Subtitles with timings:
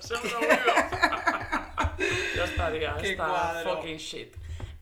[2.36, 3.76] Ya estaría, Qué esta cuadro.
[3.76, 4.34] fucking shit.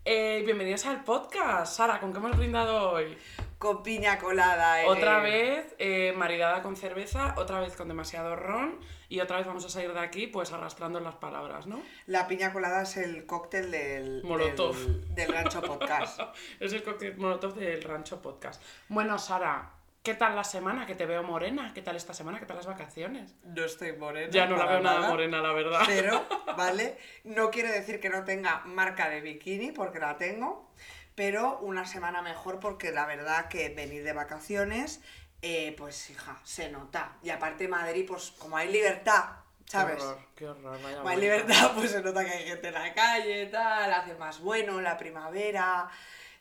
[0.05, 1.77] Eh, bienvenidos al podcast.
[1.77, 3.17] Sara, ¿con qué hemos brindado hoy?
[3.59, 4.83] Con piña colada.
[4.83, 4.87] eh.
[4.89, 9.65] Otra vez eh, maridada con cerveza, otra vez con demasiado ron y otra vez vamos
[9.65, 11.81] a salir de aquí pues arrastrando las palabras, ¿no?
[12.07, 14.77] La piña colada es el cóctel del, Molotov.
[14.77, 16.21] del, del Rancho Podcast.
[16.61, 18.61] Es el cóctel molotov del Rancho Podcast.
[18.89, 19.71] Bueno, Sara,
[20.05, 20.87] ¿qué tal la semana?
[20.87, 21.73] Que te veo morena.
[21.75, 22.39] ¿Qué tal esta semana?
[22.39, 23.35] ¿Qué tal las vacaciones?
[23.43, 24.31] No estoy morena.
[24.31, 25.81] Ya no la veo nada morena, la verdad.
[25.87, 26.25] Pero,
[26.57, 26.99] ¿vale?
[27.25, 30.71] No quiere decir que no tenga marca de bikini, porque la tengo.
[31.15, 35.01] Pero una semana mejor, porque la verdad que venir de vacaciones,
[35.43, 37.17] eh, pues hija, se nota.
[37.23, 39.25] Y aparte Madrid, pues como hay libertad,
[39.65, 39.97] ¿sabes?
[39.97, 40.83] Qué horror, qué horror.
[40.83, 44.15] vaya Como hay libertad, pues se nota que hay gente en la calle, tal, hace
[44.17, 45.89] más bueno, la primavera,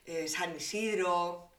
[0.04, 1.53] eh, San Isidro,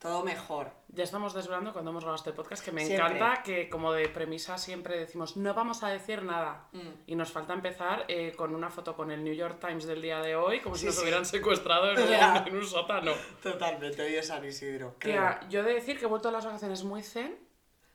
[0.00, 0.72] todo mejor.
[0.88, 3.16] Ya estamos desvelando cuando hemos grabado este podcast, que me Siempre.
[3.18, 6.68] encanta que como de premisa siempre decimos no vamos a decir nada.
[6.72, 6.88] Mm.
[7.06, 10.20] Y nos falta empezar eh, con una foto con el New York Times del día
[10.20, 11.02] de hoy, como si nos sí.
[11.02, 12.44] hubieran secuestrado en un, Ya.
[12.46, 13.12] en un sótano.
[13.42, 14.96] Totalmente, hoy es San Isidro.
[14.98, 17.38] Tía, yo he de decir que he vuelto a las vacaciones muy zen.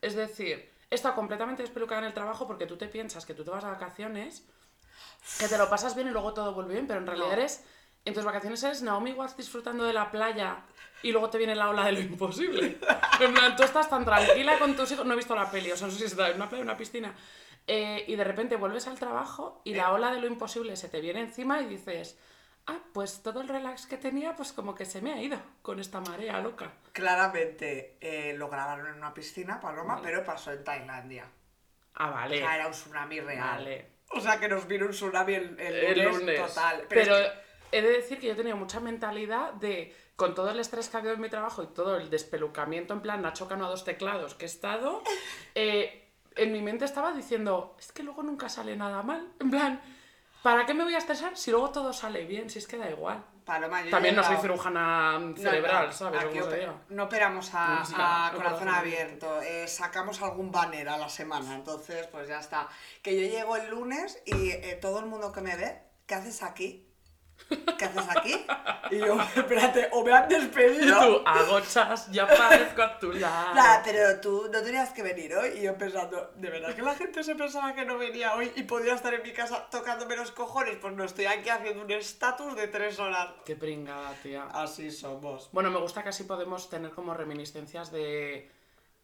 [0.01, 3.43] Es decir, he estado completamente despelucada en el trabajo porque tú te piensas que tú
[3.43, 4.47] te vas a vacaciones,
[5.39, 7.33] que te lo pasas bien y luego todo vuelve bien, pero en realidad No.
[7.33, 7.65] eres.
[8.05, 10.57] En tus vacaciones eres Naomi Watts disfrutando de la playa
[11.07, 12.77] y luego te viene la ola de lo imposible.
[13.19, 15.05] En plan, tú estás tan tranquila con tus hijos.
[15.05, 16.65] No he visto la peli, o sea, no sé si está en una playa o
[16.65, 17.13] una piscina.
[17.67, 21.01] Eh, y de repente vuelves al trabajo y la ola de lo imposible se te
[21.01, 22.17] viene encima y dices.
[22.67, 25.79] Ah, pues todo el relax que tenía, pues como que se me ha ido con
[25.79, 26.71] esta marea loca.
[26.93, 31.25] Claramente eh, lo grabaron en una piscina, Paloma, pero pasó en Tailandia.
[31.93, 32.39] Ah, O vale.
[32.39, 33.57] sea, era un tsunami real.
[33.59, 33.87] Vale.
[34.09, 36.39] O sea, que nos vino un tsunami el, el El lunes, lunes.
[36.47, 36.85] total.
[36.89, 40.59] Pero, es que- he de decir que yo tenido mucha mentalidad de, con todo el
[40.59, 43.65] estrés que ha habido en mi trabajo y todo el despelucamiento en plan Nacho Cano
[43.65, 45.01] a dos teclados que he estado,
[45.55, 49.27] eh, en mi mente estaba diciendo, es que luego nunca sale nada mal.
[49.39, 49.81] En plan,
[50.43, 52.49] ¿para qué me voy a estresar si luego todo sale bien?
[52.49, 53.23] Si es que da igual.
[53.45, 56.25] Paloma, yo También no soy cirujana No, cerebral, no, ¿sabes?
[56.89, 60.97] no operamos a, No, sí, a no, corazón corazón abierto, eh, sacamos algún banner a
[60.97, 62.67] la semana, entonces pues ya está.
[63.03, 66.41] Que yo llego el lunes y eh, todo el mundo que me ve, ¿qué haces
[66.41, 66.84] aquí?
[67.77, 68.33] ¿Qué haces aquí?
[68.91, 70.99] Y yo, espérate, o me han Y despedido.
[70.99, 73.53] tú, agochas, ya parezco a tu lado.
[73.55, 76.95] Nah, pero tú no tenías que venir hoy y yo pensando, ¿de verdad que la
[76.95, 80.31] gente se pensaba que no venía hoy y podía estar en mi casa tocándome los
[80.31, 80.77] cojones?
[80.81, 83.29] Pues no estoy aquí haciendo un estatus de tres horas.
[83.45, 84.47] Qué pringada, tía.
[84.51, 85.49] Así somos.
[85.51, 88.51] Bueno, me gusta que así podemos tener como reminiscencias de...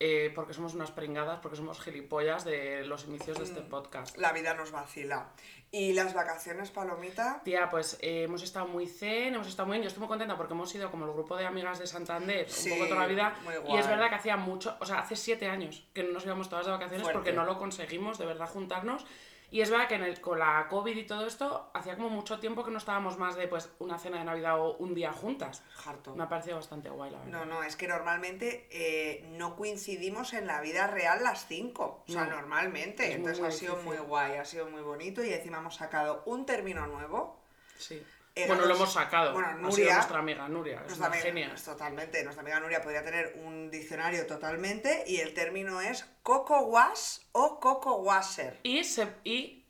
[0.04, 3.48] eh, porque somos unas pringadas, porque somos gilipollas de los inicios de Mm.
[3.48, 4.18] este podcast.
[4.18, 5.30] La vida nos vacila.
[5.70, 7.42] ¿Y las vacaciones, Palomita?
[7.46, 9.84] Tía, pues eh, hemos estado muy zen, hemos estado muy bien.
[9.84, 12.72] Yo estoy muy contenta porque hemos ido como el grupo de amigas de Santander Sí,
[12.72, 13.36] un poco toda la vida.
[13.70, 16.50] Y es verdad que hacía mucho, o sea, hace siete años que no nos íbamos
[16.50, 17.18] todas de vacaciones Fuerte.
[17.20, 19.06] porque no lo conseguimos de verdad juntarnos.
[19.52, 22.40] Y es verdad que en el, con la COVID y todo esto, hacía como mucho
[22.40, 25.62] tiempo que no estábamos más de pues una cena de Navidad o un día juntas.
[25.86, 26.16] Harto.
[26.16, 27.32] Me ha parecido bastante guay, la verdad.
[27.32, 32.02] No, no, es que normalmente eh, no coincidimos en la vida real las cinco.
[32.08, 32.32] O sea, No.
[32.38, 33.12] normalmente.
[33.12, 36.88] Entonces ha sido muy guay, ha sido muy bonito y encima hemos sacado un término
[36.88, 37.38] nuevo.
[37.78, 38.02] Sí.
[38.48, 39.34] Bueno, lo hemos sacado.
[39.34, 41.56] bueno, ha sido Nuria- nuestra amiga Nuria, es Nuestra una amiga- genia.
[41.66, 47.20] totalmente, nuestra amiga Nuria podría tener un diccionario totalmente y el término es coco wash
[47.34, 48.60] o coco washer.
[48.64, 49.61] Y, se, y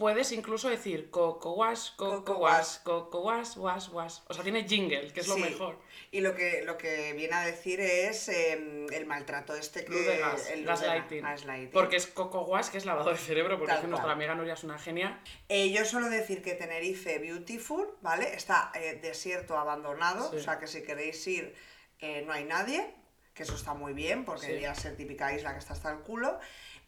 [0.00, 4.14] puedes incluso decir coco wash, coco, wash, coco wash, wash, wash.
[4.28, 5.42] O sea, tiene jingle, que es lo Sí.
[5.42, 5.78] mejor.
[6.10, 9.92] Y lo que, lo que viene a decir es eh, el maltrato este que...
[9.92, 11.22] Luz de gas, el gaslighting.
[11.22, 11.70] gaslighting.
[11.70, 14.54] Porque es coco wash, que es lavado de cerebro, porque es que nuestra amiga Nuria
[14.54, 15.20] es una genia.
[15.50, 18.34] Eh, yo suelo decir que Tenerife Beautiful, ¿vale?
[18.34, 20.36] Está eh, desierto abandonado, Sí.
[20.36, 21.54] o sea que si queréis ir
[22.00, 22.94] eh, no hay nadie,
[23.34, 24.46] que eso está muy bien, porque Sí.
[24.48, 26.38] debería ser típica isla que está hasta el culo.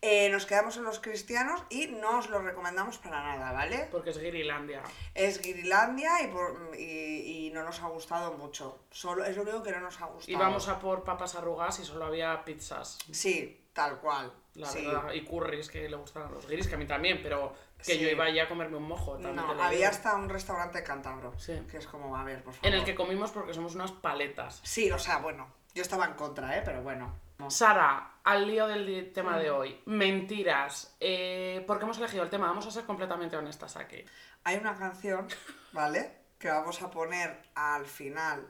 [0.04, 3.86] Eh, nos quedamos en los cristianos y no os lo recomendamos para nada, ¿vale?
[3.92, 4.82] Porque es Girilandia.
[5.14, 8.80] Es Guirilandia y, por- y, y no nos ha gustado mucho.
[8.90, 10.36] Solo, es lo único que no nos ha gustado.
[10.36, 12.98] Íbamos a por papas arrugadas y solo había pizzas.
[13.12, 14.32] Sí, tal cual.
[14.54, 14.84] La sí.
[14.84, 15.12] verdad.
[15.12, 17.98] Y curries que le gustan a los guiris, que a mí también, pero que Sí.
[18.00, 19.16] yo iba ya a comerme un mojo.
[19.18, 21.32] No, había hasta un restaurante cántabro.
[21.38, 21.62] Sí.
[21.70, 22.66] Que es como, a ver, por favor.
[22.66, 24.60] En el que comimos porque somos unas paletas.
[24.64, 25.46] Sí, o sea, bueno,
[25.76, 26.62] yo estaba en contra, ¿eh?
[26.64, 27.14] Pero bueno.
[27.48, 29.80] Sara, al lío del tema de hoy.
[29.86, 30.94] Mentiras.
[31.00, 32.46] Eh, ¿Por qué hemos elegido el tema?
[32.46, 34.04] Vamos a ser completamente honestas aquí.
[34.44, 35.28] Hay una canción,
[35.72, 36.12] ¿vale?
[36.38, 38.46] Que vamos a poner al final,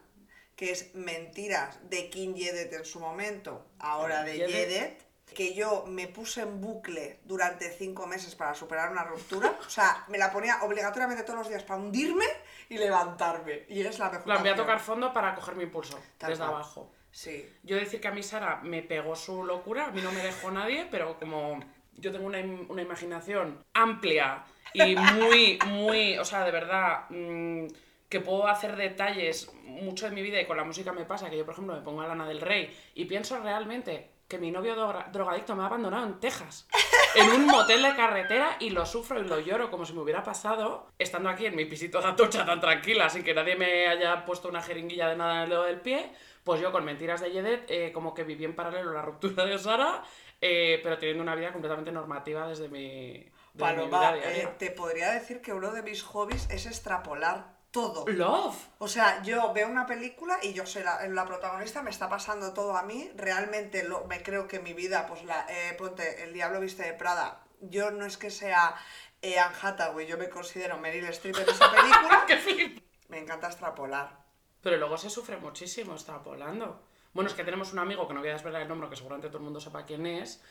[0.57, 5.13] que es Mentiras de King Yedet en su momento, ahora de Yedet.
[5.35, 9.57] Que yo me puse en bucle durante cinco meses para superar una ruptura.
[9.67, 12.27] O sea, me la ponía obligatoriamente todos los días para hundirme
[12.69, 13.65] y levantarme.
[13.71, 14.29] Y es la mejor.
[14.29, 16.57] La voy a tocar fondo para coger mi impulso Tal desde cual.
[16.57, 16.93] abajo.
[17.13, 17.49] Sí.
[17.63, 20.51] Yo decir que a mí Sara me pegó su locura, a mí no me dejó
[20.51, 21.61] nadie, pero como
[21.95, 22.39] yo tengo una,
[22.69, 27.67] una imaginación amplia y muy, muy, o sea, de verdad, mm,
[28.09, 31.37] que puedo hacer detalles mucho de mi vida y con la música me pasa, que
[31.37, 34.75] yo, por ejemplo, me pongo a Lana del Rey y pienso realmente que mi novio
[34.75, 36.67] droga- drogadicto me ha abandonado en Texas,
[37.15, 40.23] en un motel de carretera y lo sufro y lo lloro como si me hubiera
[40.23, 44.25] pasado estando aquí en mi pisito de atocha tan tranquila, sin que nadie me haya
[44.25, 46.11] puesto una jeringuilla de nada en el dedo del pie,
[46.45, 49.59] pues yo con Mentiras de Yedet eh, como que viví en paralelo la ruptura de
[49.59, 50.03] Sara,
[50.41, 54.71] eh, pero teniendo una vida completamente normativa desde mi, desde mi Paloma, vida eh, te
[54.71, 58.05] podría decir que uno de mis hobbies es extrapolar todo.
[58.07, 58.57] Love.
[58.79, 62.53] O sea, yo veo una película y yo soy la, la protagonista, me está pasando
[62.53, 63.11] todo a mí.
[63.17, 66.93] Realmente lo, me creo que mi vida, pues la, eh, ponte, El Diablo Viste de
[66.93, 67.45] Prada.
[67.61, 68.77] Yo no es que sea
[69.23, 72.25] eh, Anne Hathaway, yo me considero Meryl Streep en esa película.
[72.27, 72.85] ¡Qué flip!
[73.09, 74.22] me encanta extrapolar.
[74.63, 76.83] Pero luego se sufre muchísimo extrapolando.
[77.13, 79.29] Bueno, es que tenemos un amigo, que no voy a desvelar el nombre, que seguramente
[79.29, 80.43] todo el mundo sepa quién es,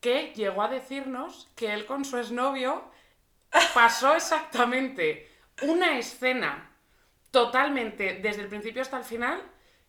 [0.00, 2.90] que llegó a decirnos que él con su exnovio
[3.74, 5.30] pasó exactamente
[5.62, 6.70] una escena
[7.30, 9.42] totalmente desde el principio hasta el final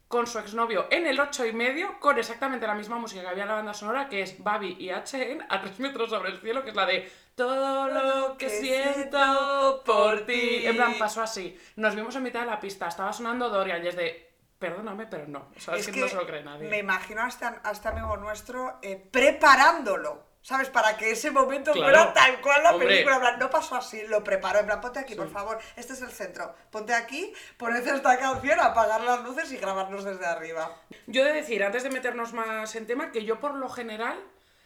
[0.08, 3.44] con su exnovio en el 8 y medio con exactamente la misma música que había
[3.44, 6.64] en la banda sonora que es Babi y HN a 3 metros sobre el cielo
[6.64, 11.96] que es la de todo lo que siento por ti en plan pasó así nos
[11.96, 15.50] vimos en mitad de la pista estaba sonando Dorian y es de perdóname pero no
[15.56, 17.88] o sea, es, que, no se lo cree nadie me imagino a este, a este
[17.88, 20.32] amigo nuestro eh, preparándolo.
[20.44, 20.70] ¿Sabes?
[20.70, 21.96] Para que ese momento Claro.
[21.96, 22.88] fuera tal cual la Hombre.
[22.88, 23.18] película.
[23.18, 24.58] En plan, no pasó así, lo preparó.
[24.58, 25.60] En plan, ponte aquí, por favor.
[25.76, 26.56] Este es el centro.
[26.72, 30.76] Ponte aquí, poned esta canción, apagar las luces y grabarnos desde arriba.
[31.06, 34.20] Yo he de decir, antes de meternos más en tema, que yo por lo general,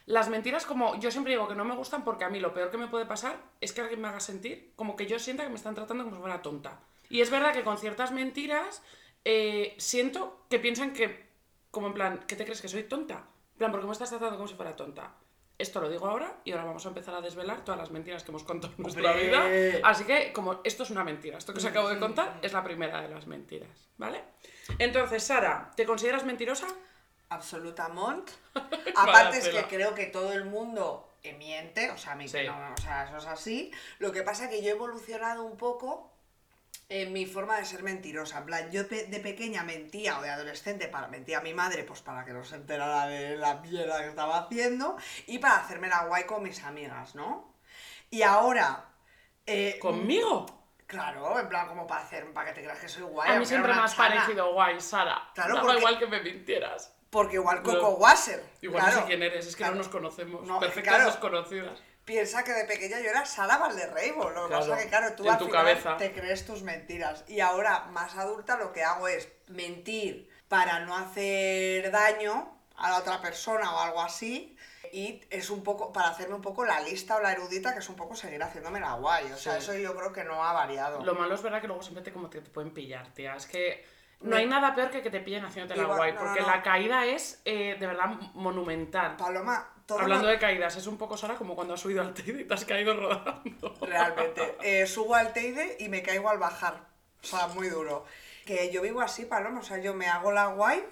[0.05, 2.69] las mentiras como yo siempre digo que no me gustan porque a mí lo peor
[2.69, 5.49] que me puede pasar es que alguien me haga sentir como que yo sienta que
[5.49, 6.79] me están tratando como si fuera tonta.
[7.09, 8.83] Y es verdad que con ciertas mentiras
[9.23, 11.27] eh, siento que piensan que,
[11.71, 13.25] como en plan, ¿qué te crees que soy tonta?
[13.53, 15.15] En plan, ¿por qué me estás tratando como si fuera tonta?
[15.57, 18.31] Esto lo digo ahora y ahora vamos a empezar a desvelar todas las mentiras que
[18.31, 19.25] hemos contado en nuestra ¡Hombre!
[19.25, 19.79] vida.
[19.87, 22.63] Así que, como esto es una mentira, esto que os acabo de contar es la
[22.63, 24.21] primera de las mentiras, ¿vale?
[24.77, 26.67] Entonces, Sara, ¿te consideras mentirosa?
[27.29, 28.33] Absolutamente.
[28.95, 32.47] Aparte es que creo que todo el mundo miente, o sea, a mí que Sí.
[32.47, 33.71] no, o sea, eso es así.
[33.97, 36.11] Lo que pasa es que yo he evolucionado un poco
[36.87, 38.37] en mi forma de ser mentirosa.
[38.37, 42.01] En plan, yo de pequeña mentía o de adolescente para mentía a mi madre, pues
[42.03, 46.05] para que no se enterara de la mierda que estaba haciendo y para hacerme la
[46.05, 47.55] guay con mis amigas, ¿no?
[48.11, 48.85] Y ahora...
[49.47, 50.45] eh, ¿Conmigo?
[50.85, 53.31] Claro, en plan, como para hacer, para que te creas que soy guay.
[53.31, 55.31] A mí siempre me has parecido guay, Sara.
[55.33, 56.95] Claro, Daba porque- igual que me mintieras.
[57.15, 57.89] Porque igual Coco No.
[57.91, 58.43] Wasser.
[58.61, 58.95] Igual claro.
[58.97, 59.75] no sé quién eres, es que Claro.
[59.75, 60.45] no nos conocemos.
[60.45, 61.09] No, Perfectas claro.
[61.11, 61.79] desconocidas.
[62.03, 64.29] Piensa que de pequeña yo era Sara Valderreibo.
[64.31, 65.95] Lo que pasa es que, claro, tú en al tu final cabeza.
[65.97, 67.23] te crees tus mentiras.
[67.29, 72.97] Y ahora, más adulta, lo que hago es mentir para no hacer daño a la
[72.99, 74.57] otra persona o algo así.
[74.91, 77.87] Y es un poco, para hacerme un poco la lista o la erudita, que es
[77.89, 79.31] un poco seguir haciéndome la guay.
[79.31, 79.59] O sea, Sí.
[79.59, 81.03] eso yo creo que no ha variado.
[81.03, 83.35] Lo malo es verdad que luego siempre te, como te, te pueden pillar, tía.
[83.35, 83.85] Es que
[84.21, 86.41] no hay nada peor que que te pillen haciéndote la Igual, guay, no, no, porque
[86.41, 86.47] no.
[86.47, 89.15] la caída es eh, de verdad monumental.
[89.17, 92.13] Paloma, todo Hablando lo- de caídas, es un poco, Sara, como cuando has subido al
[92.13, 93.75] Teide y te has caído rodando.
[93.81, 94.55] Realmente.
[94.63, 96.85] Eh, subo al Teide y me caigo al bajar.
[97.23, 98.05] O sea, muy duro.
[98.45, 99.59] Que yo vivo así, Paloma.
[99.59, 100.83] O sea, yo me hago la guay,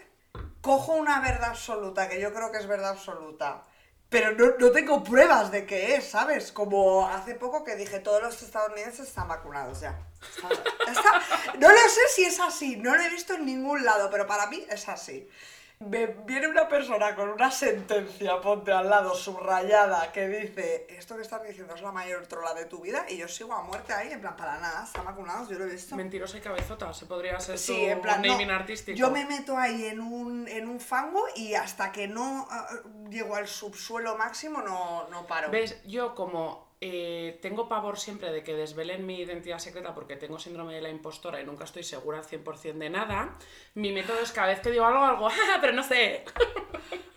[0.62, 3.64] cojo una verdad absoluta, que yo creo que es verdad absoluta.
[4.14, 6.52] Pero no, no tengo pruebas de que es, ¿sabes?
[6.52, 9.98] Como hace poco que dije, todos los estadounidenses están vacunados ya.
[11.58, 14.46] No lo sé si es así, no lo he visto en ningún lado, pero para
[14.46, 15.28] mí es así.
[15.86, 21.22] Me viene una persona con una sentencia, ponte al lado, subrayada, que dice, esto que
[21.22, 24.12] estás diciendo es la mayor trola de tu vida, y yo sigo a muerte ahí,
[24.12, 25.96] en plan, para nada, están vacunados, yo lo he visto.
[25.96, 28.98] Mentirosa y cabezota, se podría ser Sí, tu en plan, no, naming artístico.
[28.98, 32.68] yo me meto ahí en un, en un fango y hasta que no ah,
[33.10, 35.50] llego al subsuelo máximo no, no paro.
[35.52, 35.82] ¿Ves?
[35.86, 40.74] Yo como eh, tengo pavor siempre de que desvelen mi identidad secreta porque tengo síndrome
[40.76, 43.38] de la impostora y nunca estoy segura al 100% de nada,
[43.76, 46.26] mi método es cada vez que digo algo, algo, "Ah, pero no sé.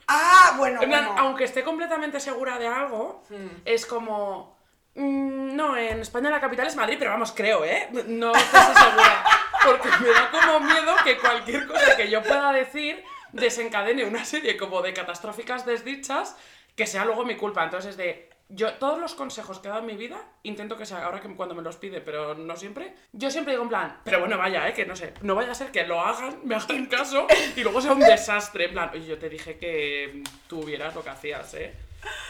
[0.08, 1.20] Ah, bueno, En plan, bueno.
[1.20, 3.48] aunque esté completamente segura de algo, Hmm.
[3.64, 4.56] es como...
[4.94, 7.88] "Mm, no, en España la capital es Madrid, pero vamos, creo, ¿eh?
[8.06, 9.24] No estoy segura.
[9.64, 14.56] Porque me da como miedo que cualquier cosa que yo pueda decir desencadene una serie
[14.56, 16.36] como de catastróficas desdichas
[16.76, 17.64] que sea luego mi culpa.
[17.64, 18.30] Entonces es de...
[18.48, 21.34] Yo, todos los consejos que he dado en mi vida, intento que sea ahora que
[21.34, 22.94] cuando me los pide, pero no siempre.
[23.12, 25.54] Yo siempre digo en plan, pero bueno, vaya, eh, que no sé, no vaya a
[25.54, 27.26] ser que lo hagan, me hagan caso
[27.56, 28.66] y luego sea un desastre.
[28.66, 31.74] En plan, oye, yo te dije que tú vieras lo que hacías, eh.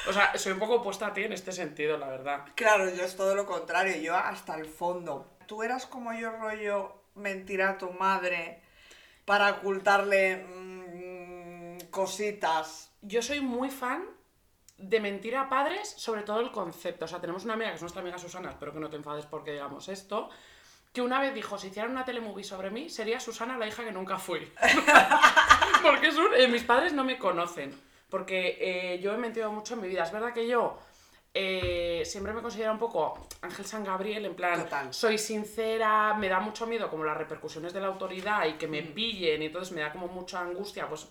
[0.09, 2.45] O sea, soy un poco opuesta a ti en este sentido, la verdad.
[2.55, 5.37] Claro, yo es todo lo contrario, yo hasta el fondo.
[5.47, 8.63] Tú eras como yo rollo mentir a tu madre
[9.27, 12.91] para ocultarle mm, cositas.
[13.03, 14.16] Yo soy muy fan
[14.79, 17.05] de mentir a padres, sobre todo el concepto.
[17.07, 19.25] O sea, tenemos una amiga que es nuestra amiga Susana, espero que no te enfades
[19.27, 20.29] porque digamos esto,
[20.93, 23.93] que una vez dijo, si hicieran una telemovie sobre mí, sería Susana la hija que
[23.93, 24.53] nunca fui.
[25.83, 27.79] porque es un- eh, mis padres no me conocen,
[28.11, 30.05] porque eh, yo he mentido mucho en mi vida.
[30.05, 30.79] Es verdad que yo
[31.35, 34.93] eh, siempre me considero un poco Ángel San Gabriel, en plan, Total.
[34.95, 38.83] soy sincera, me da mucho miedo como las repercusiones de la autoridad y que me
[38.83, 41.07] pillen, y entonces me da como mucha angustia, pues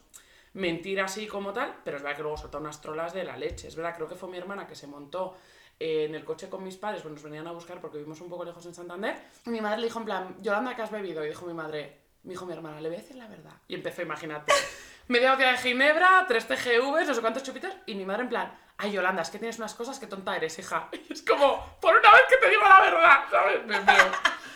[0.56, 3.68] mentir así como tal, pero es verdad que luego soltó unas trolas de la leche.
[3.68, 5.36] Es verdad, creo que fue mi hermana que se montó
[5.80, 8.30] eh, en el coche con mis padres, pues nos venían a buscar porque vivimos un
[8.30, 9.18] poco lejos en Santander.
[9.46, 11.24] Mi madre le dijo en plan, Yolanda, ¿qué has bebido?
[11.26, 13.52] Y dijo mi madre, me dijo mi hermana, le voy a decir la verdad.
[13.68, 14.54] Y empezó, imagínate,
[15.10, 18.58] media botella de ginebra, tres TGVs, no sé cuántos chupitos, y mi madre en plan,
[18.77, 20.89] ay Yolanda, es que tienes unas cosas que tonta eres, hija.
[21.10, 23.65] Y es como, por una vez que te digo la verdad, ¿sabes?
[23.65, 24.12] Me meo.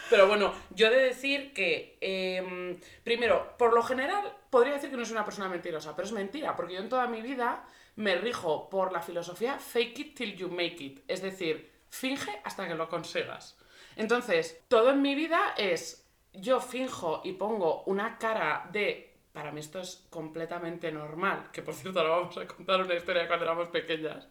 [0.09, 4.97] Pero bueno, yo he de decir que, em, primero, por lo general, podría decir que
[4.97, 7.63] no soy una persona mentirosa, pero es mentira, porque yo en toda mi vida
[7.95, 12.67] me rijo por la filosofía fake it till you make it, es decir, finge hasta
[12.67, 13.57] que lo consigas.
[13.95, 19.59] Entonces, todo en mi vida es, yo finjo y pongo una cara de, para mí
[19.59, 23.45] esto es completamente normal, que por cierto ahora vamos a contar una historia de cuando
[23.45, 24.27] éramos pequeñas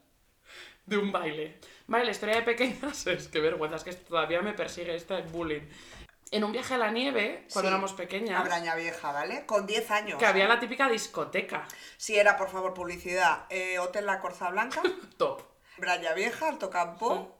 [0.86, 1.58] de un baile.
[1.86, 5.62] Vale, la historia de pequeñas es que vergüenza, es que todavía me persigue este bullying.
[6.30, 9.46] En un viaje a la nieve, cuando Sí, éramos A pequeñas, Braña Vieja, ¿vale?
[9.46, 10.18] Con 10 años.
[10.18, 11.66] que había la típica discoteca.
[11.96, 14.82] Si era, por favor, publicidad, eh, Hotel La Corza Blanca,
[15.16, 15.42] Top.
[15.78, 17.37] Braña Vieja, Alto Campo,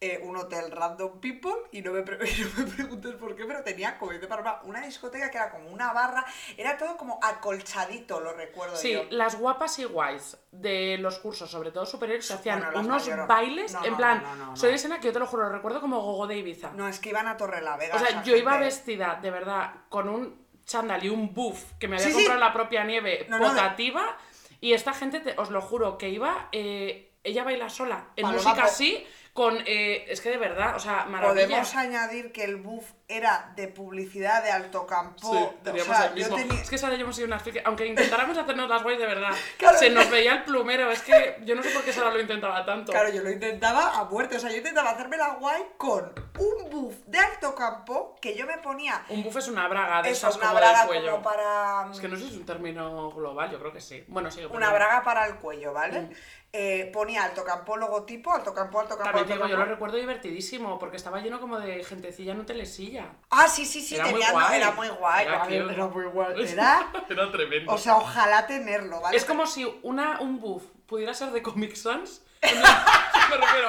[0.00, 2.18] eh, un hotel Random People, y no me, pre-
[2.56, 5.68] no me preguntes por qué, pero tenía, como dice Paloma, una discoteca que era como
[5.70, 6.24] una barra,
[6.56, 9.04] era todo como acolchadito, lo recuerdo Sí, yo.
[9.10, 13.72] las guapas y guays de los cursos, sobre todo superiores, se hacían Bueno, unos bailes,
[13.72, 16.00] no, en no, plan, soy de escena que yo te lo juro, lo recuerdo como
[16.00, 16.70] gogo de Ibiza.
[16.74, 17.96] No, es que iban a Torre la Vega.
[17.96, 21.96] o sea, yo iba vestida, de verdad, con un chándal y un buff que me
[21.96, 24.16] había Sí, comprado la propia nieve, potativa,
[24.60, 28.42] y esta gente, te- os lo juro, que iba, eh, ella baila sola, en Paloma,
[28.42, 29.06] música así,
[29.38, 31.46] con, eh, es que de verdad, o sea, maravilla.
[31.46, 35.30] Podemos añadir que el buff era de publicidad de Alto Campo.
[35.30, 36.36] Sí, o teníamos sea, el mismo.
[36.36, 36.60] yo tenía...
[36.60, 37.60] Es que esa hemos sido una friki.
[37.64, 39.78] Aunque intentáramos hacernos las guays de verdad, Claro.
[39.78, 40.90] se nos veía el plumero.
[40.90, 42.90] Es que yo no sé por qué Sara lo intentaba tanto.
[42.90, 44.38] Claro, yo lo intentaba a muerte.
[44.38, 48.44] O sea, yo intentaba hacerme la guay con un buff de alto campo que yo
[48.44, 49.04] me ponía.
[49.08, 51.10] Un buff es una braga de Eso, esas una como braga del cuello.
[51.12, 51.88] como para.
[51.92, 54.04] Es que no sé si es un término global, yo creo que sí.
[54.08, 54.46] Bueno, sigue.
[54.48, 56.10] Una braga para el cuello, ¿vale?
[56.50, 59.98] Eh, ponía alto campo logotipo, alto campo, alto campo, También alto digo, yo lo recuerdo
[59.98, 63.12] divertidísimo, porque estaba lleno como de gentecilla en telesilla.
[63.28, 64.56] Ah, sí, sí, sí, Era muy tenía, no, guay.
[64.56, 65.26] era muy guay.
[65.26, 65.56] Era cute.
[65.56, 66.34] era muy guay.
[66.52, 67.70] Era, Era tremendo.
[67.72, 69.16] o sea, ojalá tenerlo, ¿vale?
[69.16, 72.22] es como si una, un buff pudiera ser de Comic Sans.
[72.42, 73.68] Me refiero.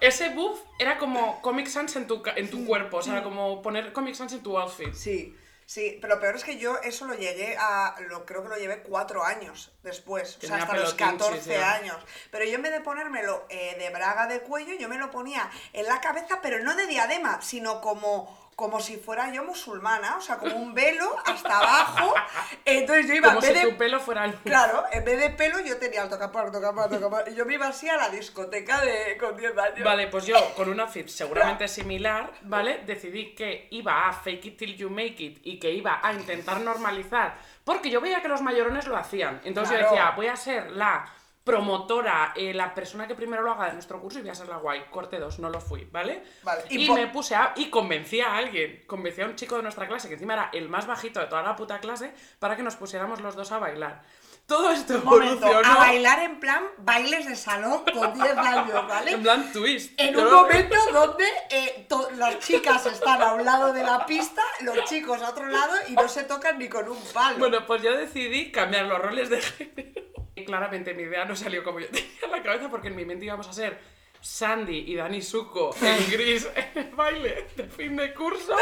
[0.00, 3.60] Ese buff era como Comic Sans en tu, ca- en tu cuerpo, o sea, como
[3.60, 4.92] poner Comic Sans en tu outfit.
[4.94, 8.48] Sí, sí, pero lo peor es que yo eso lo llegué a, lo creo que
[8.48, 11.74] lo llevé cuatro años después, o sea, hasta los pelotinchis 14 ya.
[11.74, 11.96] años.
[12.30, 15.50] Pero yo en vez de ponérmelo eh, de braga de cuello, yo me lo ponía
[15.72, 20.20] en la cabeza, pero no de diadema, sino como, como si fuera yo musulmana, o
[20.20, 22.14] sea, como un velo hasta abajo.
[22.64, 23.70] Entonces yo iba, Como en si vez de...
[23.70, 26.82] tu pelo fuera el Claro, en vez de pelo yo tenía alto campo, alto campo.
[27.30, 29.84] Y yo me iba así a la discoteca de, con 10 años.
[29.84, 32.82] Vale, pues yo con un outfit seguramente similar, ¿vale?
[32.86, 36.60] Decidí que iba a fake it till you make it y que iba a intentar
[36.60, 39.40] normalizar, porque yo veía que los mayorones lo hacían.
[39.44, 41.04] Entonces yo decía, voy a ser la
[41.44, 44.48] promotora, eh, la persona que primero lo haga de nuestro curso y voy a ser
[44.48, 44.84] la guay.
[44.90, 46.22] Corte 2, no lo fui, ¿vale?
[46.42, 47.52] Vale, y Y, me puse a...
[47.56, 50.70] Y convencí a alguien, convencí a un chico de nuestra clase, que encima era el
[50.70, 54.02] más bajito de toda la puta clase, para que nos pusiéramos los dos a bailar.
[54.46, 59.12] Todo esto momento, evolucionó a bailar en plan bailes de salón con 10 años, ¿vale?
[59.12, 59.98] en plan twist.
[59.98, 64.84] En un momento donde eh, las chicas están a un lado de la pista, los
[64.84, 67.38] chicos a otro lado y no se tocan ni con un palo.
[67.38, 70.02] Bueno, pues yo decidí cambiar los roles de género.
[70.34, 73.06] Y claramente mi idea no salió como yo tenía en la cabeza porque en mi
[73.06, 73.78] mente íbamos a ser
[74.20, 78.54] Sandy y Dani Suco en gris en el baile de fin de curso.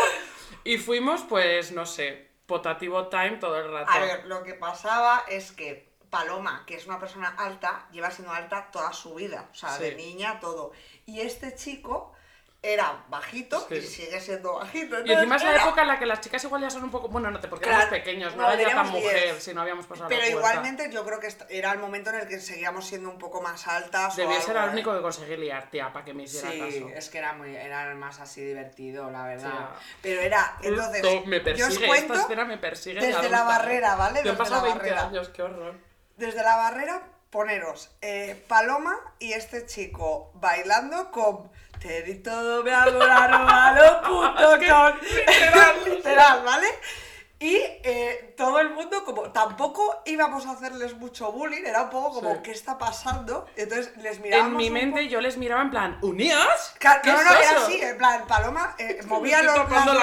[0.65, 3.91] Y fuimos, pues, no sé, potativo time todo el rato.
[3.91, 8.33] a ver, lo que pasaba es que Paloma, que es una persona alta, lleva siendo
[8.35, 9.85] alta toda su vida, o sea, Sí.
[9.85, 10.73] de niña, todo.
[11.07, 12.12] Y este chico
[12.65, 13.75] era bajito Sí.
[13.75, 14.97] y sigue siendo bajito.
[15.05, 16.91] Y encima es la Entonces, época en la que las chicas igual ya son un
[16.93, 17.09] poco...
[17.09, 19.43] Bueno, no te porque Claro, éramos pequeños, no, no, era tan mujer 10.
[19.43, 22.29] si no habíamos pasado Pero la igualmente yo creo que era el momento en el
[22.29, 24.15] que seguíamos siendo un poco más altas.
[24.15, 24.73] Debía ser el ¿eh?
[24.75, 26.89] único que conseguí liar, tía, para que me hiciera Sí, caso.
[26.95, 29.71] es que era muy, era más así divertido, la verdad.
[29.81, 29.97] Sí.
[30.03, 33.01] Pero era, entonces, Esto me yo persigue, os cuento esta escena me persigue.
[33.01, 34.21] de desde la barrera, ¿vale?
[34.21, 35.09] Han Desde pasado la 20 barrera.
[35.09, 35.75] años, qué horror.
[36.17, 41.51] Desde la barrera, poneros eh, Paloma y este chico bailando con
[41.83, 44.93] Te di todo, mi amor, arroba lo punto Es que, com".
[45.03, 45.75] literal.
[45.87, 46.69] literal, ¿vale?
[47.41, 52.13] Y eh, todo el mundo, como tampoco íbamos a hacerles mucho bullying, era un poco
[52.21, 52.41] como, Sí.
[52.45, 53.47] ¿qué está pasando?
[53.57, 54.53] Entonces les mirábamos.
[54.53, 56.73] En mi mente yo les miraba en plan, ¿unías?
[56.79, 59.97] Claro, ¿Qué no, es no, era así, en plan, Paloma eh, movía los, brazos,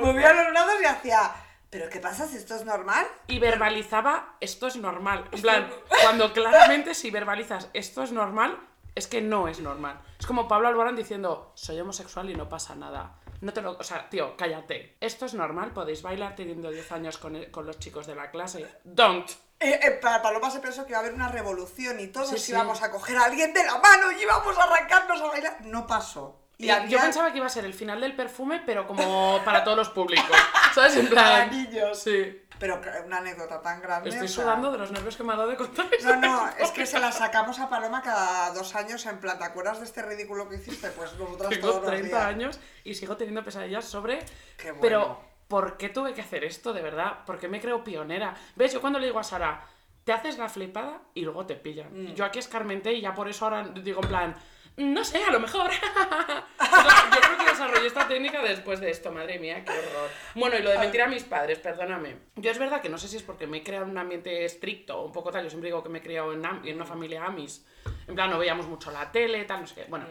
[0.00, 1.32] movía los brazos y hacía,
[1.68, 3.04] ¿pero qué pasa si esto es normal?
[3.26, 5.24] Y verbalizaba, esto es normal.
[5.32, 5.68] En plan,
[6.02, 8.56] cuando claramente si verbalizas, esto es normal,
[8.94, 10.00] es que no es normal.
[10.18, 13.14] Es como Pablo Alborán diciendo, soy homosexual y no pasa nada.
[13.40, 13.72] No te lo...
[13.72, 14.96] O sea, tío, cállate.
[15.00, 18.30] Esto es normal, podéis bailar teniendo 10 años con, el- con los chicos de la
[18.30, 18.66] clase.
[18.84, 19.28] Don't.
[19.58, 22.38] Eh, eh, para Paloma se pensó que iba a haber una revolución y todos Sí,
[22.38, 22.52] sí.
[22.52, 25.58] íbamos a coger a alguien de la mano y íbamos a arrancarnos a bailar.
[25.62, 26.38] No pasó.
[26.58, 29.64] Y había- yo pensaba que iba a ser el final del perfume, pero como para
[29.64, 30.26] todos los públicos.
[30.74, 30.96] ¿Sabes?
[30.96, 31.50] En Para plan...
[31.50, 31.98] niños.
[32.00, 32.41] Sí.
[32.62, 34.10] Pero una anécdota tan grande.
[34.10, 36.48] Estoy o sea- sudando de los nervios que me ha dado de contar No, no,
[36.60, 39.84] es que se la sacamos a Paloma cada dos años en plan, ¿te acuerdas de
[39.86, 40.90] este ridículo que hiciste?
[40.90, 42.24] Pues nosotras Tengo todos los 30 días.
[42.24, 44.20] años y sigo teniendo pesadillas sobre...
[44.56, 44.80] Qué bueno.
[44.80, 47.24] Pero, ¿por qué tuve que hacer esto, de verdad?
[47.26, 48.36] ¿Por qué me creo pionera?
[48.54, 48.72] ¿Ves?
[48.72, 49.66] Yo cuando le digo a Sara,
[50.04, 51.88] te haces la flipada y luego te pillan.
[51.92, 52.14] Mm.
[52.14, 54.36] Yo aquí escarmenté y ya por eso ahora digo en plan,
[54.76, 55.70] no sé, a lo mejor.
[55.72, 60.10] Sea, yo creo que desarrollé esta técnica después de esto, madre mía, qué horror.
[60.34, 62.16] Bueno, y lo de mentir a mis padres, perdóname.
[62.36, 64.44] Yo es verdad que no sé si es porque me he creado en un ambiente
[64.44, 66.40] estricto un poco tal, yo siempre digo que me he criado en,
[66.74, 67.66] una familia amis.
[68.06, 69.84] En plan, no veíamos mucho la tele, tal, no sé qué.
[69.88, 70.06] Bueno,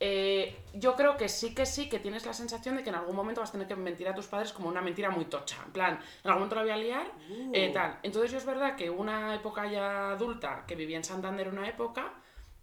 [0.00, 3.16] eh, yo creo que sí que sí, que tienes la sensación de que en algún
[3.16, 5.56] momento vas a tener que mentir a tus padres como una mentira muy tocha.
[5.66, 7.12] En plan, en algún momento la voy a liar,
[7.52, 7.98] eh, tal.
[8.02, 12.14] Entonces yo es verdad que una época ya adulta, que vivía en Santander una época,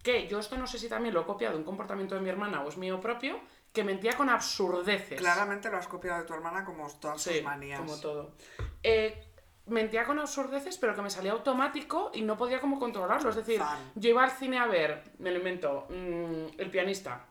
[0.06, 2.28] que yo esto no sé si también lo he copiado de un comportamiento de mi
[2.28, 3.40] hermana o es mío propio,
[3.72, 5.18] que mentía con absurdeces.
[5.18, 7.80] Claramente lo has copiado de tu hermana como todas Sí, sus manías.
[7.80, 8.36] como todo.
[8.84, 9.32] Eh,
[9.66, 13.30] mentía con absurdeces, pero que me salía automático y no podía como controlarlo.
[13.30, 13.90] Es decir, Fan.
[13.96, 17.26] yo iba al cine a ver, me lo invento, mm, El pianista.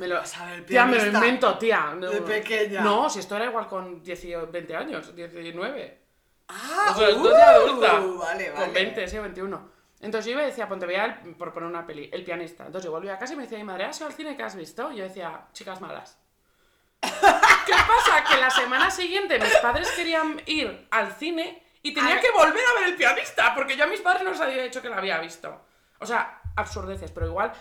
[0.00, 0.20] Me lo,
[0.66, 1.94] tía, me lo invento, tía.
[1.94, 2.80] No, De pequeña.
[2.80, 6.02] No, si esto era igual con 18, 20 años, 19.
[6.48, 7.92] Ah, O sea, de uh, adulta.
[8.00, 8.64] Vale, vale.
[8.64, 9.71] Con 20, sí, 21.
[10.02, 12.66] Entonces yo iba y decía, ponte, voy a, por poner una peli, El pianista.
[12.66, 14.42] Entonces yo volvía a casa y me decía mi madre, ¿has ido al cine que
[14.42, 14.92] has visto?
[14.92, 16.18] Y yo decía, chicas malas.
[17.00, 18.24] ¿Qué pasa?
[18.28, 22.80] Que la semana siguiente mis padres querían ir al cine y tenía que volver a
[22.80, 25.18] ver El pianista, porque yo a mis padres no les había dicho que lo había
[25.18, 25.64] visto.
[25.98, 27.52] O sea, absurdeces, pero igual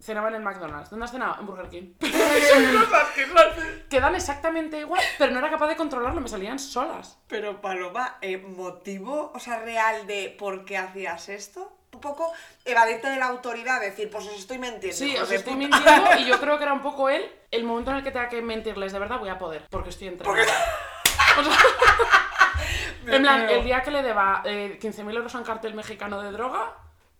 [0.00, 0.88] cenaban en McDonald's.
[0.90, 1.36] ¿Dónde has cenado?
[1.40, 1.92] En Burger King.
[2.00, 6.28] Son cosas que, son- que dan exactamente igual, pero no era capaz de controlarlo, me
[6.28, 7.18] salían solas.
[7.26, 11.76] Pero Paloma, eh, ¿motivo, o sea, real de por qué hacías esto?
[11.92, 12.32] Un poco
[12.64, 14.96] evadirte de la autoridad, decir, pues os estoy mintiendo.
[14.96, 15.66] Sí, os estoy puta.
[15.78, 18.28] mintiendo y yo creo que era un poco él el momento en el que tenga
[18.28, 20.44] que mentirles de verdad voy a poder, porque estoy entrenada.
[21.38, 21.52] O sea,
[23.04, 26.20] Me en plan, el día que le deba eh, 15.000 euros a un cartel mexicano
[26.22, 26.74] de droga,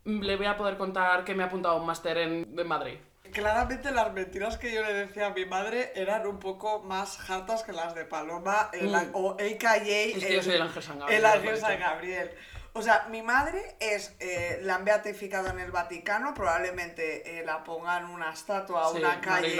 [0.04, 2.66] mm, le voy a poder contar que me ha apuntado a un máster en, en
[2.68, 2.98] Madrid.
[3.32, 7.62] Claramente las mentiras que yo le decía a mi madre eran un poco más hartas
[7.62, 9.10] que las de Paloma el- Mm.
[9.14, 11.78] o AKA Es que yo soy el ángel San Gabriel, El ángel San.
[11.78, 12.30] Gabriel.
[12.72, 17.64] O sea, mi madre es, eh, la han beatificado en el Vaticano, probablemente eh, la
[17.64, 19.56] pongan una estatua o Sí, una calle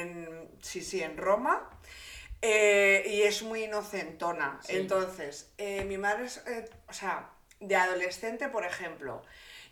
[0.00, 1.70] en, sí, sí, en Roma.
[2.42, 4.60] Eh, y es muy inocentona.
[4.62, 4.76] Sí.
[4.76, 5.50] Entonces,
[5.86, 6.42] mi madre es,
[6.88, 9.22] o sea, de adolescente, por ejemplo,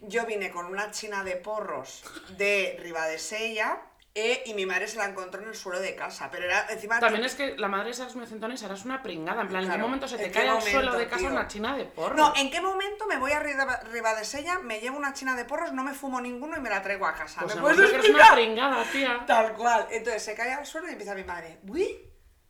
[0.01, 2.03] yo vine con una china de porros
[2.37, 3.83] de Ribadesella
[4.17, 6.31] eh, y mi madre se la encontró en el suelo de casa.
[6.31, 7.01] Pero era encima.
[7.01, 9.43] También es que la madre de Sara es muy centona y Sara es una pringada.
[9.43, 11.31] En plan, ¿en qué momento se te ¿en qué cae al suelo de casa tío?
[11.31, 12.15] una china de porro?
[12.17, 15.73] No, ¿en qué momento me voy a Riba- Ribadesella, me llevo una china de porros,
[15.73, 17.41] no me fumo ninguno y me la traigo a casa?
[17.43, 19.25] Pues ¿Me en el puedes momento que eres una pringada, tía.
[19.27, 19.89] Tal cual.
[19.91, 21.59] Entonces se cae al suelo y empieza mi madre.
[21.67, 21.99] Uy,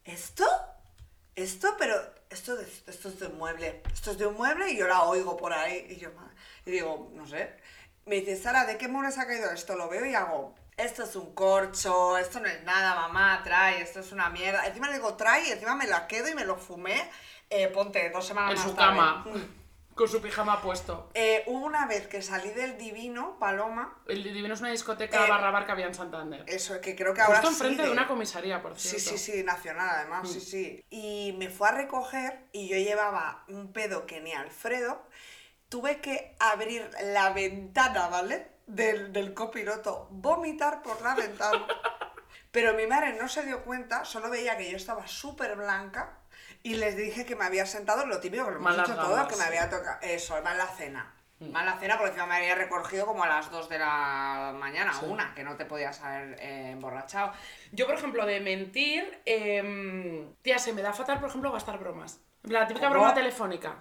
[0.05, 0.45] ¿esto?
[1.35, 1.75] ¿Esto?
[1.79, 1.95] Pero
[2.31, 3.83] esto, de- esto es de un mueble.
[3.93, 5.87] Esto es de un mueble y yo la oigo por ahí.
[5.89, 6.11] Y yo,
[6.65, 7.57] digo, no sé.
[8.07, 9.75] Me dice, Sara, ¿de qué mueble se ha caído esto?
[9.77, 14.01] Lo veo y hago, esto es un corcho, esto no es nada, mamá, trae, esto
[14.01, 14.67] es una mierda.
[14.67, 17.11] Encima le digo, trae y encima me la quedo y me lo fumé.
[17.51, 18.97] eh, ponte, dos semanas En más su tarde.
[18.97, 19.95] cama, Mm.
[19.95, 21.11] con su pijama puesto.
[21.15, 25.31] Eh, hubo una vez que salí del Divino, Paloma, El Divino es una discoteca Eh,
[25.31, 26.43] barra bar que había en Santander.
[26.49, 27.87] eso que creo que ahora Justo enfrente sigue.
[27.89, 29.11] de una comisaría, por Sí, cierto.
[29.11, 30.33] sí, sí, nacional además, Mm.
[30.33, 30.85] sí, sí.
[30.91, 35.07] Y me fue a recoger y yo llevaba un pedo que ni Alfredo.
[35.69, 38.49] Tuve que abrir la ventana, ¿vale?
[38.67, 41.67] Del, del copiloto, vomitar por la ventana.
[42.51, 46.19] Pero mi madre no se dio cuenta, solo veía que yo estaba súper blanca
[46.63, 49.45] y les dije que me había sentado, lo típico que lo hemos gambas, que me
[49.45, 49.99] había tocado.
[50.01, 51.13] Eso, mala cena.
[51.41, 51.51] Mm.
[51.51, 55.05] Mala cena porque encima me había recogido como a las 2 de la mañana, Sí.
[55.07, 57.33] una, que no te podías haber eh, emborrachado.
[57.73, 62.21] Yo, por ejemplo, de mentir, em, tía, se me da fatal, por ejemplo, gastar bromas.
[62.45, 63.01] La típica ¿Cómo?
[63.01, 63.77] broma telefónica.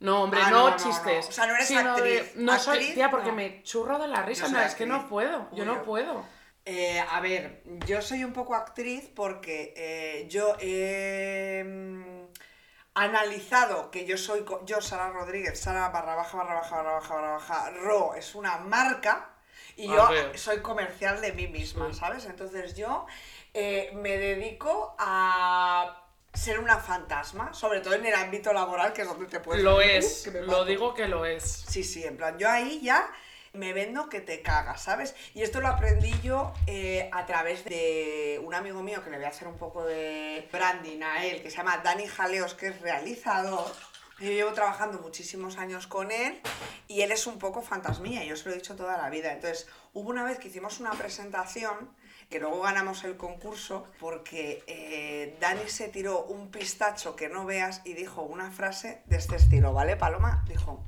[0.00, 1.24] No, hombre, Ah, no, no, no, chistes.
[1.24, 1.28] no.
[1.28, 2.32] O sea, no eres actriz.
[2.36, 3.36] no soy, Actriz, tía, porque no.
[3.36, 4.44] me churro de la risa.
[4.46, 5.48] Soy plan, es que no puedo.
[5.52, 6.24] Yo no puedo.
[6.64, 12.26] Eh, a ver, yo soy un poco actriz porque eh, yo he mm,
[12.94, 17.32] analizado que yo soy, yo, Sara Rodríguez, Sara barra baja, barra baja, barra baja, barra
[17.32, 19.30] baja, Ro es una marca
[19.76, 20.38] y A yo ver.
[20.38, 21.98] soy comercial de mí misma, Sí.
[21.98, 22.26] ¿sabes?
[22.26, 23.06] Entonces yo
[23.54, 29.08] eh, me dedico a ser una fantasma, sobre todo en el ámbito laboral, que es
[29.08, 29.62] donde te puedes...
[29.62, 31.64] Lo es, lo digo que lo es.
[31.68, 33.10] Sí, sí, en plan, yo ahí ya
[33.52, 35.14] me vendo que te cagas, ¿sabes?
[35.34, 39.26] Y esto lo aprendí yo eh, a través de un amigo mío que le voy
[39.26, 42.80] a hacer un poco de branding a él, que se llama Dani Jaleos, que es
[42.80, 43.72] realizador.
[44.20, 46.40] Yo llevo trabajando muchísimos años con él
[46.86, 49.32] y él es un poco fantasmilla, yo se lo he dicho toda la vida.
[49.32, 51.90] Entonces, hubo una vez que hicimos una presentación
[52.30, 57.82] que luego ganamos el concurso porque eh, Dani se tiró un pistacho que no veas
[57.84, 60.44] y dijo una frase de este estilo, ¿vale, Paloma?
[60.48, 60.84] Dijo,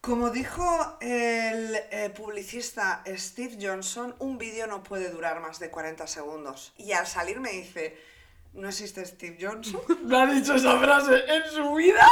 [0.00, 6.08] como dijo el eh, publicista Steve Johnson, un vídeo no puede durar más de 40
[6.08, 6.74] segundos.
[6.76, 7.96] Y al salir me dice,
[8.52, 9.80] no existe Steve Johnson.
[10.04, 12.06] No ha dicho esa frase en su vida,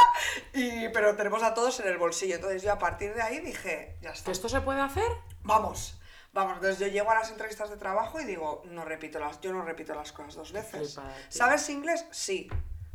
[0.53, 2.35] y, pero tenemos a todos en el bolsillo.
[2.35, 4.25] Entonces yo a partir de ahí dije, ya está.
[4.25, 5.11] ¿Que esto se puede hacer?
[5.43, 5.99] Vamos,
[6.33, 6.55] vamos.
[6.55, 9.63] Entonces yo llego a las entrevistas de trabajo y digo, no repito las, yo no
[9.63, 10.95] repito las cosas dos veces.
[10.95, 11.15] Flipada.
[11.29, 12.05] ¿Sabes inglés?
[12.11, 12.49] Sí.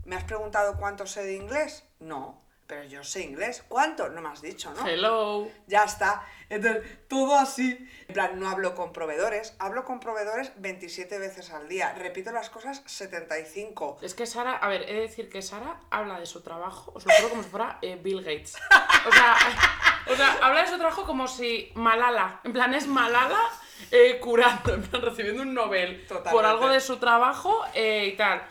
[0.04, 1.84] ¿Me has preguntado cuánto sé de inglés?
[2.00, 2.42] No.
[2.68, 3.64] Pero yo sé inglés.
[3.66, 4.10] ¿Cuánto?
[4.10, 4.86] No me has dicho, ¿no?
[4.86, 5.48] Hello.
[5.68, 6.22] Ya está.
[6.50, 7.88] Entonces, todo así.
[8.08, 9.56] En plan, no hablo con proveedores.
[9.58, 11.94] Hablo con proveedores 27 veces al día.
[11.94, 14.00] Repito las cosas 75.
[14.02, 17.06] Es que Sara, a ver, he de decir que Sara habla de su trabajo, os
[17.06, 18.54] lo juro como si fuera eh, Bill Gates.
[19.06, 19.36] O sea,
[20.12, 23.40] o sea, habla de su trabajo como si Malala, en plan es Malala
[23.90, 26.48] eh, curando, en plan recibiendo un Nobel por Totalmente.
[26.48, 28.42] algo de su trabajo eh, y tal.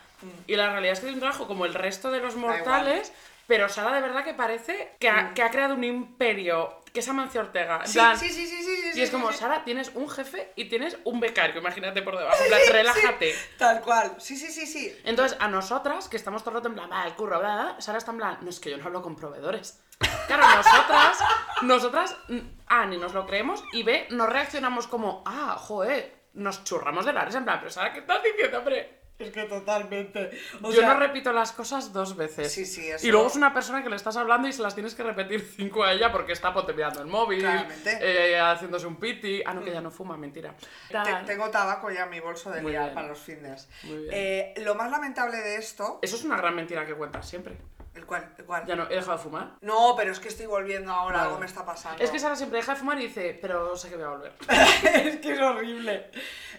[0.47, 3.13] Y la realidad es que tiene un trabajo como el resto de los mortales,
[3.47, 7.07] pero Sara de verdad que parece que ha, que ha creado un imperio, que es
[7.07, 7.79] Amancio Ortega.
[7.83, 9.37] En Sí, plan, sí, sí, sí, sí, sí, y es sí, como, sí.
[9.39, 12.37] Sara, tienes un jefe y tienes un becario, imagínate por debajo.
[12.43, 13.35] En plan, relájate.
[13.57, 14.15] Tal cual.
[14.19, 14.95] Sí, sí, sí, sí.
[15.05, 17.63] Entonces, a nosotras, que estamos todo el rato en plan, va, el curro, bla, bla,
[17.71, 19.81] bla, Sara está en plan, no es que yo no hablo con proveedores.
[20.27, 21.17] Claro, nosotras,
[21.63, 26.63] nosotras, mm, A, ni nos lo creemos, y B, no reaccionamos como, ah, joder, nos
[26.63, 28.96] churramos de la risa, en plan, pero Sara, ¿qué estás diciendo, hombre?
[29.19, 30.29] Es que totalmente.
[30.61, 32.51] O yo sea, no repito las cosas dos veces.
[32.51, 34.75] Sí, sí, eso- Y luego es una persona que le estás hablando y se las
[34.75, 37.97] tienes que repetir cinco a ella porque está ponte mirando el móvil, Claramente.
[38.01, 39.41] eh, haciéndose un piti.
[39.45, 40.53] Ah, no, que ya no fuma, mentira.
[40.91, 41.25] Tal.
[41.25, 42.95] tengo tabaco ya en mi bolso de Muy liar bien.
[42.95, 43.67] para los fines.
[43.83, 44.09] Muy bien.
[44.13, 45.99] Eh, lo más lamentable de esto.
[46.01, 47.57] Eso es una gran mentira que cuentas siempre.
[47.97, 48.31] ¿El cual?
[48.37, 48.63] ¿El cual?
[48.67, 49.53] Ya no, he dejado de fumar.
[49.61, 51.27] No, pero es que estoy volviendo ahora, Vale.
[51.29, 52.01] algo me está pasando.
[52.03, 54.33] Es que Sara siempre deja de fumar y dice, pero sé que voy a volver.
[54.93, 56.11] es que es horrible.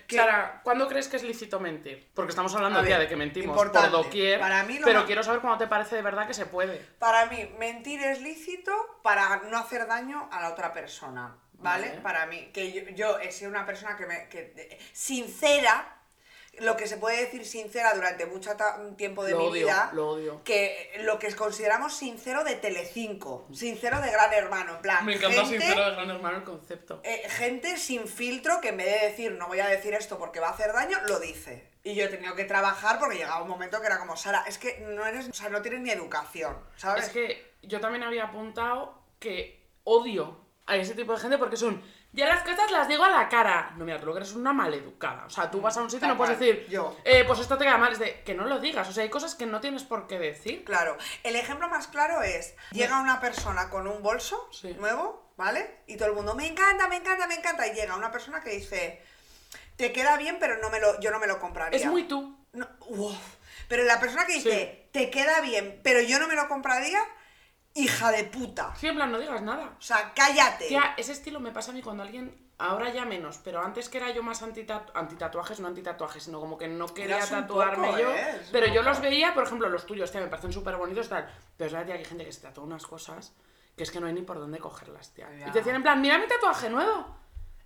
[0.09, 2.11] Sara, ¿cuándo crees que es lícito mentir?
[2.13, 3.89] Porque estamos hablando ver, de que mentimos importante.
[3.91, 6.47] por doquier, Para mí pero más- quiero saber cuándo te parece de verdad que se
[6.47, 6.77] puede.
[6.99, 8.73] Para mí, mentir es lícito
[9.03, 11.89] para no hacer daño a la otra persona, ¿vale?
[11.91, 12.01] Vale.
[12.01, 14.29] Para mí, que yo, yo he sido una persona que me...
[14.29, 15.98] Que, sincera,
[16.61, 18.51] lo que se puede decir sincera durante mucho
[18.97, 20.43] tiempo de Lo mi odio, vida, lo odio.
[20.45, 25.45] que lo que consideramos sincero de Telecinco, sincero de Gran Hermano, en plan, Me encanta
[25.45, 27.01] gente, sincero de Gran Hermano el concepto.
[27.05, 30.41] eh, gente sin filtro que en vez de decir no voy a decir esto porque
[30.41, 31.69] va a hacer daño, lo dice.
[31.85, 34.59] Y yo he tenido que trabajar porque llegaba un momento que era como, Sara, es
[34.59, 37.07] que no eres, o sea, no tienes ni educación, ¿sabes?
[37.07, 41.83] Es que yo también había apuntado que odio a ese tipo de gente porque son,
[42.13, 43.73] ya las cosas las digo a la cara.
[43.77, 45.27] No, mira, tú lo que eres una maleducada.
[45.27, 46.97] O sea, tú vas a un sitio y no puedes decir, yo.
[47.05, 47.93] eh, pues esto te queda mal.
[47.93, 48.89] Es de, que no lo digas.
[48.89, 50.65] O sea, hay cosas que no tienes por qué decir.
[50.65, 54.75] Claro, el ejemplo más claro es, llega una persona con un bolso Sí.
[54.79, 55.81] nuevo, ¿vale?
[55.87, 57.67] Y todo el mundo, me encanta, me encanta, me encanta.
[57.67, 59.03] Y llega una persona que dice,
[59.77, 61.79] te queda bien, pero no me lo, yo no me lo compraría.
[61.79, 62.37] Es muy tú.
[62.53, 63.17] No, uf.
[63.69, 67.01] Pero la persona que dice, te queda bien, pero yo no me lo compraría,
[67.79, 68.75] hija de puta.
[68.77, 69.75] Sí, en plan, no digas nada.
[69.79, 70.67] O sea, cállate.
[70.69, 73.99] Tía, ese estilo me pasa a mí cuando alguien, ahora ya menos, pero antes que
[73.99, 77.99] era yo más antitatu- antitatuajes, no antitatuajes, sino como que no quería Eras tatuarme poco,
[78.01, 78.13] yo.
[78.15, 78.41] ¿eh?
[78.53, 81.29] Pero yo los veía, por ejemplo, los tuyos, tía, me parecen súper bonitos, tal.
[81.57, 83.33] Pero es verdad, tía, que hay gente que se tatúa unas cosas
[83.77, 85.29] que es que no hay ni por dónde cogerlas, tía.
[85.39, 85.47] Ya.
[85.49, 87.17] Y te decían en plan, mira mi tatuaje nuevo.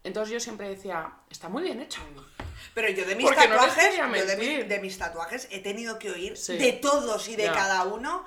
[0.05, 2.03] Entonces yo siempre decía, está muy bien hecho.
[2.75, 5.61] Pero yo de mis Porque no tatuajes, quería yo de, mi- de mis tatuajes he
[5.61, 6.59] tenido que oír Sí.
[6.59, 7.53] de todos y de Ya.
[7.53, 8.27] cada uno.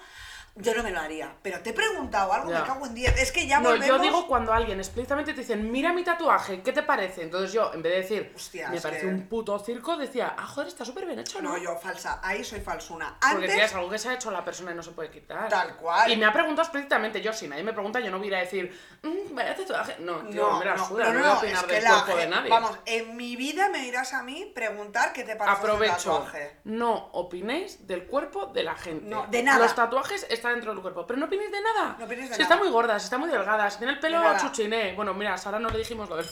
[0.58, 1.36] Yo no me lo haría.
[1.41, 2.62] Pero te he preguntado algo, Ya.
[2.62, 3.18] me cago en 10.
[3.22, 3.88] Es que ya No, volvemos.
[3.88, 7.24] yo digo cuando alguien explícitamente te dicen, mira mi tatuaje, ¿qué te parece?
[7.24, 10.48] Entonces yo, en vez de decir, Hostia, me parece que- un puto circo, decía, ah,
[10.48, 11.50] joder, está súper bien hecho, ¿no?
[11.50, 12.22] No, yo falsa.
[12.24, 13.18] Ahí soy falsuna.
[13.20, 13.54] Porque Antes.
[13.54, 15.50] tía, es algo que se ha hecho la persona y no se puede quitar.
[15.50, 16.10] Tal cual.
[16.10, 18.36] Y me ha preguntado explícitamente, yo si nadie me pregunta, yo no voy a ir
[18.36, 19.98] a decir, mmm, vaya tatuaje.
[20.00, 22.15] No, tío, no, me la no, suda, no, no, voy a opinar del la cuerpo
[22.18, 22.50] de nadie.
[22.50, 26.58] Vamos, en mi vida me irás a mí preguntar qué te parece Aprovecho, tatuaje.
[26.63, 29.06] no opinéis del cuerpo de la gente.
[29.10, 29.60] No, de nada.
[29.60, 31.05] Los tatuajes están está dentro del cuerpo.
[31.08, 31.95] Pero no opinéis de nada.
[31.97, 32.53] No opinéis de si nada.
[32.55, 34.93] está muy gorda, si está muy delgada, si tiene el pelo chuchiné.
[34.93, 36.25] Bueno, mira, Sara no le dijimos lo del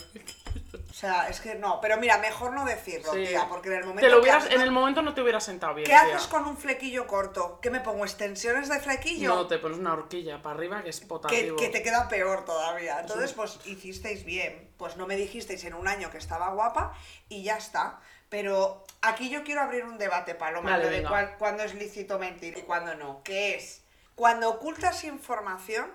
[0.90, 3.26] O sea, es que no, pero mira, mejor no decirlo, Sí.
[3.26, 5.42] tía, porque en el momento Te lo hubieras, haces- en el momento no te hubieras
[5.44, 5.86] sentado bien.
[5.86, 6.02] ¿Qué tía.
[6.16, 7.58] haces con un flequillo corto?
[7.60, 8.04] ¿Qué me pongo?
[8.04, 9.34] ¿Extensiones de flequillo?
[9.34, 11.56] No, te pones una horquilla para arriba que es potativo.
[11.56, 13.00] que te queda peor todavía.
[13.00, 14.72] Entonces, pues hicisteis bien.
[14.76, 16.92] Pues no me dijisteis en un año que estaba guapa
[17.28, 18.00] y ya está.
[18.28, 21.06] Pero aquí yo quiero abrir un debate, Paloma, Vale, de
[21.38, 23.22] cuándo es lícito mentir y cuándo no.
[23.22, 23.83] Que es,
[24.14, 25.90] cuando ocultas información,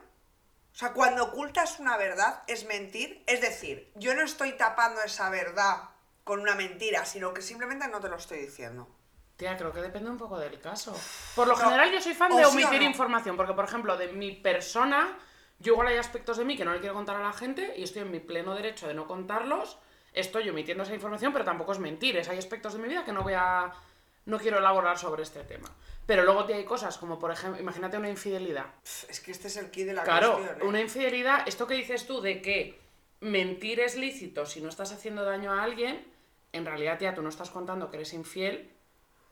[0.74, 3.24] o sea, cuando ocultas una verdad, es mentir.
[3.28, 5.90] Es decir, yo no estoy tapando esa verdad
[6.24, 8.88] con una mentira, sino que simplemente no te lo estoy diciendo.
[9.36, 10.94] Tía, creo que depende un poco del caso.
[11.36, 12.86] Por lo No, general yo soy fan o de sí omitir no.
[12.90, 15.18] información, porque por ejemplo, de mi persona,
[15.60, 17.84] yo igual hay aspectos de mí que no le quiero contar a la gente y
[17.84, 19.80] estoy en mi pleno derecho de no contarlos.
[20.14, 22.18] Estoy omitiendo esa información, pero tampoco es mentir.
[22.18, 23.72] es- Hay aspectos de mi vida que no voy a...
[24.26, 25.70] no quiero elaborar sobre este tema.
[26.10, 28.66] Pero luego tía, hay cosas como, por ejemplo, imagínate una infidelidad.
[29.08, 30.62] Es que este es el key de la Claro, cuestión.
[30.62, 30.66] ¿eh?
[30.66, 32.82] una infidelidad, esto que dices tú de que
[33.20, 36.04] mentir es lícito si no estás haciendo daño a alguien,
[36.52, 38.72] en realidad, tía, tú no estás contando que eres infiel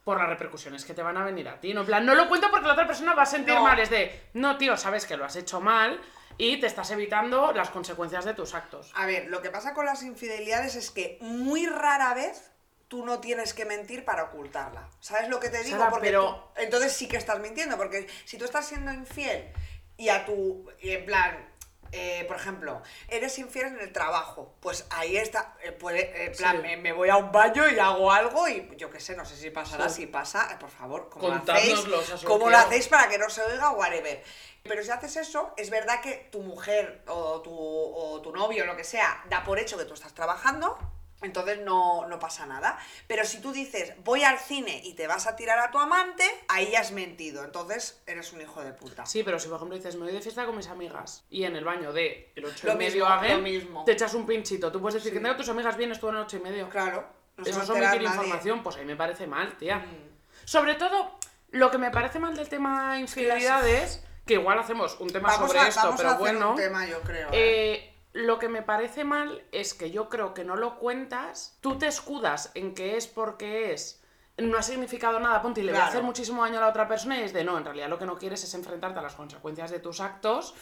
[0.03, 1.73] por las repercusiones que te van a venir a ti.
[1.73, 3.63] No, en plan, no lo cuento porque la otra persona va a sentir No.
[3.63, 3.79] mal.
[3.79, 5.99] Es de, no, tío, sabes que lo has hecho mal
[6.37, 8.91] y te estás evitando las consecuencias de tus actos.
[8.93, 12.51] A ver, lo que pasa con las infidelidades es que muy rara vez
[12.87, 14.87] tú no tienes que mentir para ocultarla.
[14.99, 15.77] ¿Sabes lo que te digo?
[15.77, 19.51] Sara, porque pero- tú- entonces sí que estás mintiendo, porque si tú estás siendo infiel
[19.97, 21.53] y a tu, y en plan,
[21.91, 26.61] eh, por ejemplo, eres infiel en el trabajo, pues ahí está, eh, plan, Sí.
[26.61, 29.35] me, me voy a un baño y hago algo y yo qué sé, no sé
[29.37, 30.01] si pasará, Sí.
[30.01, 31.79] si pasa, eh, por favor, ¿cómo lo hacéis?
[32.25, 34.21] ¿Cómo lo hacéis para que no se oiga whatever?
[34.63, 38.67] Pero si haces eso, es verdad que tu mujer o tu, o tu novio o
[38.67, 40.77] lo que sea da por hecho que tú estás trabajando,
[41.21, 42.77] entonces no, no pasa nada.
[43.07, 46.23] Pero si tú dices voy al cine y te vas a tirar a tu amante,
[46.47, 47.43] ahí ya has mentido.
[47.43, 49.05] Entonces eres un hijo de puta.
[49.05, 51.55] Sí, pero si por ejemplo dices, me voy de fiesta con mis amigas y en
[51.55, 53.83] el baño de el 8 Lo y medio a lo mismo.
[53.85, 54.71] te echas un pinchito.
[54.71, 55.17] Tú puedes decir Sí.
[55.17, 56.69] que tengo tus amigas bien, estuvo en el 8 y medio.
[56.69, 57.07] Claro.
[57.37, 59.77] No Eso es omitir información, pues ahí me parece mal, tía.
[59.77, 60.09] Mm.
[60.45, 61.17] Sobre todo,
[61.51, 65.59] lo que me parece mal del tema infidelidades, que igual hacemos un tema Vamos sobre
[65.59, 66.49] a, esto, pero bueno.
[66.51, 67.29] un tema, yo creo.
[67.31, 67.73] ¿eh?
[67.73, 71.77] eh, lo que me parece mal es que yo creo que no lo cuentas, tú
[71.77, 74.01] te escudas en que es porque es,
[74.37, 76.87] no ha significado nada, ponte, y le voy a hacer muchísimo daño a la otra
[76.87, 79.13] persona y es de no, en realidad lo que no quieres es enfrentarte a las
[79.13, 80.55] consecuencias de tus actos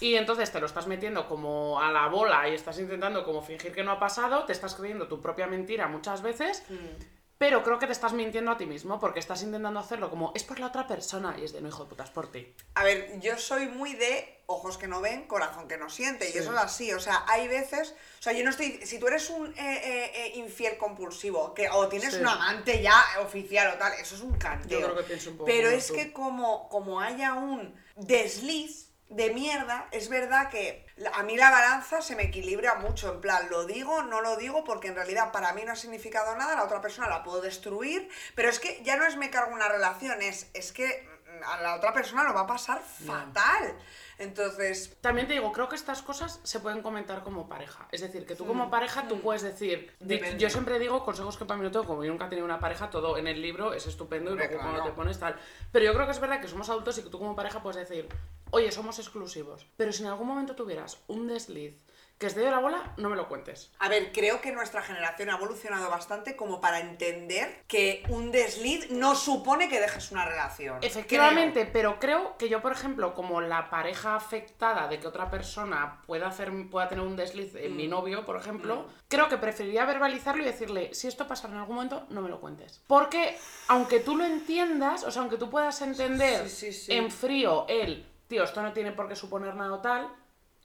[0.00, 3.72] y entonces te lo estás metiendo como a la bola y estás intentando como fingir
[3.72, 7.19] que no ha pasado, te estás creyendo tu propia mentira muchas veces, Mm.
[7.40, 10.44] Pero creo que te estás mintiendo a ti mismo porque estás intentando hacerlo como es
[10.44, 12.54] por la otra persona y es de no, hijo de puta, es por ti.
[12.74, 16.36] A ver, yo soy muy de ojos que no ven, corazón que no siente, y
[16.36, 16.92] eso es así.
[16.92, 17.94] O sea, hay veces.
[18.18, 18.84] O sea, yo no estoy.
[18.84, 22.20] Si tú eres un eh, eh, eh, infiel compulsivo, que o tienes Sí.
[22.20, 24.78] un amante ya oficial o tal, eso es un canteo.
[24.80, 25.94] Yo creo que pienso un poco Pero es tú.
[25.94, 32.00] que como, como haya un desliz de mierda, es verdad que a mí la balanza
[32.00, 33.12] se me equilibra mucho.
[33.12, 36.36] En plan, lo digo, no lo digo, porque en realidad para mí no ha significado
[36.36, 39.52] nada, la otra persona la puedo destruir, pero es que ya no es me cargo
[39.52, 43.76] una relación, es, es que mm, a la otra persona lo va a pasar fatal.
[44.20, 47.88] Entonces, También te digo, creo que estas cosas se pueden comentar como pareja.
[47.90, 49.92] Es decir, que tú como pareja, tú puedes decir...
[49.98, 50.38] Depende.
[50.38, 52.60] Yo siempre digo consejos que para mí no tengo, como yo nunca he tenido una
[52.60, 55.36] pareja, todo en el libro es estupendo y luego cuando te pones tal.
[55.72, 57.88] Pero yo creo que es verdad que somos adultos y que tú como pareja puedes
[57.88, 58.08] decir,
[58.50, 59.66] oye, somos exclusivos.
[59.76, 61.74] Pero si en algún momento tuvieras un desliz
[62.20, 63.72] que es de la bola, no me lo cuentes.
[63.78, 68.90] a ver, creo que nuestra generación ha evolucionado bastante como para entender que un desliz
[68.90, 70.76] no supone que dejes una relación.
[70.82, 76.02] Efectivamente, pero creo que yo, por ejemplo, como la pareja afectada de que otra persona
[76.06, 77.76] pueda, hacer, pueda tener un desliz en Mm.
[77.76, 81.76] mi novio, por ejemplo, creo que preferiría verbalizarlo y decirle, si esto pasa en algún
[81.76, 82.82] momento, no me lo cuentes.
[82.86, 86.92] Porque aunque tú lo entiendas, o sea, aunque tú puedas entender Sí, sí, sí.
[86.92, 90.06] en frío el, tío, esto no tiene por qué suponer nada o tal,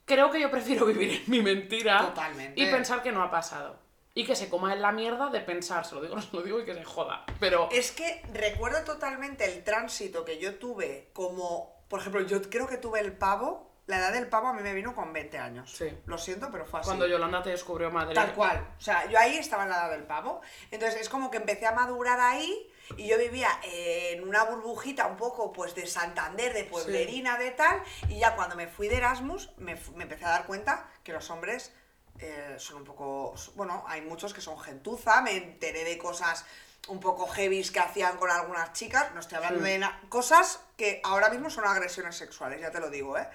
[0.05, 2.61] creo que yo prefiero vivir en mi mentira Totalmente.
[2.61, 3.83] y pensar que no ha pasado.
[4.17, 6.41] Y que se coma en la mierda de pensar, se lo digo, no se lo
[6.41, 7.25] digo y que se joda.
[7.39, 7.67] Pero...
[7.71, 12.77] Es que recuerdo totalmente el tránsito que yo tuve como, por ejemplo, yo creo que
[12.77, 15.71] tuve el pavo, la edad del pavo a mí me vino con 20 años.
[15.71, 15.85] Sí.
[16.05, 16.87] Lo siento, pero fue así.
[16.87, 18.15] Cuando Yolanda te descubrió madre.
[18.15, 18.65] Tal cual.
[18.77, 20.41] O sea, yo ahí estaba en la edad del pavo.
[20.71, 25.17] Entonces es como que empecé a madurar ahí y yo vivía en una burbujita un
[25.17, 27.81] poco pues de Santander, de pueblerina, de tal.
[28.09, 31.29] Y ya cuando me fui de Erasmus me, me empecé a dar cuenta que los
[31.29, 31.71] hombres
[32.19, 33.35] eh, son un poco...
[33.55, 35.21] Bueno, hay muchos que son gentuza.
[35.21, 36.45] Me enteré de cosas
[36.87, 39.11] un poco heavies que hacían con algunas chicas.
[39.13, 39.71] No estoy hablando Sí.
[39.71, 43.27] de cosas que ahora mismo son agresiones sexuales, ya te lo digo, ¿eh?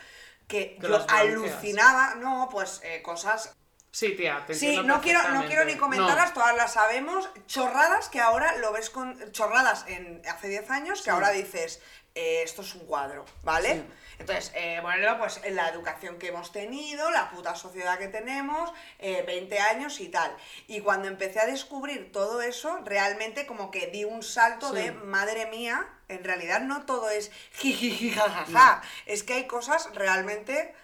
[0.46, 3.54] Que, Que yo alucinaba, no, pues eh, cosas
[3.92, 6.34] Sí, tía, te Sí, no quiero, no quiero ni comentarlas, No.
[6.34, 7.28] todas las sabemos.
[7.46, 9.32] Chorradas que ahora lo ves con.
[9.32, 11.82] Chorradas en hace 10 años que ahora dices,
[12.14, 13.74] eh, esto es un cuadro, ¿vale?
[13.74, 13.84] Sí.
[14.20, 18.70] Entonces, eh, bueno, pues en la educación que hemos tenido, la puta sociedad que tenemos,
[18.98, 20.30] eh, 20 años y tal.
[20.68, 24.76] Y cuando empecé a descubrir todo eso, realmente como que di un salto Sí.
[24.76, 28.82] de, madre mía, en realidad no todo es jijiji, jajaja.
[29.06, 30.74] Es que hay cosas realmente.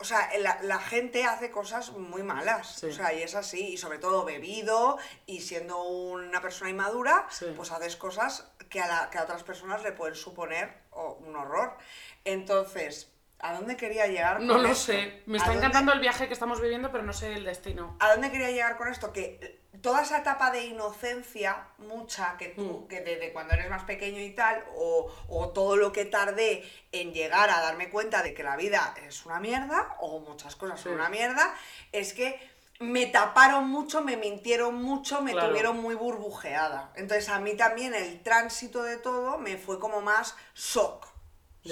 [0.00, 2.76] O sea, la, la gente hace cosas muy malas.
[2.76, 2.86] Sí.
[2.86, 3.70] O sea, y es así.
[3.72, 7.46] Y sobre todo bebido y siendo una persona inmadura, Sí.
[7.56, 11.34] pues haces cosas que a, la- que a otras personas le pueden suponer oh, un
[11.34, 11.76] horror.
[12.24, 14.40] Entonces, ¿a dónde quería llegar?
[14.40, 14.92] No con lo esto?
[14.92, 15.22] sé.
[15.26, 17.96] Me ¿A está dónde- encantando el viaje que estamos viviendo, pero no sé el destino.
[18.00, 19.12] ¿A dónde quería llegar con esto?
[19.12, 22.88] Que toda esa etapa de inocencia, mucha, que tú, Mm.
[22.88, 26.62] que desde cuando eres más pequeño y tal, o, o todo lo que tardé
[26.92, 30.80] en llegar a darme cuenta de que la vida es una mierda, o muchas cosas
[30.80, 31.54] son una mierda,
[31.92, 32.38] es que
[32.80, 35.48] me taparon mucho, me mintieron mucho, me Claro.
[35.48, 36.92] tuvieron muy burbujeada.
[36.94, 41.07] Entonces a mí también el tránsito de todo me fue como más shock.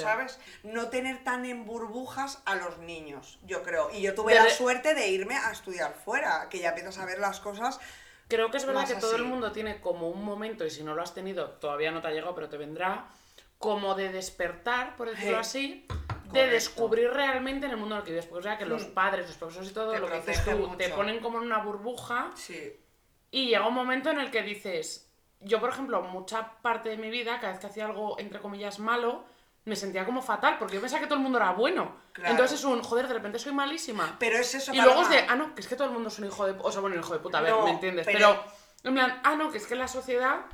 [0.02, 0.38] ¿Sabes?
[0.62, 3.90] No tener tan en burbujas a los niños, yo creo.
[3.92, 7.18] Y yo tuve la suerte de irme a estudiar fuera, que ya empiezas a ver
[7.18, 7.80] las cosas.
[8.28, 9.30] Creo que es verdad que todo el así.
[9.30, 12.10] mundo tiene como un momento, y si no lo has tenido, todavía no te ha
[12.10, 13.06] llegado, pero te vendrá,
[13.58, 15.58] como de despertar, por decirlo Sí.
[15.58, 16.50] así, de Correcto.
[16.50, 18.26] descubrir realmente en el mundo en el que vives.
[18.26, 18.94] Porque o sea que los Mm.
[18.94, 20.96] padres, los profesores y todo, Te lo que dices tú, protegen te mucho.
[20.96, 22.74] ponen como en una burbuja Sí.
[23.30, 25.08] y llega un momento en el que dices,
[25.40, 28.78] yo por ejemplo, mucha parte de mi vida, cada vez que hacía algo entre comillas
[28.80, 29.24] malo,
[29.66, 31.96] me sentía como fatal, porque yo pensaba que todo el mundo era bueno.
[32.12, 32.30] Claro.
[32.30, 34.16] Entonces es un, joder, de repente soy malísima.
[34.18, 36.08] Pero es eso, Y luego es de, ah, no, que es que todo el mundo
[36.08, 36.56] es un hijo de...
[36.62, 38.06] O sea, bueno, hijo de puta, a ver, No, ¿me entiendes?
[38.06, 38.44] Pero, pero-
[38.84, 40.46] en plan, ah, no, que es que en la sociedad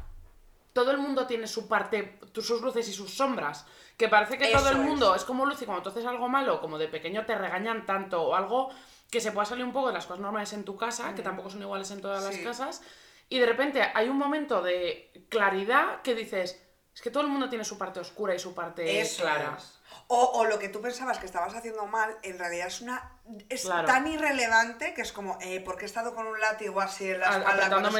[0.72, 3.66] todo el mundo tiene su parte, sus luces y sus sombras.
[3.98, 4.82] Que parece que todo el es.
[4.82, 5.24] mundo es.
[5.24, 8.34] como luz y cuando tú haces algo malo, como de pequeño te regañan tanto o
[8.34, 8.70] algo
[9.10, 11.50] que se pueda salir un poco de las cosas normales en tu casa, que tampoco
[11.50, 12.82] son iguales en todas las casas,
[13.28, 17.48] y de repente hay un momento de claridad que dices, es que todo el mundo
[17.48, 19.56] tiene su parte oscura y su parte Eso clara.
[19.58, 19.78] es.
[20.08, 23.12] O, o lo que tú pensabas que estabas haciendo mal, en realidad es una
[23.48, 23.86] es Claro.
[23.86, 27.20] tan irrelevante que es como, eh, ¿por qué he estado con un látigo así en
[27.20, 27.90] la espalda el una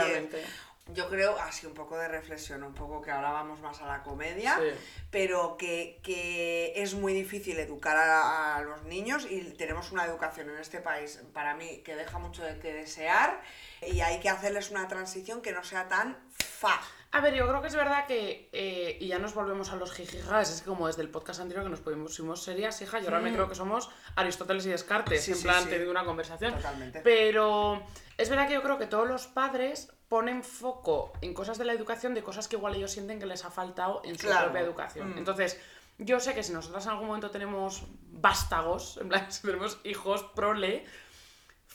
[0.00, 0.44] efectivamente.
[0.88, 4.02] Yo creo, así un poco de reflexión, un poco que ahora vamos más a la
[4.02, 4.76] comedia, Sí.
[5.12, 10.50] pero que, que es muy difícil educar a, a los niños y tenemos una educación
[10.50, 13.40] en este país, para mí, que deja mucho de que desear
[13.86, 16.80] y hay que hacerles una transición que no sea tan fa.
[17.14, 19.92] A ver, yo creo que es verdad que, eh, y ya nos volvemos a los
[19.92, 23.20] jijijas, es que como desde el podcast anterior que nos pusimos serias, hija, yo ahora
[23.20, 25.74] me creo que somos Aristóteles y Descartes, Sí, en sí, plan sí.
[25.88, 26.54] una conversación.
[26.54, 27.02] Totalmente.
[27.04, 27.82] Pero
[28.16, 31.74] es verdad que yo creo que todos los padres ponen foco en cosas de la
[31.74, 34.44] educación, de cosas que igual ellos sienten que les ha faltado en su Claro.
[34.46, 35.14] propia educación.
[35.14, 35.18] Mm.
[35.18, 35.60] Entonces,
[35.98, 40.22] yo sé que si nosotras en algún momento tenemos vástagos, en plan, si tenemos hijos
[40.34, 40.86] prole,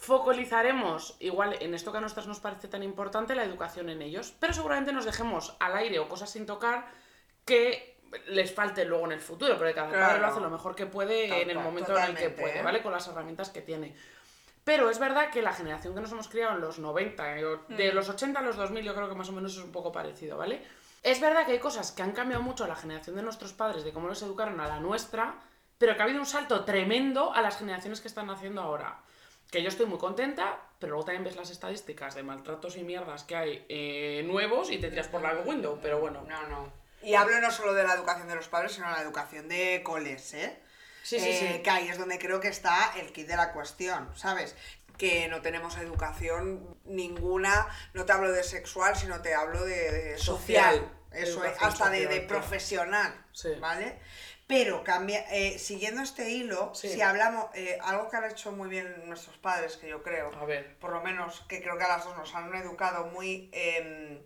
[0.08, 4.34] focalizaremos igual en esto que a nosotras nos parece tan importante, la educación en ellos,
[4.40, 6.88] pero seguramente nos dejemos al aire o cosas sin tocar
[7.44, 10.86] que les falte luego en el futuro, porque cada padre lo hace lo mejor que
[10.86, 12.64] puede en el momento en el que puede, ¿eh?
[12.64, 12.82] ¿vale?
[12.82, 13.98] Con las herramientas que tiene.
[14.64, 17.92] Pero es verdad que la generación que nos hemos criado en los 90, eh, de
[17.92, 20.38] los 80 a los 2000 yo creo que más o menos es un poco parecido,
[20.38, 20.62] ¿vale?
[21.04, 23.84] Es verdad que hay cosas que han cambiado mucho a la generación de nuestros padres,
[23.84, 25.36] de cómo los educaron a la nuestra,
[25.78, 29.02] pero que ha habido un salto tremendo a las generaciones que están naciendo ahora.
[29.52, 33.24] Que yo estoy muy contenta, pero luego también ves las estadísticas de maltratos y mierdas
[33.24, 36.24] que hay eh, nuevos y te tiras por la window, pero bueno.
[36.28, 36.72] No, no.
[37.02, 39.82] Y hablo no solo de la educación de los padres, sino de la educación de
[39.84, 40.60] coles, ¿eh?
[41.04, 41.62] Sí, sí, Eh, sí.
[41.64, 44.56] Que ahí es donde creo que está el kit de la cuestión, ¿sabes?
[44.98, 50.18] Que no tenemos educación ninguna, no te hablo de sexual, sino te hablo de, de
[50.18, 50.76] social.
[50.76, 50.92] Social.
[51.12, 53.50] Eso es, hasta de, de profesional, Sí.
[53.62, 54.00] ¿vale?
[54.48, 56.88] Pero cambia, eh, siguiendo este hilo, Sí.
[56.90, 60.46] si hablamos, eh, algo que han hecho muy bien nuestros padres, que yo creo, A
[60.46, 60.78] ver.
[60.80, 63.50] por lo menos que creo que a las dos nos han educado muy...
[63.52, 64.24] Eh,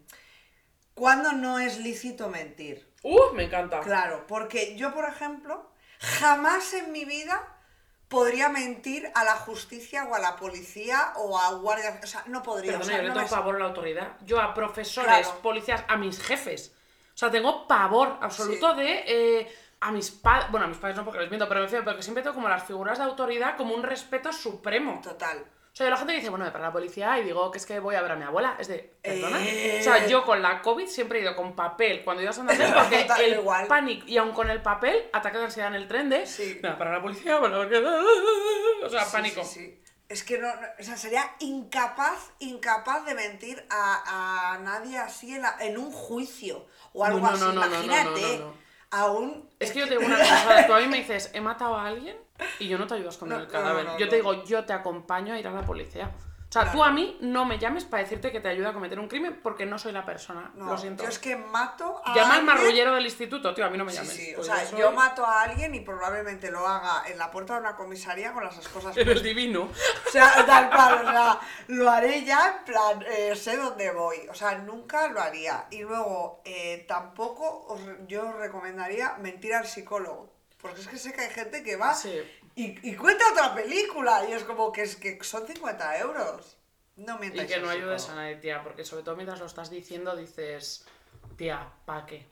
[0.94, 2.88] ¿Cuándo no es lícito mentir?
[3.02, 3.34] ¡Uh!
[3.34, 3.80] Me encanta.
[3.80, 7.42] Claro, porque yo, por ejemplo, jamás en mi vida
[8.08, 12.00] podría mentir a la justicia o a la policía o a guardia...
[12.04, 12.74] O sea, no podría.
[12.74, 14.18] Perdona, o sea, yo le no tengo me- pavor a la autoridad.
[14.24, 15.42] Yo a profesores, Claro.
[15.42, 16.76] policías, a mis jefes.
[17.16, 19.04] O sea, tengo pavor absoluto de...
[19.08, 20.50] eh, a mis padres...
[20.52, 22.48] Bueno, a mis padres no porque les miento, pero me refiero, porque siempre tengo como
[22.50, 25.02] las figuras de autoridad como un respeto supremo.
[25.04, 25.40] Total.
[25.40, 27.80] O sea, la gente dice, bueno, me para la policía y digo que es que
[27.80, 28.58] voy a ver a mi abuela.
[28.60, 29.40] Es de, ¿perdona?
[29.42, 29.78] Eh.
[29.80, 32.74] O sea, yo con la COVID siempre he ido con papel cuando iba a Santander
[32.76, 33.68] porque el igual.
[33.68, 36.60] pánico, y aun con el papel, ataque de ansiedad en el tren de, Sí.
[36.62, 37.78] me va a parar la policía, bueno, porque...
[38.86, 39.44] O sea, Sí, pánico.
[39.44, 39.78] sí, sí.
[40.10, 45.34] Es que no, no- o sea, sería incapaz, incapaz de mentir a, a nadie así
[45.36, 47.44] en, la- en un juicio o algo No, no, así.
[47.46, 48.42] no, no, no, Imagínate.
[48.92, 49.50] Aún...
[49.60, 51.86] Es que yo te digo una cosa, tú a mí me dices, he matado a
[51.88, 52.18] alguien
[52.60, 53.86] y yo no te ayudo a esconder No, el cadáver.
[53.86, 56.12] no, yo te digo, yo te acompaño a ir a la policía.
[56.52, 59.00] O sea, tú a mí no me llames para decirte que te ayudo a cometer
[59.00, 60.52] un crimen porque no soy la persona.
[60.56, 61.02] No, Lo siento.
[61.04, 63.94] yo es que mato a Llama al marrullero del instituto, tío, a mí no me
[63.94, 64.10] llames.
[64.12, 67.32] sí, o Pues sea, soy yo mato a alguien y probablemente lo haga en la
[67.32, 69.24] puerta de una comisaría con las En el puestas.
[69.24, 69.62] divino.
[70.08, 74.18] O sea, tal cual, o sea, lo haré ya en plan, eh, sé dónde voy.
[74.30, 75.68] O sea, nunca lo haría.
[75.72, 80.30] Y luego, eh, tampoco os, yo os recomendaría mentir al psicólogo.
[80.62, 82.22] Porque es que sé que hay gente que va Sí.
[82.56, 84.26] Y, y cuenta otra película.
[84.30, 86.58] Y es como que es que son 50 euros.
[86.98, 89.70] No Y mientáis que no ayudes a nadie, tía, porque sobre todo mientras lo estás
[89.70, 90.86] diciendo dices,
[91.38, 92.28] tía, ¿pa' qué?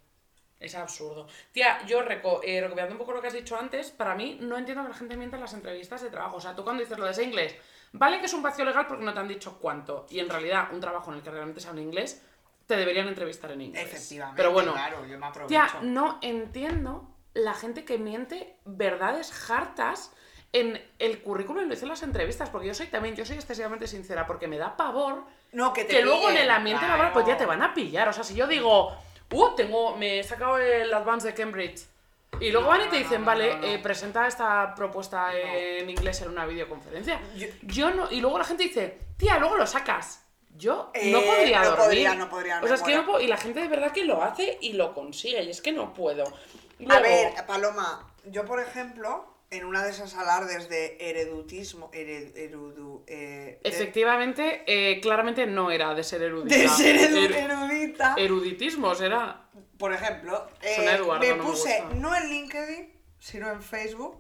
[0.59, 1.28] Es absurdo.
[1.53, 4.57] Tía, yo reco eh, recopilando un poco lo que has dicho antes, para mí no
[4.57, 6.36] entiendo que la gente mienta en las entrevistas de trabajo.
[6.36, 7.55] O sea, tú cuando dices lo de ese inglés,
[7.93, 10.05] vale que es un vacío legal porque no te han dicho cuánto.
[10.09, 12.22] Y en realidad, un trabajo en el que realmente se habla inglés,
[12.67, 13.86] te deberían entrevistar en inglés.
[13.86, 15.47] Efectivamente, Pero bueno, claro, yo me aprovecho.
[15.47, 20.11] Tía, no entiendo la gente que miente verdades hartas
[20.51, 23.36] en el currículum y lo dice en las entrevistas, porque yo soy también, yo soy
[23.36, 26.93] excesivamente sincera, porque me da pavor No, que te que luego en el ambiente claro.
[26.93, 28.09] laboral pues ya te van a pillar.
[28.09, 28.91] O sea, si yo digo,
[29.32, 31.86] uh, tengo, me he sacado el Advance de Cambridge.
[32.39, 36.21] Y luego No, van y te dicen, no, vale, eh, presenta esta propuesta en inglés
[36.21, 37.19] en una videoconferencia.
[37.36, 40.25] Yo- Yo no, y luego la gente dice, tía, luego lo sacas.
[40.57, 41.86] Yo Eh, no podría no dormir.
[41.86, 44.03] podría, no podría, O sea, es que no puedo- y la gente de verdad que
[44.03, 46.23] lo hace y lo consigue, y es que no puedo.
[46.88, 53.03] A ver, Paloma, yo por ejemplo, en una de esas alardes de heredutismo, hered- erudu,
[53.07, 56.55] eh, de- Efectivamente, eh, claramente no era de ser erudita.
[56.55, 59.49] de ser edu- Er- erudita, eruditismos, era.
[59.77, 64.18] por ejemplo, eh, me no puse no en LinkedIn, sino en Facebook,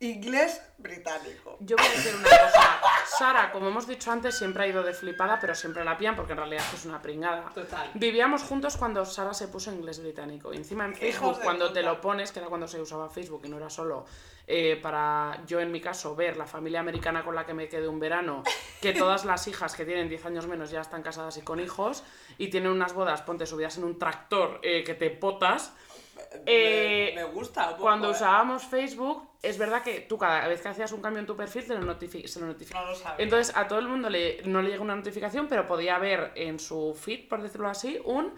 [0.00, 1.58] inglés británico.
[1.60, 2.80] Yo voy a decir una cosa.
[3.18, 6.32] Sara, como hemos dicho antes, siempre ha ido de flipada, pero siempre la pillan porque
[6.32, 7.50] en realidad es una pringada.
[7.54, 7.90] Total.
[7.94, 10.54] Vivíamos juntos cuando Sara se puso inglés británico.
[10.54, 13.42] Y encima en Facebook, de cuando te lo pones, que era cuando se usaba Facebook
[13.44, 14.06] y no era solo
[14.52, 17.86] eh, para yo, en mi caso, ver la familia americana con la que me quedé
[17.86, 18.42] un verano,
[18.80, 22.02] que todas las hijas que tienen 10 años menos ya están casadas y con hijos,
[22.36, 25.72] y tienen unas bodas, ponte subidas en un tractor eh, que te potas.
[26.46, 28.12] Eh, me, me gusta un poco, Cuando eh.
[28.12, 31.66] usábamos Facebook, es verdad que tú cada vez que hacías un cambio en tu perfil
[31.66, 32.84] te lo se lo notificaba.
[32.84, 33.24] No lo sabía.
[33.24, 36.58] Entonces a todo el mundo le, no le llega una notificación, pero podía ver en
[36.58, 38.34] su feed, por decirlo así, un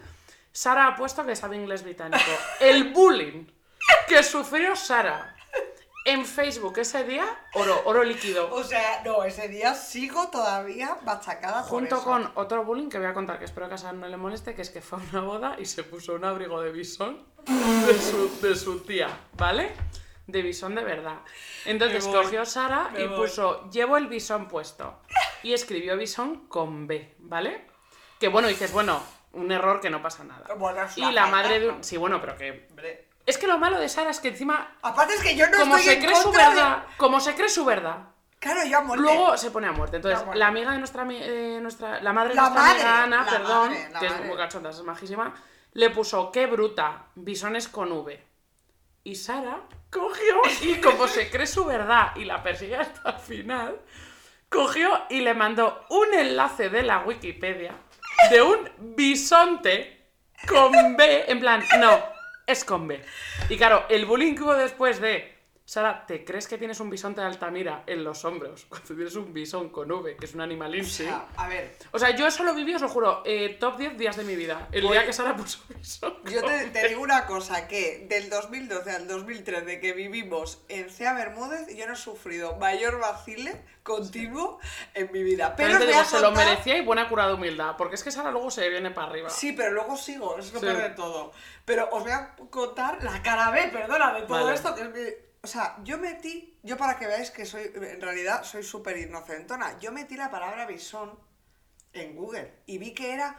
[0.51, 2.23] Sara ha puesto que sabe inglés británico.
[2.59, 3.45] El bullying
[4.07, 5.35] que sufrió Sara
[6.05, 8.53] en Facebook ese día, oro, oro líquido.
[8.53, 12.03] O sea, no, ese día sigo todavía machacada por Junto eso.
[12.03, 14.53] con otro bullying que voy a contar, que espero que a Sara no le moleste,
[14.53, 17.99] que es que fue a una boda y se puso un abrigo de bisón de
[17.99, 19.71] su, de su tía, ¿vale?
[20.27, 21.17] De bisón de verdad.
[21.65, 23.17] Entonces voy, cogió Sara y voy.
[23.17, 24.99] puso, llevo el bisón puesto.
[25.43, 27.67] Y escribió bisón con B, ¿vale?
[28.19, 30.53] Que bueno, dices, bueno, un error que no pasa nada.
[30.55, 31.83] Bueno, y la madre de un...
[31.83, 32.67] Sí, bueno, pero que...
[32.69, 33.09] Hombre.
[33.25, 35.77] Es que lo malo de Sara es que encima, Aparte es que yo no como
[35.77, 37.97] estoy se en cree su contra de- verdad, como se cree su verdad,
[38.39, 39.03] Claro, yo a muerte.
[39.03, 39.95] Luego se pone a muerte.
[39.95, 43.23] Entonces, la amiga de nuestra, eh, nuestra la madre de La nuestra madre, amiga Ana,
[43.23, 45.33] la perdón, madre, que es muy cachonda, es majísima,
[45.73, 48.19] le puso qué bruta, bisones con V.
[49.03, 53.79] Y Sara cogió y como se cree su verdad y la persigue hasta el final,
[54.49, 57.75] cogió y le mandó un enlace de la Wikipedia
[58.29, 60.11] de un bisonte
[60.47, 61.99] con B, en plan, no,
[62.45, 63.01] es con B.
[63.49, 65.32] Y claro, el bullying que hubo después de,
[65.65, 69.31] Sara, ¿te crees que tienes un bisonte de Altamira en los hombros cuando tienes un
[69.33, 71.03] bisón con V, que es un animal O insi?
[71.05, 73.97] sea, a ver, O sea, yo eso lo viví, os lo juro, eh, top 10
[73.97, 74.67] días de mi vida.
[74.73, 76.15] El Oye, día que Sara puso bisón.
[76.29, 81.73] yo te, digo una cosa, que del 2012 al 2013 que vivimos en Cea Bermúdez,
[81.73, 84.59] yo no he sufrido mayor vacile continuo
[84.93, 85.55] en mi vida.
[85.55, 88.11] Pero También te digo, se lo merecía y buena cura de humildad, porque es que
[88.11, 89.29] Sara luego se viene para arriba.
[89.29, 90.65] Sí, pero luego sigo, es lo Sí.
[90.65, 91.31] peor de todo.
[91.63, 94.55] Pero os voy a contar la cara B, perdona, de todo Vale.
[94.55, 97.99] esto, que es mi- O sea, yo metí, yo para que veáis que soy, en
[97.99, 101.19] realidad soy súper inocentona, yo metí la palabra bisón
[101.91, 103.37] en Google y vi que era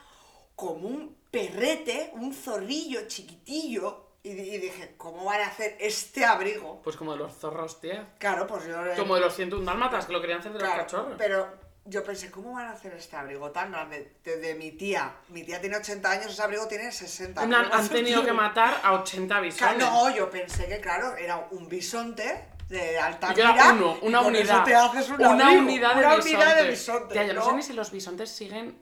[0.55, 6.27] como un perrete, un zorrillo chiquitillo, y, di- y dije, ¿cómo van a hacer este
[6.27, 6.83] abrigo?
[6.83, 8.15] Pues como de los zorros, tía.
[8.19, 8.77] Claro, pues yo...
[8.97, 11.15] Como de los 101 dálmatas, que lo querían hacer de Claro, los cachorros.
[11.17, 14.13] pero yo pensé, ¿cómo van a hacer este abrigo tan grande?
[14.25, 15.15] De, de mi tía.
[15.29, 17.43] Mi tía tiene 80 años, ese abrigo tiene 60.
[17.43, 19.79] En plan, ¿Cómo va a han ser tenido que matar a 80 Claro, bisones.
[19.79, 24.29] No, yo pensé que, claro, era un bisonte de alta Y era uno, una eso
[24.29, 24.65] unidad.
[24.65, 26.37] te haces un una abrigo, unidad de una bisonte.
[26.37, 27.13] unidad de bisonte.
[27.13, 28.79] Tía, yo no, sé ni si los bisontes siguen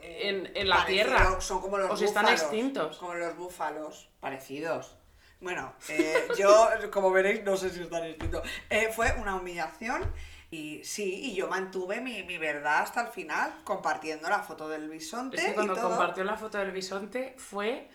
[0.00, 1.40] en, en la Parecido, tierra.
[1.40, 2.96] Son como los o si están búfalos, extintos.
[2.96, 4.96] Como los búfalos, parecidos.
[5.42, 8.42] Bueno, eh, yo, como veréis, no sé si están extintos.
[8.68, 10.10] Eh, fue una humillación
[10.50, 14.88] y sí, y yo mantuve mi, mi verdad hasta el final, compartiendo la foto del
[14.88, 15.88] bisonte Es que cuando y todo.
[15.90, 17.88] compartió la foto del bisonte fue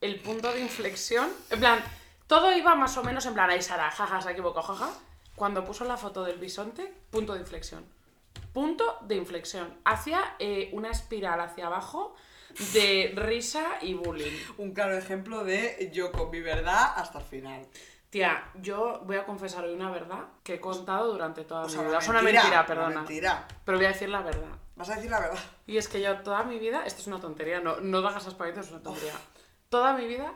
[0.00, 1.28] el punto de inflexión.
[1.50, 1.82] En plan,
[2.26, 4.90] Todo iba más o menos en plan, ahí Sara, jaja, se equivocó, jaja.
[5.34, 7.84] Cuando puso la foto del bisonte, punto de inflexión.
[8.52, 9.72] Punto de inflexión.
[9.84, 12.14] Hacía eh, una espiral hacia abajo
[12.72, 14.36] de risa y bullying.
[14.58, 17.66] Un claro ejemplo de yo con mi verdad hasta el final.
[18.10, 21.72] Tía, yo voy a confesar hoy una verdad que he contado durante toda O mi
[21.72, 21.98] sea, vida.
[21.98, 22.94] Es una mentira, mentira, una perdona.
[22.96, 23.48] mentira.
[23.64, 24.48] Pero voy a decir la verdad.
[24.74, 25.38] ¿Vas a decir la verdad?
[25.66, 28.64] Y es que yo toda mi vida, esto es una tontería, no, no hagas espaguetis,
[28.66, 29.14] es una tontería.
[29.68, 30.34] Toda mi vida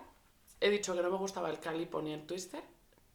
[0.60, 2.62] he dicho que no me gustaba el calipo ni el twister,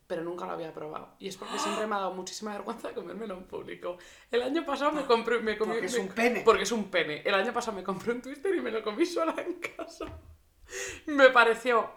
[0.08, 1.14] pero nunca lo había probado.
[1.20, 3.98] Y es porque siempre me ha dado muchísima vergüenza comérmelo en público.
[4.30, 5.40] El año pasado me compré...
[5.40, 6.42] Me comí, Porque es me- un pene.
[6.42, 7.22] Porque es un pene.
[7.24, 10.06] El año pasado me compré un twister y me lo comí sola en casa.
[11.06, 11.90] Me pareció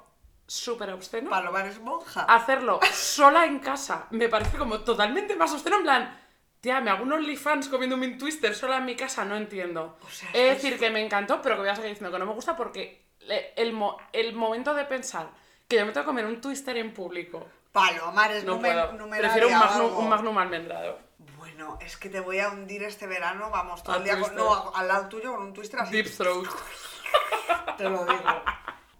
[0.46, 1.30] súper obsceno.
[1.30, 2.24] Palomar es monja.
[2.24, 6.18] Hacerlo sola en casa me parece como totalmente más obsceno, en plan...
[6.60, 9.98] Tía, me hago un OnlyFans comiéndome un twister sola en mi casa, no entiendo.
[10.00, 12.12] O sea, es es que decir, que me encantó, pero que voy a seguir diciendo
[12.12, 13.04] que no me gusta porque
[13.56, 15.28] el, mo- el momento de pensar
[15.66, 18.96] que yo me tengo que comer un twister en público, Palomar es no puedo.
[19.10, 21.00] Prefiero un magnum, un magnum almendrado.
[21.36, 24.36] Bueno, es que te voy a hundir este verano, vamos, todo Al el día con,
[24.36, 25.90] no, al lado tuyo con un twister así.
[25.90, 26.46] Deep throat.
[27.76, 28.42] Te lo digo.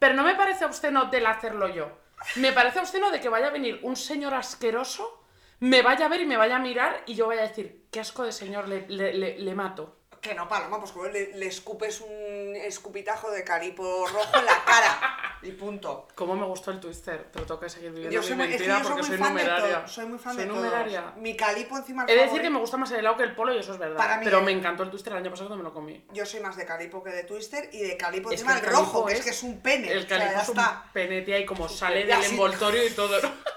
[0.03, 1.89] Pero no me parece obsceno del hacerlo yo.
[2.35, 5.23] Me parece obsceno de que vaya a venir un señor asqueroso,
[5.61, 8.01] me vaya a ver y me vaya a mirar y yo vaya a decir, qué
[8.01, 9.97] asco de señor, le, le- le- mato.
[10.21, 15.12] Que no, Paloma, pues le, le escupes un escupitajo de calipo rojo en la cara.
[15.43, 16.07] Y punto.
[16.15, 18.51] Cómo me gustó el twister, pero tengo que seguir viviendo Yo mi soy, muy, es
[18.53, 19.75] que mentira yo soy porque muy soy numeraria.
[19.79, 19.89] todo.
[19.89, 20.63] Soy muy fan Soy de todos.
[20.65, 21.13] numeraria.
[21.17, 23.53] Mi calipo encima He de decir que me gusta más el helado que el polo
[23.55, 23.97] y eso es verdad.
[23.97, 26.05] Para mí pero me encantó el twister el año pasado cuando me lo comí.
[26.13, 29.05] Yo soy más de calipo que de twister y de calipo Es encima el rojo,
[29.07, 29.91] que es, que es un pene.
[29.91, 30.85] El O sea, calipo es un está.
[30.93, 33.21] pene, tía, y como sale del envoltorio y todo.
[33.21, 33.29] No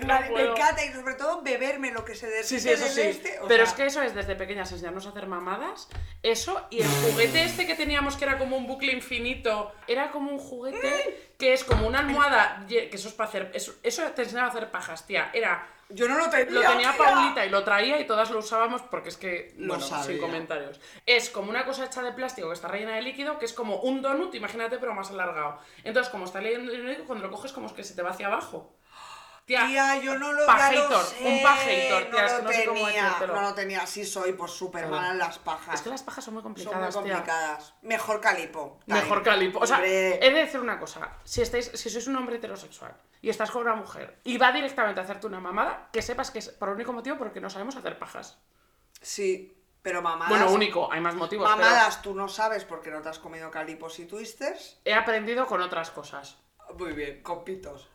[0.00, 2.92] claro, me encanta y sobre todo beberme lo que se derrite Sí, sí, eso del
[2.92, 3.00] sí.
[3.02, 3.40] este.
[3.40, 5.88] o Pero sea, es que eso es desde pequeñas enseñarnos a hacer mamadas.
[6.22, 9.72] Eso y el juguete este que teníamos que era como un bucle infinito.
[9.86, 12.64] Era como un juguete que es como una almohada.
[12.68, 13.50] Que eso es para hacer.
[13.54, 15.30] Eso, eso te enseñaba a hacer pajas, tía.
[15.32, 15.68] Era.
[15.88, 16.50] Yo no lo tenía.
[16.50, 17.04] Lo tenía tía.
[17.04, 19.54] Paulita y lo traía y todas lo usábamos porque es que.
[19.56, 20.20] Lo bueno, sin sabía.
[20.20, 20.80] comentarios.
[21.06, 23.76] Es como una cosa hecha de plástico que está rellena de líquido, que es como
[23.76, 25.60] un donut, imagínate, pero más alargado.
[25.84, 28.26] Entonces, como está leyendo el líquido, cuando lo coges, como que se te va hacia
[28.26, 28.74] abajo.
[29.46, 32.52] Tía, Tía, yo no lo, Pajator, sé, un pajator, tía, no es que lo no
[32.52, 33.34] sé cómo decírtelo.
[33.36, 35.76] No lo tenía, sí soy por súper mala en las pajas.
[35.76, 37.00] es que las pajas son muy Son muy complicadas, tía.
[37.14, 37.74] complicadas.
[37.82, 38.80] Mejor calipo.
[38.86, 39.60] Mejor calipo.
[39.60, 41.12] O sea, Hombre, he de decir una cosa.
[41.22, 42.92] Si, estáis, si sois un hombre heterosexual
[43.22, 46.40] y estás con una mujer y va directamente a hacerte una mamada, que sepas que
[46.40, 48.38] es por el único motivo porque no sabemos hacer pajas.
[49.00, 50.28] Sí, pero mamadas.
[50.30, 51.48] Bueno, único, hay más motivos.
[51.48, 54.80] pero Mamadas tú no sabes porque no te has comido calipos y twisters.
[54.84, 56.36] he aprendido con otras cosas.
[56.76, 57.88] Muy bien, con pitos,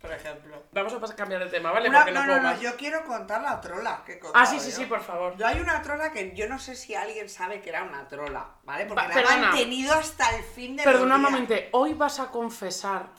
[0.00, 0.62] por ejemplo.
[0.72, 1.88] Vamos a cambiar de tema, ¿vale?
[1.88, 2.60] Una- porque no, no, puedo no, no, más.
[2.60, 4.76] yo quiero contar la trola que he Ah, sí, sí, yo.
[4.76, 5.36] sí, por favor.
[5.36, 8.48] Yo hay una trola que yo no sé si alguien sabe que era una trola,
[8.64, 8.86] ¿vale?
[8.86, 9.36] Porque Va, la perdona.
[9.36, 13.10] he mantenido hasta el fin de Perdona un momento, hoy vas a confesar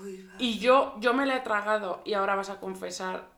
[0.00, 3.28] Uy, y yo, yo me la he tragado y ahora vas a confesar.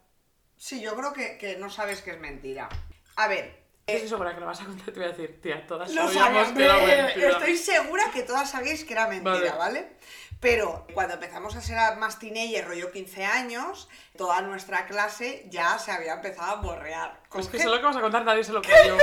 [0.57, 2.69] Sí, yo creo que, que no sabes que es mentira.
[3.17, 5.67] A ver, Es eso para que lo vas a contar, te voy a decir, tía,
[5.67, 7.29] todas lo sabíamos sabía- que era me- mentira.
[7.31, 9.51] estoy segura que todas sabíais que era mentira, Vale.
[9.59, 9.97] ¿vale?
[10.41, 15.91] Pero cuando empezamos a ser más teenager, rollo 15 años, toda nuestra clase ya se
[15.91, 17.19] había empezado a borrear.
[17.29, 18.97] Con Es que sé lo que vas a contar, nadie se lo creyó.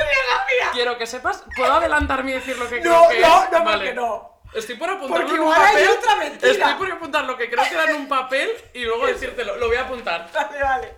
[0.74, 3.52] Quiero que sepas, ¿puedo adelantarme y decir lo que No, creo que no, es?
[3.52, 3.78] no, Vale.
[3.78, 4.36] porque no.
[4.54, 5.90] Estoy por apuntarlo Porque en un igual hay papel.
[5.98, 6.52] otra mentira.
[6.54, 9.58] Estoy por apuntar lo que creo que era en un papel y luego decírtelo.
[9.58, 10.30] Lo voy a apuntar.
[10.34, 10.96] Vale, vale.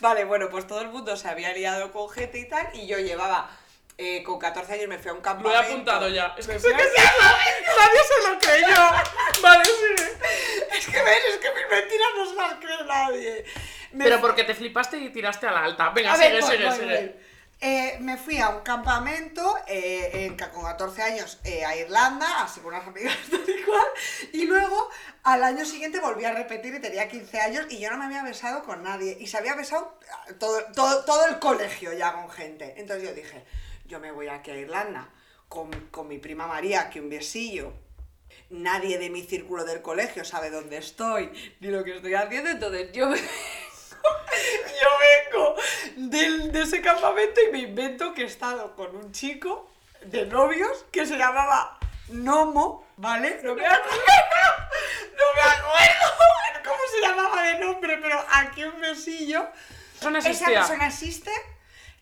[0.00, 2.98] Vale, bueno, pues todo el mundo se había liado con gente y tal, y yo
[2.98, 3.48] llevaba,
[3.98, 5.60] eh, con 14 años me fui a un Lo campamento.
[5.62, 6.34] he apuntado ya.
[6.38, 6.94] Es que fui que a- sí,
[7.76, 9.42] Nadie se lo creyó.
[9.42, 10.12] Vale, sigue.
[10.78, 13.44] Es que ves, es que mis mentiras no se las cree nadie.
[13.92, 15.90] Me Pero porque te flipaste y tiraste a la alta.
[15.90, 16.86] Venga, A sigue, ver, sigue, voy, sigue.
[16.86, 17.14] voy.
[17.60, 22.60] Eh, me fui a un campamento eh, en con 14 años eh, a Irlanda, así
[22.60, 23.84] con unas amigas tal y cual,
[24.32, 24.88] y luego
[25.24, 28.22] al año siguiente volví a repetir y tenía 15 años y yo no me había
[28.22, 29.98] besado con nadie y se había besado
[30.38, 32.74] todo, todo, todo el colegio ya con gente.
[32.76, 33.44] Entonces yo dije,
[33.88, 35.08] yo me voy aquí a Irlanda
[35.48, 37.72] con, con mi prima María, que un besillo.
[38.50, 41.30] Nadie de mi círculo del colegio sabe dónde estoy
[41.60, 44.88] ni lo que estoy haciendo, entonces yo yo
[45.32, 45.54] vengo
[45.96, 49.70] del- de ese campamento y me invento que he estado con un chico
[50.02, 51.78] de novios que se llamaba
[52.08, 53.40] Nomo, ¿vale?
[53.42, 53.90] No me acuerdo,
[55.12, 59.46] no me acuerdo cómo se llamaba de nombre, pero aquí un besillo.
[60.30, 61.30] Esa persona existe.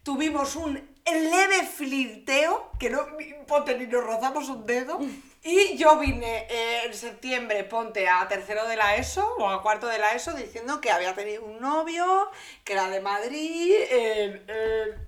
[0.03, 3.01] Tuvimos un el leve flirteo, que no,
[3.47, 4.99] ponte, ni nos rozamos un dedo.
[5.49, 9.87] Y yo vine eh, en septiembre, ponte, a tercero de la ESO o a cuarto
[9.87, 12.29] de la ESO diciendo que había tenido un novio,
[12.65, 15.07] que era de Madrid, en- en-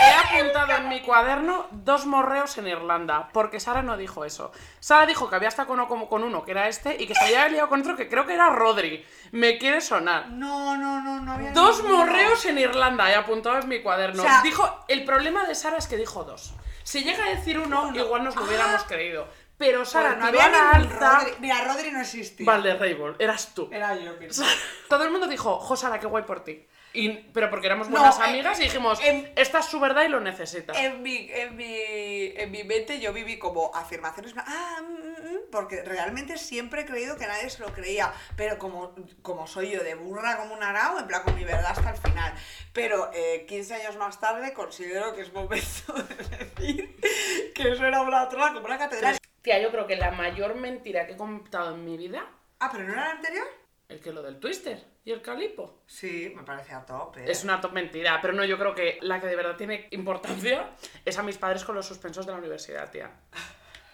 [0.00, 4.52] He apuntado en mi cuaderno dos morreos en Irlanda, porque Sara no dijo eso.
[4.80, 7.22] Sara dijo que había estado con, uno- con uno, que era este, y que se
[7.24, 9.04] había liado con otro, que creo que era Rodri.
[9.32, 10.30] Me quiere sonar.
[10.30, 14.22] No, no, no, no había Dos morreos en Irlanda, he apuntado en mi cuaderno.
[14.22, 16.54] O sea- dijo, el problema de Sara es que dijo dos.
[16.82, 17.96] Si llega a decir uno, Uno.
[17.98, 18.44] igual nos lo Ah.
[18.46, 19.26] hubiéramos creído.
[19.64, 21.20] Pero Sara no había la alta.
[21.20, 21.32] Rodri.
[21.40, 22.44] Mira, Rodri no existía.
[22.44, 23.68] Valderreibol, eras tú.
[23.72, 24.32] Era yo, mira.
[24.90, 26.66] Todo el mundo dijo, jo, Sara, qué guay por ti.
[26.96, 30.04] Y, pero porque éramos No, buenas eh, amigas y dijimos, en- esta es su verdad
[30.04, 30.72] y lo necesita.
[30.80, 31.66] En mi, en, mi,
[32.36, 36.86] en mi mente yo viví como afirmaciones, ah, mm, mm, mm, porque realmente siempre he
[36.86, 40.62] creído que nadie se lo creía, pero como, como soy yo de burra como un
[40.62, 42.32] arao, en plan con mi verdad hasta el final.
[42.72, 46.14] Pero eh, 15 años más tarde considero que es momento de
[46.44, 46.96] decir
[47.56, 49.18] que eso era una trola como una catedral.
[49.42, 52.24] Tía, yo creo que la mayor mentira que he contado en mi vida,
[52.60, 53.46] Ah, pero no era la anterior.
[53.88, 55.82] el que lo del twister y el calipo.
[55.86, 57.18] Sí, me parecía top.
[57.18, 57.24] ¿eh?
[57.28, 60.70] Es una top mentira, pero no, yo creo que la que de verdad tiene importancia
[61.04, 63.10] es a mis padres con los suspensos de la universidad, tía.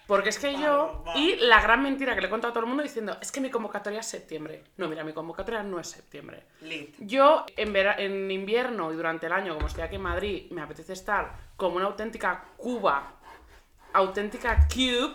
[0.06, 1.02] Porque es que yo.
[1.06, 1.20] Vale.
[1.20, 3.40] Y la gran mentira que le he contado a todo el mundo diciendo, es que
[3.40, 4.64] mi convocatoria es septiembre.
[4.76, 6.42] No, mira, mi convocatoria no es septiembre.
[6.62, 6.96] Lit.
[6.98, 10.62] Yo en, vera- en invierno y durante el año, como estoy aquí en Madrid, me
[10.62, 13.12] apetece estar como una auténtica Cuba,
[13.92, 15.14] auténtica cube.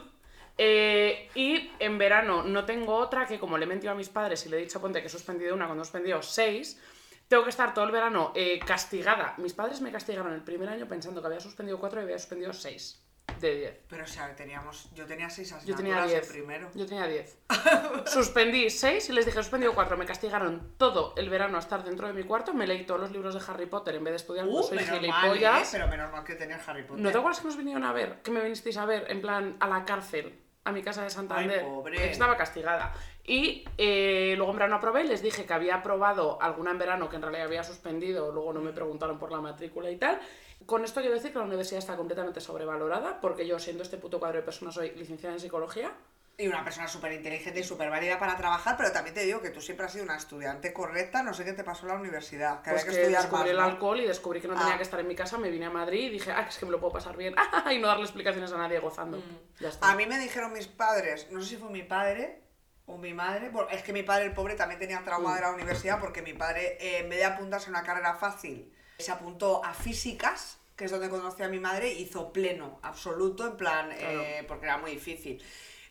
[0.57, 4.45] Eh, y en verano no tengo otra que, como le he mentido a mis padres
[4.45, 6.79] y le he dicho, ponte que he suspendido una cuando he suspendido seis,
[7.27, 9.33] tengo que estar todo el verano eh, castigada.
[9.37, 12.53] Mis padres me castigaron el primer año pensando que había suspendido cuatro y había suspendido
[12.53, 13.01] seis
[13.39, 13.79] de diez.
[13.89, 16.31] Pero o sea, teníamos, yo tenía seis Yo asignaturas tenía el 10.
[16.31, 16.69] primero.
[16.73, 17.37] Yo tenía 10.
[18.05, 19.97] Suspendí 6 y les dije, he suspendido 4.
[19.97, 22.53] Me castigaron todo el verano a estar dentro de mi cuarto.
[22.53, 25.67] Me leí todos los libros de Harry Potter en vez de estudiar, Uh, soy gilipollas.
[25.67, 25.77] ¿eh?
[25.77, 27.03] Pero menos mal que tenía Harry Potter.
[27.03, 28.21] ¿No te acuerdas que nos vinieron a ver?
[28.21, 31.59] Que me vinisteis a ver, en plan, a la cárcel, a mi casa de Santander.
[31.59, 32.11] Ay, pobre.
[32.11, 32.93] Estaba castigada.
[33.23, 37.09] Y eh, luego en verano aprobé y les dije que había aprobado alguna en verano
[37.09, 40.19] que en realidad había suspendido, luego no me preguntaron por la matrícula y tal.
[40.65, 44.19] Con esto quiero decir que la universidad está completamente sobrevalorada, porque yo, siendo este puto
[44.19, 45.93] cuadro de personas, soy licenciada en psicología.
[46.37, 49.51] Y una persona súper inteligente y súper válida para trabajar, pero también te digo que
[49.51, 52.61] tú siempre has sido una estudiante correcta, no sé qué te pasó en la universidad,
[52.61, 53.63] que Pues había que que estudiar descubrí más, el ¿no?
[53.63, 54.77] alcohol y descubrí que no tenía Ah.
[54.77, 56.71] que estar en mi casa, me vine a Madrid y dije, ah, es que me
[56.71, 57.35] lo puedo pasar bien,
[57.71, 59.23] y no darle explicaciones a nadie gozando.
[59.61, 59.87] Ya está.
[59.87, 59.89] Mm.
[59.91, 62.41] A mí me dijeron mis padres, no sé si fue mi padre
[62.85, 65.35] o mi madre, bueno, es que mi padre, el pobre, también tenía trauma Mm.
[65.35, 68.73] de la universidad porque mi padre, eh, en vez de apuntarse a una carrera fácil,
[68.99, 73.47] se apuntó a físicas, que es donde conocí a mi madre, y hizo pleno, absoluto,
[73.47, 75.41] en plan, eh, porque era muy difícil.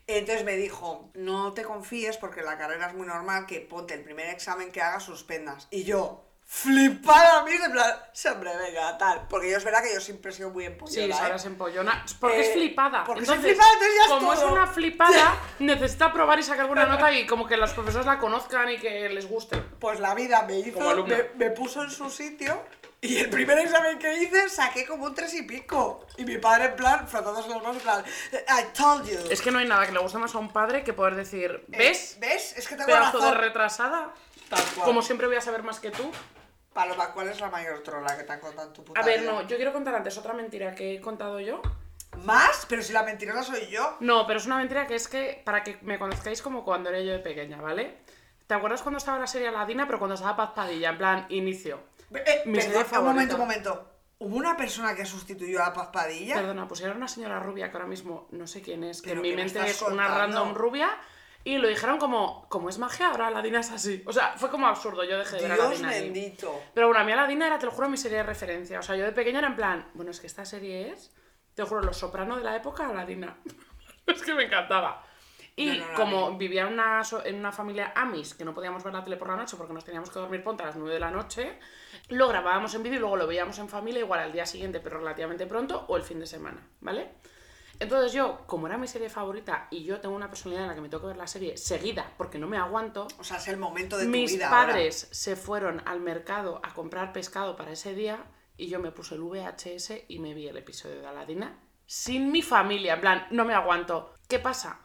[0.07, 4.03] Entonces me dijo, no te confíes porque la carrera es muy normal que ponte el
[4.03, 5.67] primer examen que hagas suspendas.
[5.71, 9.27] Y yo, flipada a mí, en plan, sí, hombre, venga, tal.
[9.29, 11.13] Porque yo es verdad que yo siempre he sido muy empollona, Sí, ¿eh?
[11.15, 12.05] Sara es empollona.
[12.21, 13.05] Porque es Eh, flipada.
[13.05, 14.53] porque entonces, flipada, entonces ya es como es todo.
[14.53, 18.71] una flipada, necesita probar y sacar buena nota y como que los profesores la conozcan
[18.71, 19.57] y que les guste.
[19.81, 22.61] Pues la vida me hizo, me, me puso en su sitio
[23.07, 26.07] y el primer examen que hice saqué como un tres y pico.
[26.17, 29.19] Y mi padre en plan, frotándose las manos en plan, I told you.
[29.31, 31.65] Es que no hay nada que le guste más a un padre que poder decir,
[31.73, 32.17] Eh, ¿ves?
[32.21, 32.55] ¿Ves?
[32.57, 33.39] Es que tengo Pedazo de razón.
[33.41, 34.13] retrasada.
[34.49, 34.85] Tal cual.
[34.87, 36.11] Como siempre voy a saber más que tú.
[36.73, 39.21] Paloma, ¿cuál es la mayor trola que te han contado en tu puta A ver,
[39.21, 39.31] vida?
[39.33, 41.63] no, yo quiero contar antes otra mentira que he contado yo.
[42.25, 42.67] ¿Más?
[42.69, 43.97] Pero si la mentirosa soy yo.
[44.01, 47.01] No, pero es una mentira que es que, para que me conozcáis como cuando era
[47.01, 47.99] yo de pequeña, ¿vale?
[48.47, 51.81] ¿Te acuerdas cuando estaba la serie Aladina, pero cuando estaba Paz Padilla, en plan, inicio?
[52.13, 53.91] Eh, Mi serie perdón, un momento, un momento.
[54.19, 56.37] ¿Hubo una persona que sustituyó a Paz Padilla?
[56.37, 59.31] Perdona, pusieron una señora rubia que ahora mismo no sé quién es, que en mi
[59.31, 60.91] me mente es una random rubia,
[61.47, 64.03] y lo dijeron como, como es magia, ahora Aladina es así.
[64.07, 66.05] O sea, fue como absurdo, yo dejé de ver a Dios Aladina ahí.
[66.05, 66.63] bendito.
[66.73, 68.79] Pero bueno, a mí Aladina era, te lo juro, mi serie de referencia.
[68.79, 71.13] O sea, yo de pequeña era en plan, bueno, es que esta serie es,
[71.55, 73.37] te lo juro, Los Soprano de la época, Aladina.
[74.07, 75.04] es que me encantaba.
[75.57, 76.37] Y no como vi.
[76.49, 79.29] vivía en una, so- en una familia Amis, que no podíamos ver la tele por
[79.29, 81.59] la noche porque nos teníamos que dormir ponte a las 9 de la noche,
[82.09, 84.99] lo grabábamos en vídeo y luego lo veíamos en familia igual al día siguiente, pero
[84.99, 87.11] relativamente pronto, o el fin de semana, ¿vale?
[87.81, 90.81] Entonces yo, como era mi serie favorita y yo tengo una personalidad en la que
[90.81, 93.57] me tengo que ver la serie seguida porque no me aguanto, O sea, es el
[93.57, 94.67] momento de mis tu vida ahora.
[94.73, 98.25] padres se fueron al mercado a comprar pescado para ese día
[98.57, 102.43] y yo me puse el VHS y me vi el episodio de Aladina sin mi
[102.43, 102.95] familia.
[102.95, 104.15] En plan, no me aguanto.
[104.29, 104.79] ¿Qué pasa?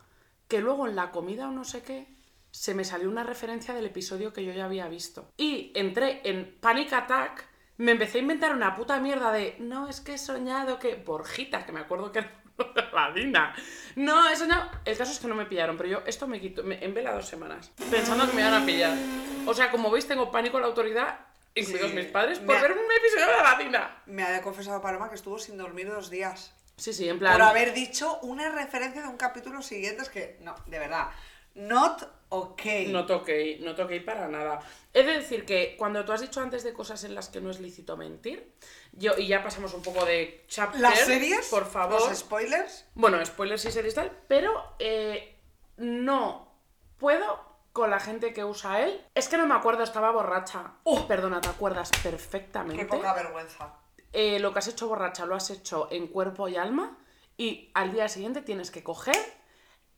[0.49, 2.07] Que luego en la comida o no sé qué
[2.51, 5.31] se me salió una referencia del episodio que yo ya había visto.
[5.37, 7.47] Y entré en Panic Attack,
[7.77, 10.95] me empecé a inventar una puta mierda de no, es que he soñado que.
[10.95, 12.41] Borjita, que me acuerdo que era
[12.75, 13.55] de Aladina.
[13.95, 14.69] No, he soñado.
[14.83, 16.63] El caso es que no me pillaron, pero yo esto me quito.
[16.63, 17.71] Me, en vela dos semanas.
[17.91, 18.97] Pensando que me iban a pillar.
[19.45, 21.19] O sea, como veis, tengo pánico a la autoridad
[21.55, 21.95] incluidos Sí.
[21.97, 24.01] mis padres, Me por ha- ver un episodio de la.
[24.07, 26.55] Me ha confesado Paloma que estuvo sin dormir dos días.
[26.79, 27.33] Sí, sí, en plan.
[27.33, 30.01] Por haber dicho una referencia de un capítulo siguiente.
[30.01, 31.09] Es que, no, de verdad.
[31.55, 32.87] Not okay.
[32.87, 34.59] No toqué, no toqué para nada.
[34.93, 37.49] He de decir que cuando tú has dicho antes de cosas en las que no
[37.49, 38.53] es lícito mentir,
[38.93, 41.99] yo, y ya pasamos un poco de chapter, Las series, por favor.
[41.99, 42.85] los spoilers.
[42.95, 45.35] Bueno, spoilers y series tal, pero eh,
[45.77, 46.53] no
[46.97, 49.05] puedo con la gente que usa él.
[49.15, 50.73] Es que no me acuerdo, estaba borracha.
[50.83, 51.07] Oh.
[51.07, 52.83] Perdona, te acuerdas perfectamente.
[52.83, 53.73] Qué poca vergüenza.
[54.13, 56.97] Eh, lo que has hecho borracha lo has hecho en cuerpo y alma
[57.37, 59.15] y al día siguiente tienes que coger,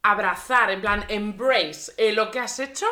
[0.03, 2.86] abrazar, en plan, embrace eh, lo que has hecho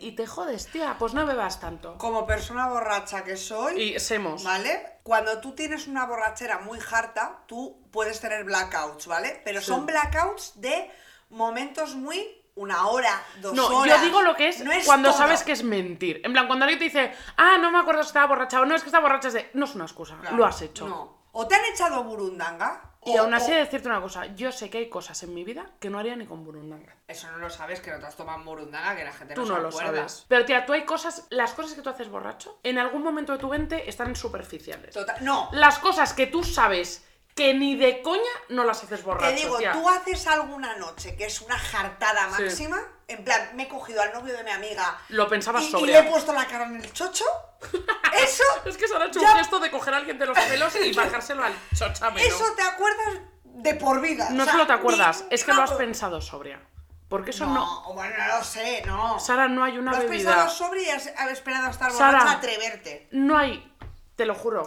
[0.00, 1.98] y te jodes, tía, pues no bebas tanto.
[1.98, 4.42] Como persona borracha que soy, Y semos.
[4.42, 4.94] ¿vale?
[5.02, 9.42] Cuando tú tienes una borrachera muy harta, tú puedes tener blackouts, ¿vale?
[9.44, 9.66] Pero Sí.
[9.66, 10.90] son blackouts de
[11.28, 13.98] momentos muy una hora, dos No, horas.
[13.98, 15.18] yo digo lo que es, No cuando todo.
[15.18, 16.20] sabes que es mentir.
[16.24, 18.74] En plan, cuando alguien te dice, ah, no me acuerdo si estaba borracha o no,
[18.74, 20.86] es que estaba borracha, es de, no es una excusa, Claro, lo has hecho.
[20.88, 21.18] No.
[21.32, 22.82] O te han echado burundanga.
[23.04, 25.22] Y o- aún así, o- he de decirte una cosa, yo sé que hay cosas
[25.22, 26.96] en mi vida que no haría ni con burundanga.
[27.06, 29.58] Eso no lo sabes, que no te has tomado burundanga, que la gente Tú no,
[29.60, 30.24] no se lo sabes.
[30.28, 33.38] Pero tía, tú hay cosas, las cosas que tú haces borracho, en algún momento de
[33.38, 34.94] tu mente están superficiales.
[34.94, 37.04] Total- No, Las cosas que tú sabes
[37.38, 39.34] que ni de coña no las haces borracho.
[39.34, 39.72] Te digo, tía.
[39.72, 42.42] tú haces alguna noche que es una jartada Sí.
[42.42, 45.70] máxima, en plan, me he cogido al novio de mi amiga Lo pensabas y, y
[45.70, 46.02] sobria.
[46.02, 47.24] le he puesto la cara en el chocho.
[48.22, 50.36] Eso, Es que se han hecho Ya- un gesto de coger a alguien de los
[50.38, 52.26] pelos y bajárselo al chochamelo.
[52.26, 54.28] eso te acuerdas de por vida.
[54.30, 56.60] No O sea, solo te acuerdas, ni- es que lo has pensado sobria.
[57.08, 57.94] Porque eso No, no.
[57.94, 59.18] bueno, no lo sé, no.
[59.18, 60.30] Sara, no hay una lo has bebida.
[60.34, 62.18] pensado sobre y has, esperado a estar Sara.
[62.18, 63.08] borracha a atreverte.
[63.12, 63.74] No hay.
[64.16, 64.66] Te lo juro.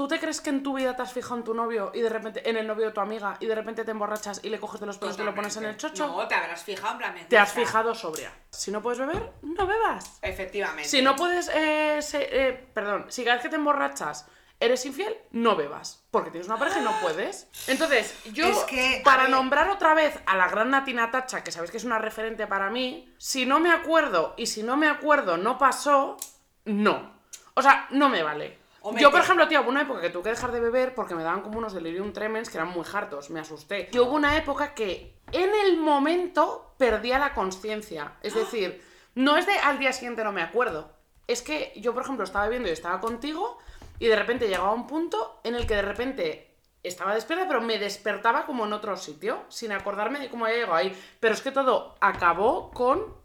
[0.00, 2.08] ¿Tú te crees que en tu vida te has fijado en tu novio y de
[2.08, 2.48] repente.
[2.48, 4.86] en el novio de tu amiga y de repente te emborrachas y le coges de
[4.86, 6.06] los pelos y lo pones en el chocho?
[6.06, 7.14] No, te habrás fijado en plan.
[7.28, 8.32] Te has fijado sobria.
[8.50, 10.18] Si no puedes beber, no bebas.
[10.22, 10.88] Efectivamente.
[10.88, 14.26] Si no puedes, eh, se- eh, perdón, si cada vez que te emborrachas
[14.58, 16.02] eres infiel, no bebas.
[16.10, 17.48] Porque tienes una pareja y no puedes.
[17.66, 21.44] Entonces, yo, Es que, a para ver- nombrar otra vez a la gran Natina Tacha,
[21.44, 24.78] que sabéis que es una referente para mí, si no me acuerdo y si no
[24.78, 26.16] me acuerdo no pasó,
[26.64, 27.20] no.
[27.52, 28.59] O sea, no me vale.
[28.98, 31.22] Yo, por ejemplo, tío, hubo una época que tuve que dejar de beber porque me
[31.22, 33.88] daban como unos delirium tremens que eran muy hartos, me asusté.
[33.92, 38.14] Yo hubo una época que en el momento perdía la conciencia.
[38.22, 38.82] Es decir,
[39.14, 40.92] no es de al día siguiente no me acuerdo.
[41.26, 43.58] Es que yo, por ejemplo, estaba bebiendo y estaba contigo
[43.98, 47.78] y de repente llegaba un punto en el que de repente estaba despierta, pero me
[47.78, 50.98] despertaba como en otro sitio, sin acordarme de cómo había llegado ahí.
[51.20, 53.19] Pero es que todo acabó con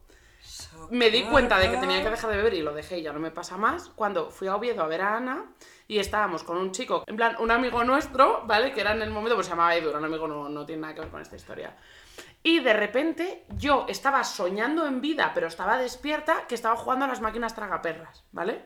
[0.89, 3.13] me di cuenta de que tenía que dejar de beber y lo dejé y ya
[3.13, 5.45] no me pasa más cuando fui a Oviedo a ver a Ana
[5.87, 8.71] y estábamos con un chico, en plan, un amigo nuestro, ¿vale?
[8.73, 10.95] Que era en el momento, pues se llamaba Edu, un amigo, no, no tiene nada
[10.95, 11.75] que ver con esta historia.
[12.41, 17.07] Y de repente yo estaba soñando en vida, pero estaba despierta, que estaba jugando a
[17.07, 18.63] las máquinas tragaperras, ¿vale?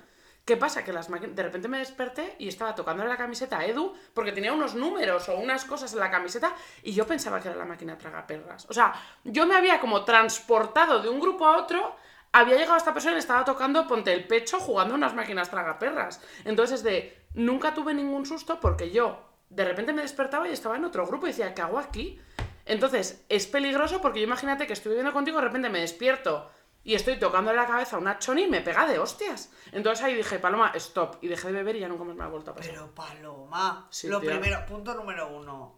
[0.50, 0.84] ¿Qué pasa?
[0.84, 1.36] Que las máquinas...
[1.36, 5.30] De repente me desperté y estaba tocándole la camiseta a Edu porque tenía unos números
[5.30, 8.66] o unas cosas en la camiseta y yo pensaba que era la máquina tragaperras.
[8.68, 11.96] O sea, yo me había como transportado de un grupo a otro,
[12.32, 15.52] había llegado esta persona y le estaba tocando ponte el pecho jugando a unas máquinas
[15.52, 16.20] tragaperras.
[16.46, 19.20] Entonces, de nunca tuve ningún susto porque yo
[19.52, 22.20] de repente me despertaba y estaba en otro grupo y decía, ¿qué hago aquí?
[22.66, 26.50] Entonces, es peligroso porque yo imagínate que estoy viviendo contigo, de repente me despierto
[26.84, 29.52] y estoy tocándole la cabeza a una choni y me pega de hostias.
[29.72, 31.18] Entonces ahí dije, Paloma, stop.
[31.22, 32.72] Y dejé de beber y ya nunca más me ha vuelto a pasar.
[32.72, 34.32] Pero Paloma, Sí, lo tía.
[34.32, 35.76] primero, punto número uno.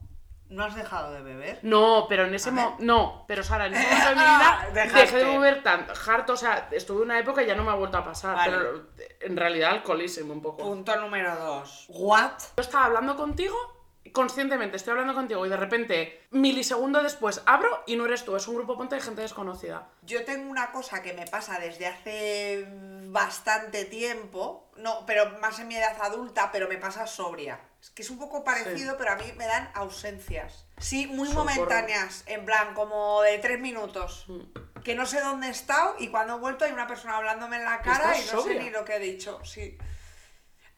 [0.49, 1.59] ¿No has dejado de beber?
[1.63, 2.75] No, pero en ese momento.
[2.83, 6.33] No, pero Sara, en ese momento de mi vida dejé de beber tan harto.
[6.33, 8.35] O sea, estuve una época y ya no me ha vuelto a pasar.
[8.35, 8.57] Vale.
[8.57, 8.87] Pero
[9.21, 10.57] en realidad alcoholísimo un poco.
[10.61, 11.85] Punto número dos.
[11.87, 12.31] ¿What?
[12.57, 13.55] Yo estaba hablando contigo,
[14.11, 18.47] conscientemente estoy hablando contigo y de repente, milisegundo después, abro y no eres tú, es
[18.47, 19.87] un grupo ponte de gente desconocida.
[20.03, 22.67] Yo tengo una cosa que me pasa desde hace
[23.05, 27.59] bastante tiempo, no, pero más en mi edad adulta, pero me pasa sobria.
[27.81, 30.65] Es que es un poco parecido, pero a mí me dan ausencias.
[30.77, 31.45] Sí, muy Socorro.
[31.45, 34.25] momentáneas, en plan, como de tres minutos.
[34.27, 34.81] Mm.
[34.83, 37.65] Que no sé dónde he estado y cuando he vuelto hay una persona hablándome en
[37.65, 39.77] la cara y no sé ni lo que he dicho, sí.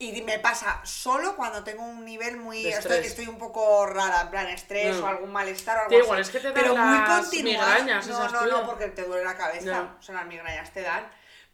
[0.03, 2.65] Y me pasa solo cuando tengo un nivel muy...
[2.67, 6.03] Estoy, estoy un poco rara, en plan estrés o algún malestar o algo así.
[6.03, 7.67] igual es que te dan Pero muy las continuado.
[7.71, 9.65] migrañas No, no, no, porque te duele la cabeza.
[9.65, 9.95] Ya.
[9.99, 11.05] O sea, las migrañas te dan.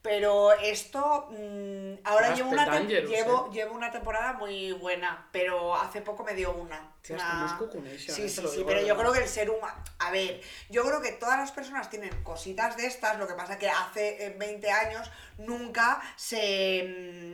[0.01, 3.53] Pero esto, mm, ahora llevo una, Dangerous, llevo, eh.
[3.55, 6.93] llevo una temporada muy buena, pero hace poco me dio una.
[7.01, 10.11] Tía, Una- cucunation, Sí, eh, sí, sí, pero yo creo que el ser humano, A
[10.11, 13.69] ver, yo creo que todas las personas tienen cositas de estas, lo que pasa que
[13.69, 16.83] hace eh, 20 años nunca se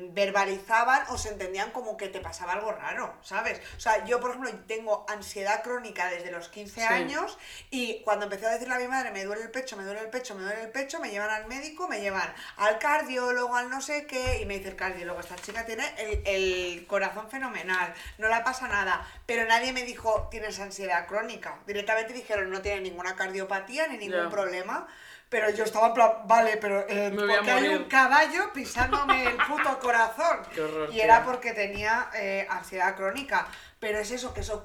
[0.10, 3.60] mm, verbalizaban o se entendían como que te pasaba algo raro, ¿sabes?
[3.78, 6.88] O sea, yo, por ejemplo, tengo ansiedad crónica desde los 15 Sí.
[6.88, 7.38] años
[7.72, 10.10] y cuando empecé a decirle a mi madre, me duele el pecho, me duele el
[10.10, 13.82] pecho, me duele el pecho, me llevan al médico, me llevan al cardiólogo, al no
[13.82, 18.28] sé qué, y me dice el cardiólogo, esta chica tiene el, el corazón fenomenal, no
[18.28, 21.60] le pasa nada, pero nadie me dijo, tienes ansiedad crónica.
[21.68, 24.88] Directamente dijeron, no tiene ninguna cardiopatía ni ningún problema.
[25.28, 29.80] Pero yo estaba en plan, vale, pero eh, porque hay un caballo pisándome el puto
[29.80, 30.42] corazón.
[30.54, 33.48] Qué horror, y era porque tenía eh, ansiedad crónica.
[33.80, 34.64] Pero es eso, que son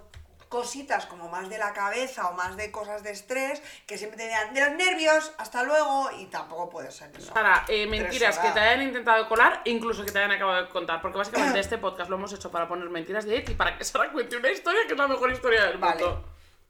[0.51, 4.25] cositas como más de la cabeza o más de cosas de estrés que siempre te
[4.25, 7.33] digan de los nervios, hasta luego, y tampoco puede ser eso.
[7.33, 11.01] Para eh, mentiras que te hayan intentado colar, incluso que te hayan acabado de contar.
[11.01, 13.85] Porque básicamente este podcast lo hemos hecho para poner mentiras de Eti y para que
[13.85, 16.05] Sara cuente una historia que es la mejor historia del Vale.
[16.05, 16.25] mundo.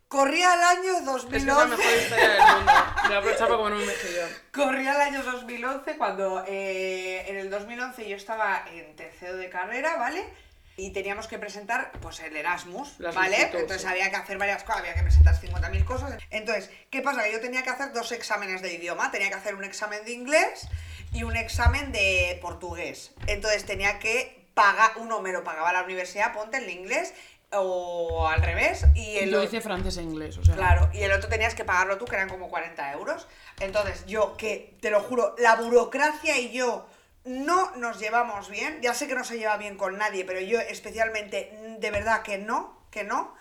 [0.09, 1.77] Corría el año Es que es la 2011.
[1.77, 2.73] mejor historia del mundo.
[3.09, 4.31] Me para comer un mejillón.
[4.53, 9.97] Corría el año 2011 cuando eh, en el 2011 yo estaba en tercero de carrera,
[9.97, 10.29] ¿vale?
[10.77, 13.51] Y teníamos que presentar pues el Erasmus, Las ¿vale?
[13.53, 16.19] Entonces había que hacer varias cosas, había que presentar 50.000 cosas.
[16.31, 17.25] Entonces, ¿qué pasa?
[17.25, 20.13] Que yo tenía que hacer dos exámenes de idioma, tenía que hacer un examen de
[20.13, 20.69] inglés
[21.13, 23.13] y un examen de portugués.
[23.27, 27.15] Entonces tenía que pagar, uno me lo pagaba la universidad, ponte el inglés,
[27.53, 30.55] o al revés, y el Yo hice francés e inglés, o sea.
[30.55, 33.27] Claro, y el otro tenías que pagarlo tú, que eran como 40 euros.
[33.59, 36.87] Entonces, yo que, te lo juro, la burocracia y yo
[37.25, 38.81] no nos llevamos bien.
[38.83, 42.39] Ya sé que no se lleva bien con nadie, pero yo especialmente, de verdad que
[42.39, 43.35] no, que no.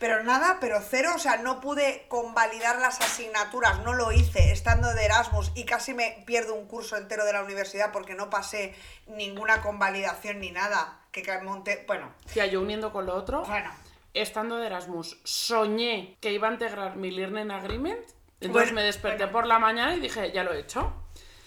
[0.00, 4.92] Pero nada, pero cero, o sea, no pude convalidar las asignaturas, no lo hice estando
[4.92, 8.74] de Erasmus y casi me pierdo un curso entero de la universidad porque no pasé
[9.06, 11.00] ninguna convalidación ni nada.
[11.12, 13.70] Que monté, bueno, Tía, yo uniendo con lo otro, bueno.
[14.14, 18.00] estando de Erasmus, soñé que iba a integrar mi Learning Agreement.
[18.40, 19.32] Entonces Bueno, me desperté bueno.
[19.32, 20.92] por la mañana y dije, ya lo he hecho.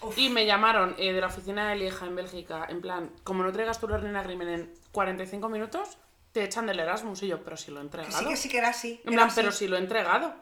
[0.00, 0.16] Uf.
[0.18, 3.52] Y me llamaron eh, de la oficina de Lieja en Bélgica, en plan, como no
[3.52, 5.98] traigas tu Learning Agreement en 45 minutos,
[6.32, 7.22] te echan del Erasmus.
[7.22, 8.18] Y yo, pero si lo he Que entregado.
[8.18, 9.00] sí, que sí, que era así.
[9.04, 9.36] En plan, así.
[9.36, 10.34] pero si lo he entregado.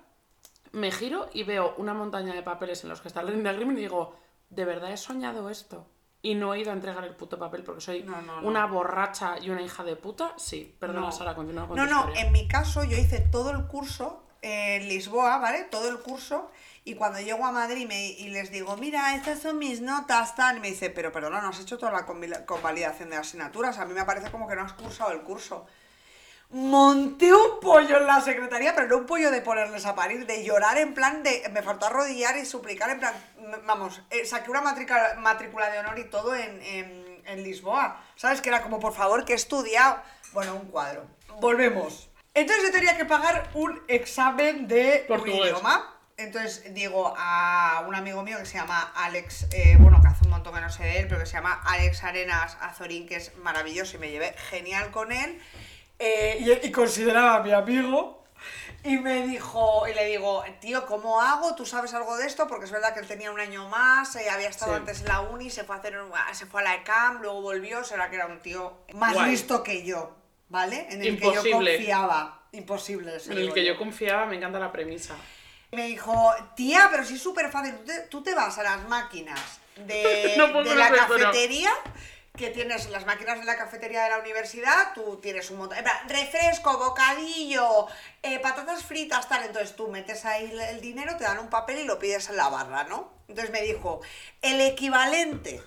[0.73, 3.79] Me giro y veo una montaña de papeles en los que está el Learning Agreement
[3.79, 4.15] y digo,
[4.51, 5.87] ¿de verdad he soñado esto?
[6.21, 8.49] Y no he ido a entregar el puto papel porque soy No, no, no.
[8.49, 10.35] una borracha y una hija de puta.
[10.37, 11.13] Sí, perdona, No.
[11.13, 12.21] Sara, continúa con No, tu no, historia.
[12.23, 15.63] en mi caso yo hice todo el curso en Lisboa, ¿vale?
[15.71, 16.51] Todo el curso.
[16.87, 20.59] Y cuando llego a Madrid me- y les digo, mira, estas son mis notas, tal.
[20.59, 23.79] Y me dice, pero perdona, no has hecho toda la convalidación de asignaturas.
[23.79, 25.67] A mí me parece como que no has cursado el curso.
[26.51, 30.45] Monté un pollo en la secretaría, pero no un pollo de ponerles a parir, de
[30.45, 31.43] llorar en plan de.
[31.51, 33.15] Me faltó arrodillar y suplicar en plan.
[33.65, 38.01] Vamos, eh, saqué una matrícula, matrícula de honor y todo en, en- en Lisboa.
[38.15, 38.41] ¿Sabes?
[38.41, 40.01] Que era como, por favor, que he estudiado.
[40.33, 41.05] Bueno, un cuadro.
[41.41, 42.09] Volvemos.
[42.33, 45.17] Entonces yo tenía que pagar un examen de un
[45.47, 45.96] idioma.
[46.27, 50.31] Entonces digo a un amigo mío que se llama Alex, eh, bueno, que hace un
[50.31, 53.37] montón que no sé de él, pero que se llama Alex Arenas Azorín, que es
[53.37, 55.39] maravilloso y me llevé genial con él.
[55.99, 58.25] Eh, y, y consideraba a mi amigo.
[58.83, 61.55] Y me dijo, y le digo, tío, ¿cómo hago?
[61.55, 62.47] ¿Tú sabes algo de esto?
[62.47, 64.79] Porque es verdad que él tenía un año más, eh, había estado Sí.
[64.79, 67.43] antes en la uni, se fue a hacer un- se fue a la ECAM, luego
[67.43, 69.33] volvió, será que era un tío más Guay.
[69.33, 70.17] listo que yo,
[70.49, 70.87] ¿vale?
[70.91, 72.43] En el que yo confiaba.
[72.53, 73.19] Imposible.
[73.29, 75.15] En el que yo confiaba, me encanta la premisa.
[75.73, 77.75] Me dijo, tía, pero sí es súper fácil.
[77.77, 79.41] Tú te, tú te vas a las máquinas
[79.77, 81.71] de, No la cafetería,
[82.37, 85.79] que tienes las máquinas de la cafetería de la universidad, tú tienes un montón.
[86.09, 87.87] refresco, bocadillo,
[88.23, 89.45] eh, patatas fritas, tal.
[89.45, 92.49] Entonces tú metes ahí el, dinero, te dan un papel y lo pides en la
[92.49, 93.11] barra, ¿no?
[93.29, 94.01] Entonces me dijo,
[94.43, 95.63] el equivalente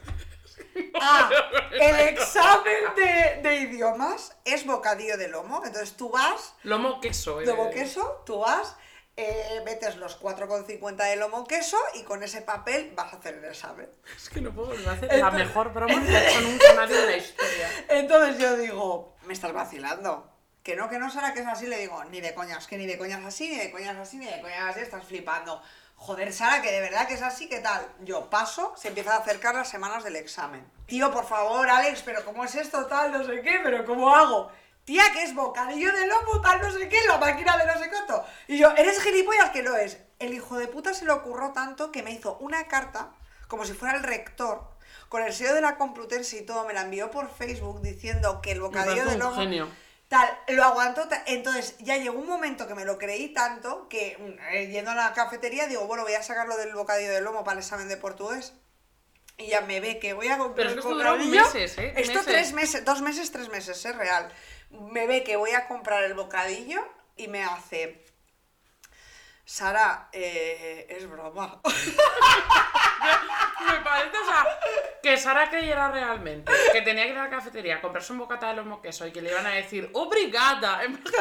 [1.02, 1.30] a
[1.72, 5.64] el examen de, de idiomas es bocadillo de lomo.
[5.66, 7.42] Entonces tú vas Lomo queso.
[7.42, 7.46] eh.
[7.46, 8.76] lomo queso, tú vas,
[9.22, 13.46] eh, metes los 4,50 de lomo queso y con ese papel vas a hacer el
[13.46, 13.90] examen.
[14.16, 17.06] Es que no puedo hacer la Entonces- mejor broma que ha hecho nunca nadie en
[17.06, 17.70] la historia.
[17.90, 20.32] Entonces yo digo, me estás vacilando.
[20.64, 22.86] Que no, que no será que es así, le digo, ni de coñas, que ni
[22.86, 25.62] de coñas así, ni de coñas así, ni de coñas así, estás flipando.
[25.96, 27.86] Joder, Sara, que de verdad que es así, ¿qué tal?
[28.02, 30.70] Yo paso, se empiezan a acercar las semanas del examen.
[30.86, 34.52] Tío, por favor, Alex, pero ¿cómo es esto, tal, no sé qué, pero ¿cómo hago?
[34.90, 37.92] Tía, que es bocadillo de lomo, tal, no sé qué, la máquina de no sé
[37.92, 38.26] cuánto.
[38.48, 40.00] Y yo, ¿eres gilipollas que no es?
[40.18, 43.12] El hijo de puta se le ocurrió tanto que me hizo una carta,
[43.48, 44.64] como si fuera el rector,
[45.08, 48.54] con el sello de la Complutense y todo, me la envió por Facebook diciendo que
[48.54, 49.36] el bocadillo de lomo...
[49.36, 49.70] genio.
[50.08, 51.08] Tal, lo aguantó.
[51.28, 54.96] Entonces ya llegó un momento que me lo creí tanto que mm, eh, yendo a
[54.96, 57.98] la cafetería digo, bueno, voy a sacarlo del bocadillo de lomo para el examen de
[57.98, 58.54] portugués.
[59.38, 61.94] Y ya me ve que voy a comprar Pero es el que esto meses, ¿eh?
[61.96, 62.26] Esto Meses.
[62.26, 64.34] tres meses, dos meses, tres meses, es real.
[64.70, 66.80] Me ve que voy a comprar el bocadillo
[67.16, 68.06] y me hace.
[69.46, 71.60] Sara, eh, es broma.
[73.68, 74.46] Me parece, o sea,
[75.02, 78.50] que Sara creyera realmente que tenía que ir a la cafetería a comprarse un bocata
[78.50, 81.20] de lomo queso y que le iban a decir obrigada en vez de-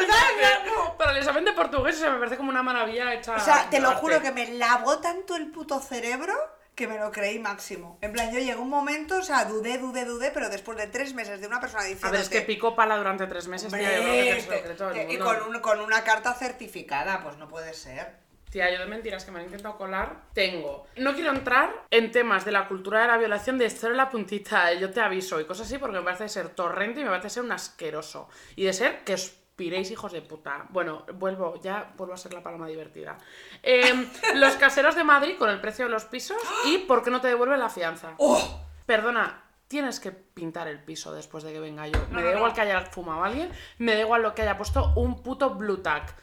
[0.96, 3.34] para el examen de portugués, o sea, me parece como una maravilla hecha.
[3.36, 6.34] O sea, te lo juro que me lavó tanto el puto cerebro
[6.78, 7.98] que me lo creí máximo.
[8.00, 10.86] En plan, yo llegué a un momento, o sea, dudé, dudé, dudé, pero después de
[10.86, 13.70] tres meses de una persona A diciendo ver, es que picó pala durante tres meses,
[13.72, 14.02] tía, yo
[14.46, 18.26] creo que todo el y con, un- con una carta certificada, pues no puede ser.
[18.50, 20.86] Tía, yo de mentiras que me han intentado colar, tengo.
[20.96, 24.08] No quiero entrar en temas de la cultura de la violación de esto en la
[24.08, 27.10] puntita, eh, yo te aviso y cosas así, porque me parece ser torrente y me
[27.10, 28.30] parece ser un asqueroso.
[28.56, 30.66] Y de ser que os piréis hijos de puta.
[30.70, 33.18] Bueno, vuelvo, ya vuelvo a ser la paloma divertida.
[33.62, 37.20] Em, los caseros de Madrid con el precio de los pisos y por qué no
[37.20, 38.14] te devuelven la fianza.
[38.18, 38.64] ¡Oh!
[38.86, 41.98] Perdona, tienes que pintar el piso después de que venga yo.
[42.10, 42.54] Me da no, igual no.
[42.54, 46.14] que haya fumado alguien, me da igual lo que haya puesto un puto blue tack.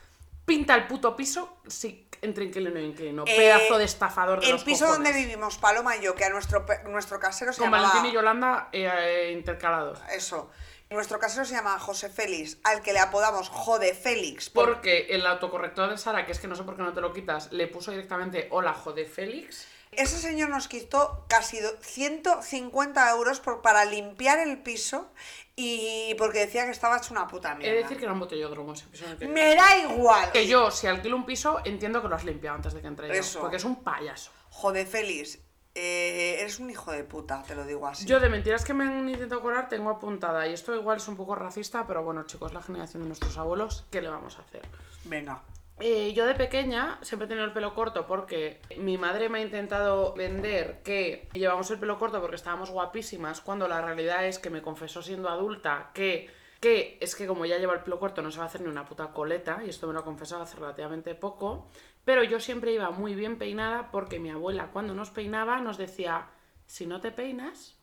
[0.45, 3.23] Pinta el puto piso si entre inquilino e inquilino.
[3.27, 5.03] Eh, Pedazo de estafador de El los piso cojones.
[5.03, 7.89] donde vivimos, Paloma y yo, que a nuestro, nuestro casero se Con llamaba...
[7.89, 9.99] Valentín y Yolanda eh, eh, intercalados.
[10.11, 10.49] Eso.
[10.95, 14.49] Nuestro casero se llama José Félix, al que le apodamos Jode Félix.
[14.49, 17.01] por- Porque el autocorrector de Sara, que es que no sé por qué no te
[17.01, 19.67] lo quitas, le puso directamente hola, jode Félix.
[19.91, 25.09] Ese señor nos quitó casi do- 150 euros por, para limpiar el piso
[25.55, 27.75] y porque decía que estaba hecho una puta He mierda.
[27.75, 30.31] de decir que era un botellódromo ese piso en el que- Me da igual.
[30.31, 33.07] Que yo, si alquilo un piso, entiendo que lo has limpiado antes de que entre
[33.07, 33.13] yo.
[33.13, 33.39] Eso.
[33.41, 34.31] Porque es un payaso.
[34.49, 35.39] Jode Félix,
[35.75, 38.05] eh, eres un hijo de puta, te lo digo así.
[38.05, 41.17] Yo de mentiras que me han intentado colar tengo apuntada, y esto igual es un
[41.17, 44.61] poco racista, pero bueno, chicos, la generación de nuestros abuelos, ¿qué le vamos a hacer?
[45.03, 45.43] Venga.
[45.79, 49.41] Eh, yo de pequeña siempre he tenido el pelo corto porque mi madre me ha
[49.41, 54.49] intentado vender que llevamos el pelo corto porque estábamos guapísimas, cuando la realidad es que
[54.49, 56.29] me confesó siendo adulta que,
[56.61, 58.69] que es que como ya lleva el pelo corto no se va a hacer ni
[58.69, 61.67] una puta coleta, y esto me lo ha confesado hace relativamente poco,
[62.05, 66.27] pero yo siempre iba muy bien peinada porque mi abuela cuando nos peinaba nos decía,
[66.65, 67.75] si no te peinas,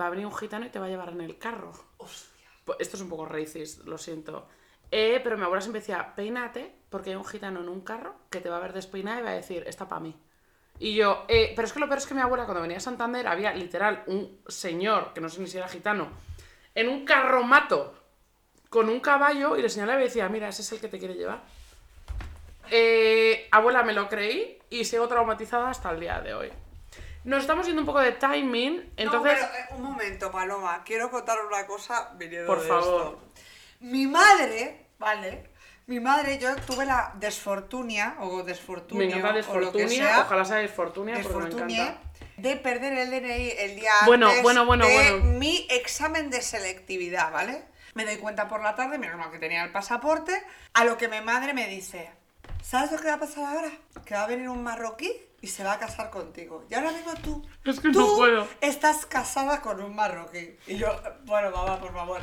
[0.00, 1.72] va a venir un gitano y te va a llevar en el carro.
[2.78, 4.48] Esto es un poco racist, lo siento.
[4.90, 8.40] Eh, pero mi abuela siempre decía, peínate, porque hay un gitano en un carro que
[8.40, 10.16] te va a ver despeinada y va a decir, está para mí.
[10.78, 12.80] Y yo, eh, pero es que lo peor es que mi abuela cuando venía a
[12.80, 16.08] Santander había literal un señor, que no sé ni si era gitano,
[16.74, 17.94] en un carromato
[18.68, 21.14] con un caballo y le señalaba y decía, mira, ese es el que te quiere
[21.14, 21.44] llevar.
[22.70, 26.52] Eh, abuela, me lo creí y sigo traumatizada hasta el día de hoy.
[27.24, 29.40] Nos estamos yendo un poco de timing, entonces...
[29.40, 30.82] No, pero, eh, un momento, Paloma.
[30.84, 33.18] Quiero contar una cosa viniendo Por de favor.
[33.18, 33.22] esto.
[33.80, 35.50] Mi madre, ¿vale?
[35.86, 40.20] Mi madre, yo tuve la desfortunia, o desfortunia, me encanta o lo que desfortunia, sea,
[40.22, 42.00] ojalá sea desfortunia, porque me encanta.
[42.38, 45.38] de perder el DNI el día Bueno, antes bueno, bueno, de bueno.
[45.38, 47.64] mi examen de selectividad, ¿vale?
[47.92, 50.42] Me doy cuenta por la tarde, menos mal que tenía el pasaporte,
[50.72, 52.10] a lo que mi madre me dice,
[52.64, 53.70] ¿sabes lo que va a pasar ahora?
[54.04, 55.12] Que va a venir un marroquí
[55.42, 56.64] y se va a casar contigo.
[56.70, 58.48] Y ahora mismo tú, Es que no tú puedo.
[58.62, 60.56] estás casada con un marroquí.
[60.66, 60.88] Y yo,
[61.24, 62.20] bueno, mamá, por favor.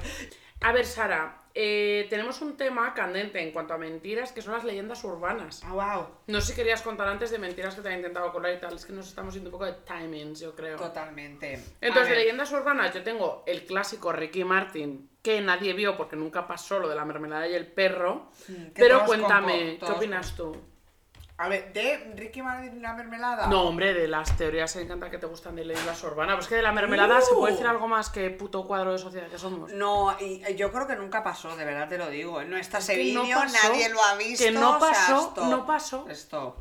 [0.62, 4.64] A ver, Sara, eh, tenemos un tema candente en cuanto a mentiras, que son las
[4.64, 5.62] leyendas urbanas.
[5.66, 6.08] Ah, wow.
[6.28, 8.76] No sé si querías contar antes de mentiras que te han intentado colar y tal,
[8.76, 10.78] es que nos estamos yendo un poco de timings, yo creo.
[10.78, 11.62] Totalmente.
[11.82, 16.48] Entonces, de leyendas urbanas, yo tengo el clásico Ricky Martin, que nadie vio porque nunca
[16.48, 18.30] pasó lo de la mermelada y el perro.
[18.48, 20.56] Mm, Pero cuéntame, ¿qué opinas tú?
[21.42, 23.48] A ver, de Ricky Martin y la mermelada.
[23.48, 26.36] No, hombre, de las teorías me encanta que te gustan de leyendas urbanas.
[26.36, 27.56] Pues que de la mermelada se puede Uh.
[27.56, 29.72] decir algo más que puto cuadro de sociedad que somos.
[29.74, 32.44] No, y y yo creo que nunca pasó, de verdad te lo digo.
[32.44, 34.44] No está ese no vídeo, nadie lo ha visto.
[34.46, 36.06] que no o sea, pasó, stop, no pasó.
[36.10, 36.56] Stop.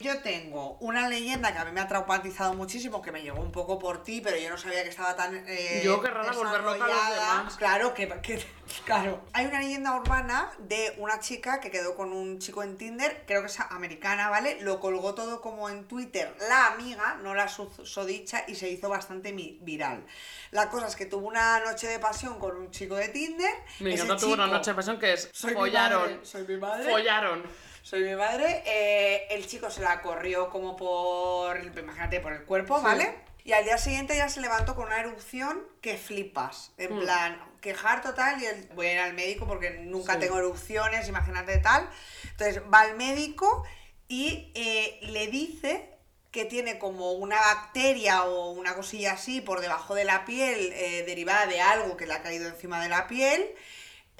[0.00, 3.50] Yo tengo una leyenda que a mí me ha traumatizado muchísimo, que me llegó un
[3.50, 5.42] poco por ti, pero yo no sabía que estaba tan.
[5.48, 7.56] eh, Yo, qué rara volver loca a los demás.
[7.56, 8.46] Claro, que, que-
[8.84, 9.20] claro.
[9.32, 13.40] Hay una leyenda urbana de una chica que quedó con un chico en Tinder, creo
[13.40, 14.58] que es americana, ¿vale?
[14.60, 19.32] Lo colgó todo como en Twitter la amiga, no la susodicha, y se hizo bastante
[19.32, 20.06] viral.
[20.52, 23.52] La cosa es que tuvo una noche de pasión con un chico de Tinder.
[23.80, 26.02] Me encanta tuvo una noche de pasión que es Soy mi follaron.
[26.02, 26.88] madre, soy mi madre.
[26.88, 27.67] Follaron.
[27.88, 28.62] Soy mi madre.
[28.66, 32.84] eh, el chico se la corrió como por, imagínate, por el cuerpo, Sí.
[32.84, 33.14] ¿vale?
[33.44, 36.72] Y al día siguiente ya se levantó con una erupción que flipas.
[36.76, 37.00] En Mm.
[37.00, 40.20] plan, quejar total y él, voy a ir al médico porque nunca Sí.
[40.20, 41.88] tengo erupciones, imagínate tal.
[42.32, 43.64] Entonces va al médico
[44.06, 45.88] y eh, le dice
[46.30, 51.04] que tiene como una bacteria o una cosilla así por debajo de la piel eh,
[51.06, 53.48] derivada de algo que le ha caído encima de la piel.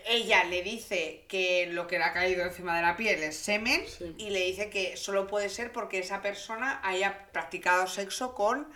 [0.09, 3.82] Ella le dice que lo que le ha caído encima de la piel es semen
[3.86, 4.14] Sí.
[4.18, 8.66] y le dice que solo puede ser porque esa persona haya practicado sexo con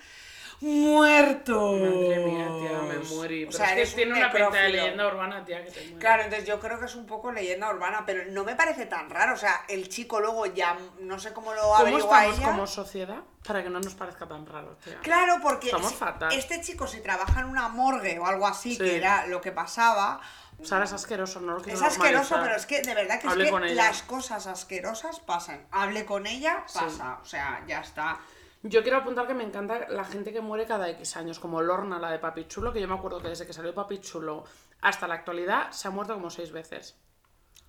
[0.63, 1.73] muerto.
[1.73, 3.49] Madre mía, tía, me muero.
[3.49, 5.81] O Pero sea, es que tiene un una pinta de leyenda urbana, tía, que te
[5.83, 5.99] muere.
[5.99, 9.11] Claro, entonces yo creo que es un poco leyenda urbana, pero no me parece tan
[9.11, 9.35] raro.
[9.35, 12.47] O sea, el chico luego ya no sé cómo lo ¿Cómo averigua estamos ella.
[12.47, 14.99] como sociedad para que no nos parezca tan raro, tía?
[15.03, 16.33] Claro, porque Estamos si- fatal.
[16.33, 18.79] este chico si trabaja en una morgue o algo así, Sí.
[18.79, 20.21] que era lo que pasaba,
[20.63, 23.75] Sara es asqueroso, no lo es asqueroso, pero es que de verdad que, es que
[23.75, 25.67] las cosas asquerosas pasan.
[25.73, 26.79] Hable con ella, Sí.
[26.79, 27.19] pasa.
[27.21, 28.21] O sea, ya está.
[28.65, 31.99] Yo quiero apuntar que me encanta la gente que muere cada X años, como Lorna,
[31.99, 34.45] la de Papi Chulo, que yo me acuerdo que desde que salió Papi Chulo
[34.81, 36.97] hasta la actualidad se ha muerto como seis veces.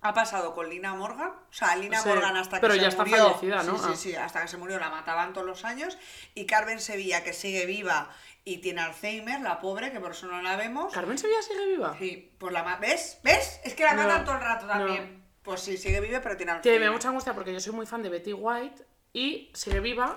[0.02, 2.88] Ha pasado con Lina Morgan, o sea, Lina Sí, Morgan hasta que pero se ya
[2.88, 3.26] está murió.
[3.26, 3.78] fallecida, ¿no?
[3.78, 3.96] Sí, sí, Ah.
[3.96, 5.96] sí, hasta que se murió la mataban todos los años.
[6.34, 8.10] Y Carmen Sevilla, que sigue viva
[8.44, 10.92] y tiene Alzheimer, la pobre, que por eso no la vemos.
[10.92, 11.96] ¿Carmen Sevilla sigue viva?
[11.98, 13.18] Sí, pues la ¿Ves?
[13.24, 13.60] ¿Ves?
[13.64, 14.72] Es que la No, matan todo el rato no.
[14.72, 15.24] también.
[15.42, 16.80] Pues sí, sigue viva, pero tiene Que Alzheimer.
[16.80, 18.84] me da mucha angustia porque yo soy muy fan de Betty White
[19.14, 20.16] y sigue viva.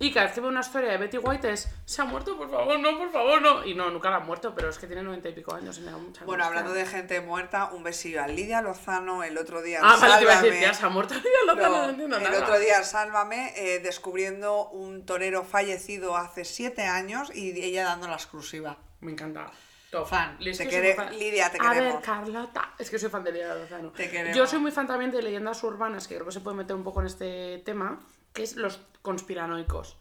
[0.00, 2.50] Y cada vez que veo una historia de Betty White es, se ha muerto, por
[2.50, 3.64] favor, no, por favor, no.
[3.64, 5.82] Y no, nunca la ha muerto, pero es que tiene noventa y pico años y
[5.82, 6.46] me da mucha Bueno, angustia.
[6.60, 9.78] hablando de gente muerta, un besillo a Lidia Lozano el otro día.
[9.82, 10.58] Ah, vale, te iba a decir, Sálvame.
[10.58, 12.38] tía, se ha muerto Lidia Lozano, no, No, entiendo el nada.
[12.40, 18.14] otro día, Sálvame, eh, descubriendo un torero fallecido hace siete años y ella dando la
[18.14, 18.76] exclusiva.
[19.00, 19.50] Me encanta.
[19.90, 20.08] Top.
[20.08, 20.38] Fan.
[20.44, 21.18] Es Te que quere- soy muy fan.
[21.20, 21.94] Lidia, te A queremos.
[21.94, 22.74] ver, Carlota.
[22.80, 23.92] Es que soy fan de Lidia Lozano.
[23.92, 24.36] Te queremos.
[24.36, 26.82] Yo soy muy fan también de leyendas urbanas, que creo que se puede meter un
[26.82, 28.00] poco en este tema,
[28.34, 29.96] que es los conspiranoicos.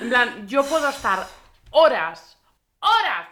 [0.00, 1.26] En plan, yo puedo estar
[1.70, 2.38] horas,
[2.80, 3.28] horas,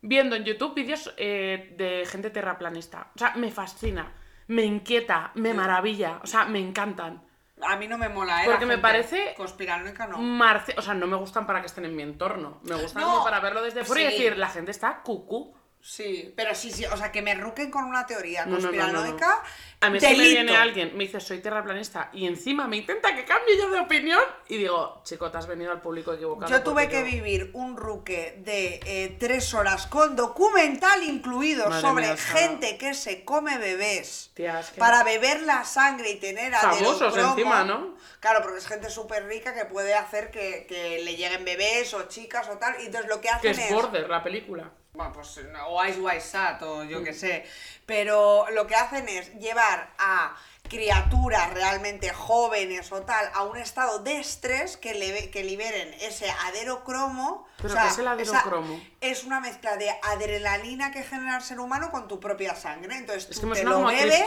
[0.00, 3.10] viendo en YouTube vídeos eh, de gente terraplanista.
[3.14, 4.12] O sea, me fascina,
[4.48, 7.22] me inquieta, me maravilla, o sea, me encantan.
[7.60, 8.46] A mí no me mola, ¿eh?
[8.46, 10.18] Porque me parece- Conspiranoica no.
[10.18, 12.60] Marce- o sea, no me gustan para que estén en mi entorno.
[12.62, 14.12] Me gustan No, como para verlo desde fuera y sí.
[14.22, 15.54] decir, la gente está cucú.
[15.80, 18.62] Sí, pero sí, sí, o sea, que me ruquen con una teoría No, no, no,
[18.62, 18.82] no, no.
[18.82, 19.42] conspiranoica.
[19.80, 20.30] A mí si me delito.
[20.32, 24.20] viene alguien, me dice soy terraplanista y encima me intenta que cambie yo de opinión
[24.48, 26.50] y digo, chico, te has venido al público equivocado.
[26.50, 32.06] Yo tuve que vivir un ruque de eh, tres horas con documental incluido Madre sobre
[32.08, 36.52] mía, gente que se come bebés Tía, es que- para beber la sangre y tener
[36.54, 37.30] Famosos adrenocromo.
[37.30, 37.96] encima, ¿no?
[38.20, 42.08] Claro, porque es gente súper rica que puede hacer que, que le lleguen bebés o
[42.08, 42.74] chicas o tal.
[42.82, 43.72] Y entonces lo que Que hacen es es...
[43.72, 44.72] Border, la película.
[44.98, 47.46] Bueno, pues o Ice White Sat o yo qué sé.
[47.86, 50.36] Pero lo que hacen es llevar a
[50.68, 56.28] criaturas realmente jóvenes o tal a un estado de estrés que, le, que liberen ese
[56.46, 57.46] aderocromo.
[57.58, 58.80] ¿Pero o sea, qué es el aderocromo?
[59.00, 62.96] es una mezcla de adrenalina que genera el ser humano con tu propia sangre.
[62.96, 64.24] Entonces Es tú que te lo bebes.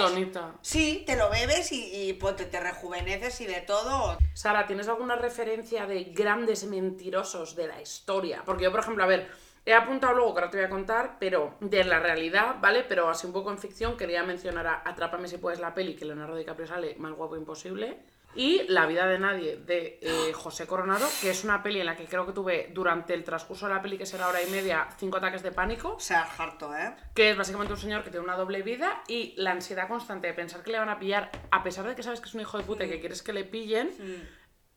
[0.61, 4.17] Sí, te lo bebes y, y, pues, te, te rejuveneces y de todo.
[4.33, 8.43] Sara, ¿tienes alguna referencia de grandes mentirosos de la historia?
[8.45, 9.29] Porque yo, por ejemplo, a ver,
[9.65, 12.83] he apuntado luego que ahora te voy a contar, pero de la realidad, ¿vale?
[12.87, 16.05] Pero así un poco en ficción, quería mencionar a Atrápame si puedes la peli, que
[16.05, 17.99] Leonardo DiCaprio sale más guapo imposible.
[18.33, 21.97] Y La vida de nadie, de eh, José Coronado, que es una peli en la
[21.97, 24.87] que creo que tuve durante el transcurso de la peli, que será hora y media,
[24.97, 26.95] cinco ataques de pánico O sea, harto, ¿eh?
[27.13, 30.33] que es básicamente un señor que tiene una doble vida y la ansiedad constante de
[30.33, 32.57] pensar que le van a pillar, a pesar de que sabes que es un hijo
[32.57, 33.91] de puta y que quieres que le pillen,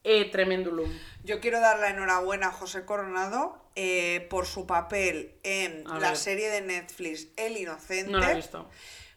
[0.05, 0.91] eh, tremendulum.
[1.25, 6.09] Yo quiero dar la enhorabuena a José Coronado eh, por su papel en A la
[6.11, 6.17] ver.
[6.17, 8.13] serie de Netflix El Inocente.
[8.13, 8.69] No he visto.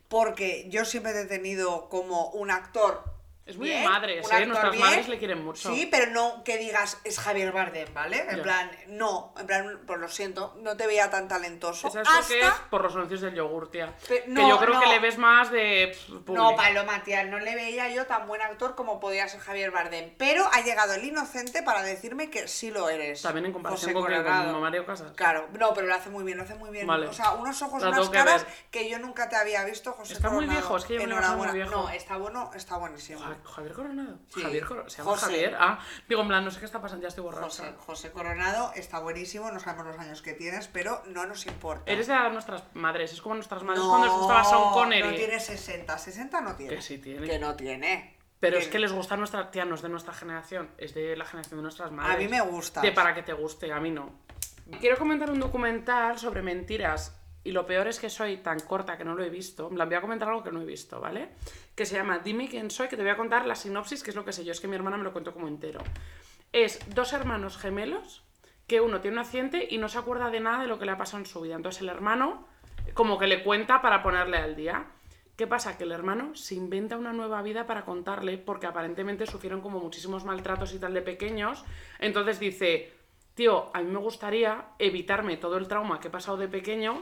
[0.08, 3.04] Porque yo siempre te he tenido como un actor.
[3.48, 4.46] Es muy bien, de madres, ¿eh?
[4.46, 4.86] Nuestras bien.
[4.86, 5.74] madres le quieren mucho.
[5.74, 8.26] Sí, pero no que digas es Javier Bardem, ¿vale?
[8.30, 11.90] En plan, no, en plan, pues lo siento, no te veía tan talentoso.
[11.90, 12.46] ¿Sabes por qué es?
[12.46, 13.94] hasta Por los anuncios del yogur, tía.
[14.06, 14.82] Que yo creo no.
[14.82, 15.98] que le ves más de...
[16.26, 16.36] publi.
[16.36, 20.14] No, Paloma, tía, no le veía yo tan buen actor como podía ser Javier Bardem.
[20.18, 23.22] Pero ha llegado el inocente para decirme que sí lo eres.
[23.22, 25.14] También en comparación José con, con Mario Casas.
[25.14, 26.86] Claro, no, pero lo hace muy bien, lo hace muy bien.
[26.86, 27.08] Vale.
[27.08, 30.14] O sea, unos ojos, Lo unas que caras que yo nunca te había visto, José
[30.14, 31.72] Está muy viejo, es que yo me lo muy viejo.
[31.72, 33.22] No, está bueno, está buenísimo.
[33.44, 34.20] Javier Coronado.
[34.34, 34.42] Sí.
[34.42, 34.90] Javier Coronado.
[34.90, 35.26] ¿Se llama José.
[35.26, 35.58] Javier?
[35.60, 37.46] Ah, digo, en plan, no sé qué está pasando, ya estoy borracha.
[37.46, 41.92] José, José Coronado está buenísimo, no sabemos los años que tienes, pero no nos importa.
[41.92, 45.10] Eres de nuestras madres, es como nuestras madres cuando les gustaba Sean Connery.
[45.10, 46.76] No tiene 60, 60 no tiene.
[46.76, 47.28] Que sí tiene.
[47.28, 48.18] Que no tiene.
[48.40, 51.26] Pero es que les gusta nuestra tía, no es de nuestra generación, es de la
[51.26, 52.16] generación de nuestras madres.
[52.16, 52.82] A mí me gusta.
[52.82, 54.12] De para que te guste, a mí no.
[54.80, 59.06] Quiero comentar un documental sobre mentiras y lo peor es que soy tan corta que
[59.06, 59.70] no lo he visto.
[59.70, 61.30] En plan, voy a comentar algo que no he visto, ¿vale?
[61.78, 64.16] Que se llama Dime quién soy, que te voy a contar la sinopsis, que es
[64.18, 65.80] lo que sé yo, es que mi hermana me lo contó como entero.
[66.52, 68.24] Es dos hermanos gemelos
[68.68, 70.92] que uno tiene un accidente y no se acuerda de nada de lo que le
[70.92, 71.56] ha pasado en su vida.
[71.56, 72.46] Entonces el hermano
[72.94, 74.88] como que le cuenta para ponerle al día.
[75.36, 75.78] ¿Qué pasa?
[75.78, 80.26] Que el hermano se inventa una nueva vida para contarle porque aparentemente sufrieron como muchísimos
[80.26, 81.64] maltratos y tal de pequeños.
[82.00, 82.92] Entonces dice,
[83.36, 87.02] tío, a mí me gustaría evitarme todo el trauma que he pasado de pequeño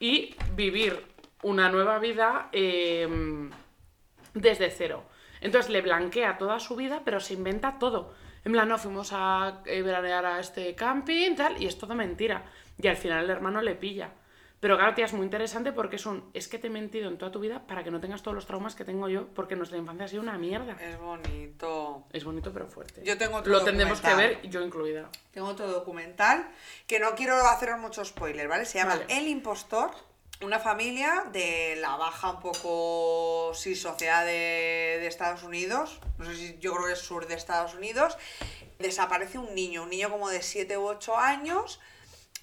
[0.00, 1.04] y vivir
[1.44, 3.48] una nueva vida eh,
[4.40, 5.04] desde cero.
[5.40, 8.12] Entonces le blanquea toda su vida, pero se inventa todo.
[8.44, 12.44] En plan, no, fuimos a eh, veranear a este camping, tal, y es todo mentira.
[12.80, 14.10] Y al final el hermano le pilla.
[14.60, 16.30] Pero claro, tía, es muy interesante porque es un...
[16.34, 18.46] Es que te he mentido en toda tu vida para que no tengas todos los
[18.46, 20.76] traumas que tengo yo, porque nuestra infancia ha sido una mierda.
[20.80, 22.06] Es bonito.
[22.12, 23.02] Es bonito pero fuerte.
[23.04, 25.10] Yo tengo otro Lo tendremos que ver, yo incluida.
[25.30, 26.48] Tengo otro documental
[26.88, 28.64] que no quiero haceros mucho spoiler, ¿vale?
[28.64, 29.06] Se llama Vale.
[29.08, 29.90] El Impostor.
[30.40, 35.98] Una familia de la baja un poco, sí, sociedad de, de Estados Unidos.
[36.16, 38.16] No sé si yo creo que es sur de Estados Unidos.
[38.78, 41.80] Desaparece un niño, un niño como de 7 u 8 años,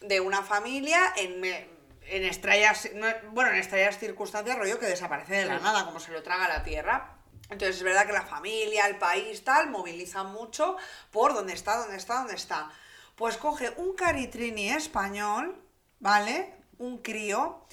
[0.02, 5.60] de una familia en, en no- bueno, en extrañas circunstancias, rollo que desaparece de la
[5.60, 7.14] nada, como se lo traga la tierra.
[7.50, 10.76] Entonces es verdad que la familia, el país, tal, movilizan mucho
[11.12, 12.70] por dónde está, dónde está, dónde está.
[13.16, 15.62] Pues coge un caritrini español,
[16.00, 16.55] ¿vale?
[16.78, 17.66] Un crío,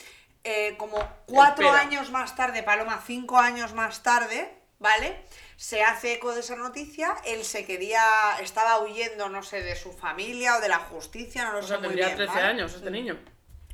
[0.44, 0.96] eh, como
[1.26, 1.80] cuatro Espera.
[1.82, 5.22] años más tarde, Paloma, cinco años más tarde, ¿vale?
[5.56, 8.02] Se hace eco de esa noticia, él se quería,
[8.40, 11.68] estaba huyendo, no sé, de su familia o de la justicia, no lo O sé
[11.68, 12.46] sea, muy tendría bien, 13 ¿vale?
[12.46, 13.18] años este niño.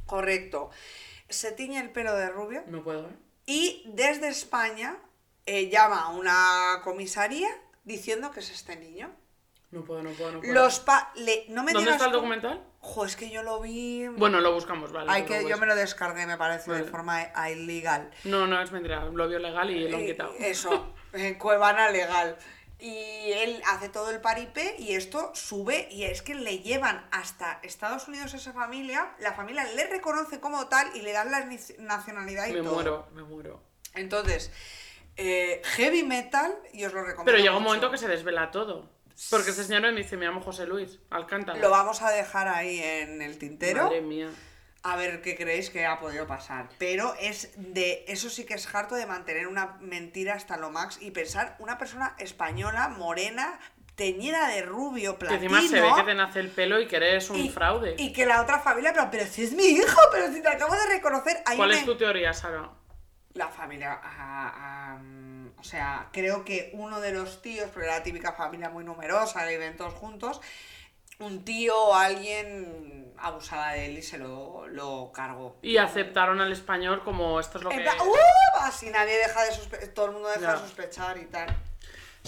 [0.07, 0.71] Correcto.
[1.29, 3.13] Se tiñe el pelo de rubio, No puedo, ¿eh?
[3.47, 4.97] y desde España
[5.47, 7.49] eh, llama a una comisaría
[7.85, 9.11] diciendo que es este niño.
[9.71, 10.53] No puedo, no puedo, no puedo.
[10.55, 12.65] Los pa le- no me ¿Dónde digas está el documental?
[12.81, 14.07] Jo, es que yo lo vi.
[14.09, 15.11] Bueno, lo buscamos, vale.
[15.13, 16.91] Hay que, yo me lo descargué, me parece, de Vale.
[16.91, 18.11] forma i- ilegal.
[18.25, 19.05] No, no, es mentira.
[19.05, 20.33] Lo vio legal y lo han Eh, quitado.
[20.39, 22.39] Eso, en Cuevana legal.
[22.81, 27.59] Y él hace todo el paripé y esto sube y es que le llevan hasta
[27.65, 31.45] Estados Unidos a esa familia, la familia le reconoce como tal y le dan la
[31.45, 32.75] ni- nacionalidad y me todo.
[32.75, 33.61] muero, me muero.
[33.95, 34.53] Entonces,
[35.17, 37.25] eh, heavy metal y os lo recomiendo.
[37.25, 37.71] Pero llega un mucho.
[37.71, 38.89] momento que se desvela todo.
[39.31, 41.59] Porque este señor me dice, me llamo José Luis, Alcántara.
[41.59, 43.85] Lo vamos a dejar ahí en el tintero.
[43.85, 44.29] Madre mía.
[44.85, 46.69] A ver qué creéis que ha podido pasar.
[46.79, 48.05] Pero es de.
[48.07, 51.79] Eso sí que es harto de mantener una mentira hasta lo max y pensar una
[51.79, 53.59] persona española, morena,
[53.97, 55.57] teñida de rubio, Que platino.
[55.59, 57.97] encima se ve que te nace el pelo y que eres un y, fraude.
[57.99, 60.73] Y que la otra familia, pero, pero si es mi hijo, pero si te acabo
[60.75, 61.39] de reconocer.
[61.45, 62.71] Hay ¿Cuál una- es tu teoría, Sara?
[63.35, 64.01] La familia.
[65.01, 65.28] mm,
[65.59, 69.45] o sea, creo que uno de los tíos, porque era la típica familia muy numerosa,
[69.45, 70.41] que viven todos juntos.
[71.19, 75.57] Un tío o alguien abusaba de él y se lo, lo cargó.
[75.63, 77.83] Y aceptaron al español como esto es lo En que...
[77.83, 78.59] plan, ¡uh!
[78.61, 81.49] Así nadie deja de sospechar, todo el mundo deja de sospechar y tal.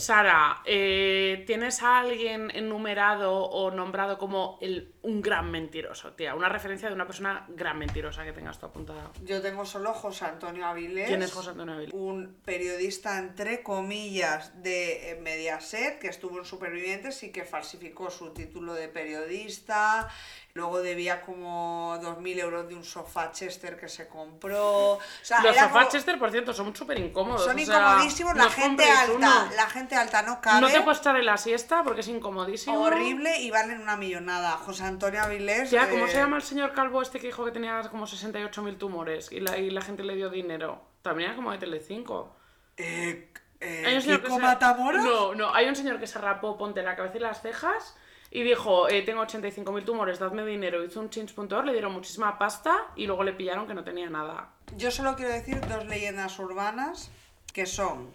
[0.01, 6.35] Sara, eh, ¿tienes a alguien enumerado o nombrado como el, un gran mentiroso, tía?
[6.35, 9.12] Una referencia de una persona gran mentirosa que tengas tú apuntada.
[9.24, 11.09] Yo tengo solo José Antonio Avilés.
[11.09, 11.94] ¿Quién es José Antonio Avilés?
[11.94, 18.32] Un periodista, entre comillas, de eh, Mediaset, que estuvo en Supervivientes y que falsificó su
[18.32, 20.09] título de periodista.
[20.55, 24.94] Luego debía como 2.000 euros de un sofá Chester que se compró.
[24.94, 27.44] O sea, Los sofás como- Chester, por cierto, son súper incómodos.
[27.44, 29.48] Son o sea, incomodísimos, no la gente alta, uno.
[29.55, 30.60] la gente alta no cabe.
[30.60, 32.81] No te puedes echar en la siesta porque es incomodísimo.
[32.81, 34.56] Horrible y valen una millonada.
[34.56, 35.70] José Antonio Avilés.
[35.89, 39.31] ¿cómo eh, se llama el señor calvo este que dijo que tenía como 68.000 tumores
[39.31, 40.82] y la, y la gente le dio dinero?
[41.02, 42.35] También era como de Telecinco.
[42.77, 45.02] Eh, eh, Hay un señor ¿Kiko que se-?
[45.02, 47.97] No, no, hay un señor que se rapó, ponte la cabeza y las cejas
[48.31, 50.85] y dijo, eh, tengo 85.000 tumores, dadme dinero.
[50.85, 54.52] Hizo un change.org, le dieron muchísima pasta y luego le pillaron que no tenía nada.
[54.77, 57.11] Yo solo quiero decir dos leyendas urbanas
[57.52, 58.15] que son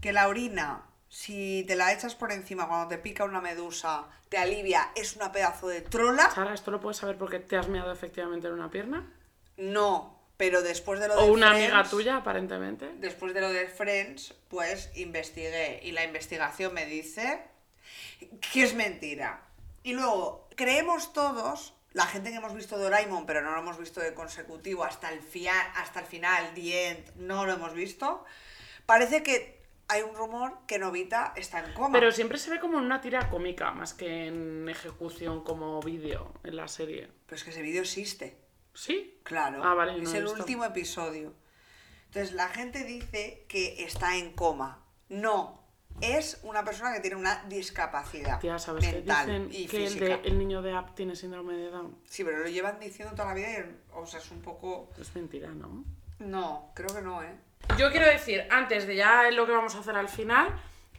[0.00, 4.38] que la orina, si te la echas por encima cuando te pica una medusa, te
[4.38, 6.30] alivia, es una pedazo de trola.
[6.30, 9.12] Sara, ¿esto lo puedes saber porque te has meado efectivamente en una pierna?
[9.56, 12.90] No, pero después de lo de ¿O una Friends- amiga tuya, aparentemente?
[12.98, 17.40] Después de lo de Friends, pues investigué y la investigación me dice
[18.52, 19.46] que es mentira.
[19.82, 24.00] Y luego, creemos todos, la gente que hemos visto Doraemon, pero no lo hemos visto
[24.00, 28.24] de consecutivo hasta el, fia- hasta el final, The End, no lo hemos visto,
[28.86, 31.92] parece que hay un rumor que Novita está en coma.
[31.98, 36.32] Pero siempre se ve como en una tira cómica, más que en ejecución como vídeo
[36.42, 37.10] en la serie.
[37.26, 38.38] Pero es que ese vídeo existe.
[38.72, 39.20] ¿Sí?
[39.22, 41.34] Claro, Ah, vale, no es el último episodio.
[42.06, 44.82] Entonces la gente dice que está en coma.
[45.10, 45.63] No,
[46.00, 49.92] es una persona que tiene una discapacidad Tía, ¿sabes que mental dicen y que el,
[49.92, 50.04] física.
[50.18, 51.96] de- el niño de App tiene síndrome de Down?
[52.04, 54.90] Sí, pero lo llevan diciendo toda la vida y, o sea, es un poco...
[55.00, 55.84] Es mentira, ¿no?
[56.18, 57.34] No, creo que no, ¿eh?
[57.78, 60.48] Yo quiero decir, antes de ya lo que vamos a hacer al final,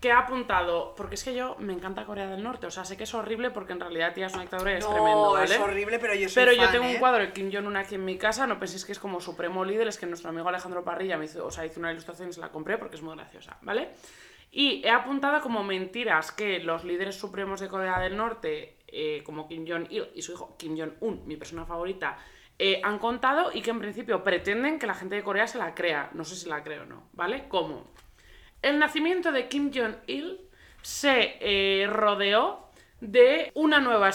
[0.01, 2.97] que he apuntado, porque es que yo me encanta Corea del Norte, o sea, sé
[2.97, 5.55] que es horrible porque en realidad, tía, es una dictadura y es no, tremendo, ¿vale?
[5.55, 6.93] es horrible, pero yo soy Pero yo tengo ¿eh?
[6.93, 9.63] un cuadro de Kim Jong-un aquí en mi casa, no penséis que es como supremo
[9.63, 12.33] líder, es que nuestro amigo Alejandro Parrilla me hizo, o sea, hizo una ilustración y
[12.33, 13.89] se la compré porque es muy graciosa, ¿vale?
[14.57, 19.49] Y he apuntado como mentiras que los líderes supremos de Corea del Norte, eh, como
[19.49, 22.17] Kim Jong-il y su hijo Kim Jong-un, mi persona favorita,
[22.57, 25.75] eh, han contado y que en principio pretenden que la gente de Corea se la
[25.75, 26.09] crea.
[26.13, 27.49] No sé si la creo o no, ¿vale?
[27.49, 27.83] ¿Cómo?
[28.61, 30.39] El nacimiento de Kim Jong-il
[30.81, 32.69] se eh, rodeó
[33.01, 34.09] de una nueva...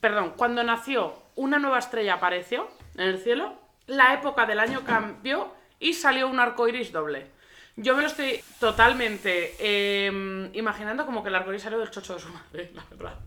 [0.00, 3.54] Perdón, cuando nació, una nueva estrella apareció en el cielo,
[3.86, 7.35] la época del año cambió y salió un arco iris doble.
[7.78, 12.14] Yo me lo estoy totalmente eh, imaginando como que el arco iris salió del chocho
[12.14, 13.18] de su madre, la verdad.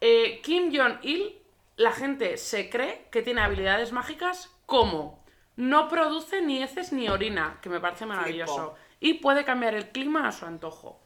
[0.00, 1.38] Eh, Kim Jong-il,
[1.76, 5.22] la gente se cree que tiene habilidades mágicas como
[5.56, 10.26] no produce ni heces ni orina, que me parece maravilloso, y puede cambiar el clima
[10.26, 11.02] a su antojo.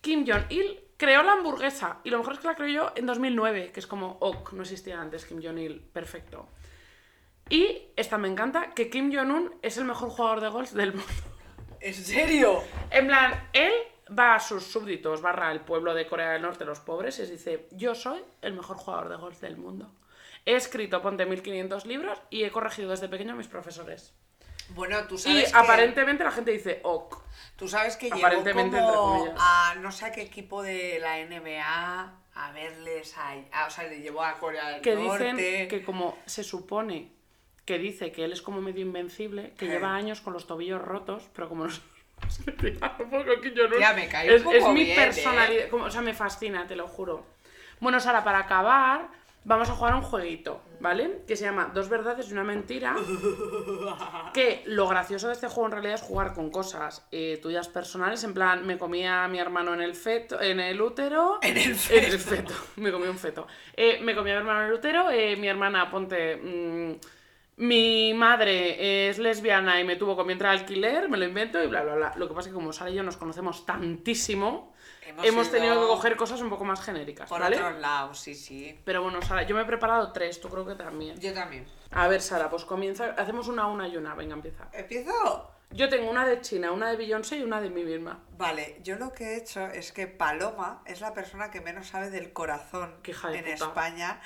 [0.00, 3.72] Kim Jong-il creó la hamburguesa, y lo mejor es que la creó yo en 2009,
[3.72, 6.48] que es como, ok, no existía antes Kim Jong-il, perfecto.
[7.50, 11.37] Y esta me encanta, que Kim Jong-un es el mejor jugador de golf del mundo.
[11.80, 12.62] ¿En serio?
[12.90, 13.72] En plan, él
[14.18, 17.30] va a sus súbditos, barra el pueblo de Corea del Norte, los pobres, y les
[17.30, 19.90] dice, yo soy el mejor jugador de golf del mundo.
[20.46, 24.14] He escrito, ponte 1500 libros y he corregido desde pequeño a mis profesores.
[24.70, 25.58] Bueno, tú Y sabes que...
[25.58, 27.22] aparentemente la gente dice, ok.
[27.56, 32.52] Tú sabes que Aparentemente, como a no sé a qué equipo de la NBA a
[32.52, 33.32] verles a...
[33.52, 35.32] a- o sea, le llevó a Corea del Que Norte.
[35.34, 37.12] dicen que como se supone
[37.68, 39.68] que dice que él es como medio invencible, que Eh.
[39.68, 41.72] lleva años con los tobillos rotos, pero como no
[42.98, 43.76] un poco Kim Jong-un.
[43.76, 45.04] Tía, me cae un es, poco es mi bien, ¿eh?
[45.04, 47.26] personalidad, como- o sea, me fascina, te lo juro.
[47.80, 49.08] Bueno, Sara, para acabar,
[49.44, 51.20] vamos a jugar a un jueguito, ¿vale?
[51.28, 52.96] Que se llama Dos verdades y una mentira.
[54.32, 58.24] Que lo gracioso de este juego en realidad es jugar con cosas eh, tuyas personales,
[58.24, 61.38] en plan, me comía a mi hermano en el feto, en el útero.
[61.42, 63.46] En el En el feto, me comí un feto.
[63.76, 66.36] Eh, me comí a mi hermano en el útero, eh, mi hermana, ponte.
[66.36, 66.92] mm,
[67.58, 71.66] mi madre es lesbiana y me tuvo con mi entrada alquiler, me lo invento y
[71.66, 72.12] bla, bla, bla.
[72.16, 74.72] Lo que pasa es que como Sara y yo nos conocemos tantísimo,
[75.06, 77.56] Hemos hemos, ido tenido que coger cosas un poco más genéricas, Por ¿vale?
[77.56, 78.78] otros lados, sí, sí.
[78.84, 81.18] Pero bueno, Sara, yo me he preparado tres, tú creo que también.
[81.18, 81.66] Yo también.
[81.90, 84.68] A ver, Sara, pues comienza, hacemos una, una y una, venga, empieza.
[84.72, 85.50] ¿Empiezo?
[85.70, 88.20] Yo tengo una de China, una de Beyoncé y una de mí misma.
[88.36, 92.10] Vale, yo lo que he hecho es que Paloma es la persona que menos sabe
[92.10, 93.64] del corazón Qué hija de en puta.
[93.66, 94.20] España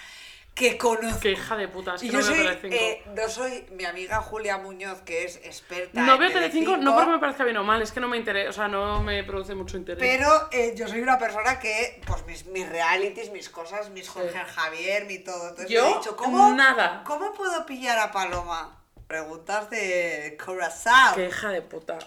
[0.54, 1.20] que conozco.
[1.20, 4.20] Qué hija de puta, es que Y no yo soy, eh, no soy mi amiga
[4.20, 7.64] Julia Muñoz, que es experta No en veo Telecinco, no porque me parezca bien o
[7.64, 9.98] mal, es que no me interesa, o sea, no me produce mucho interés.
[9.98, 14.38] Pero eh, yo soy una persona que, pues mis, mis realities, mis cosas, mis Jorge
[14.38, 15.48] Javier, mi todo.
[15.48, 17.02] Entonces Yo, he dicho, ¿cómo, nada.
[17.06, 18.78] ¿cómo puedo pillar a Paloma?
[19.06, 21.14] Preguntas de Corazón.
[21.14, 21.98] Qué hija de puta.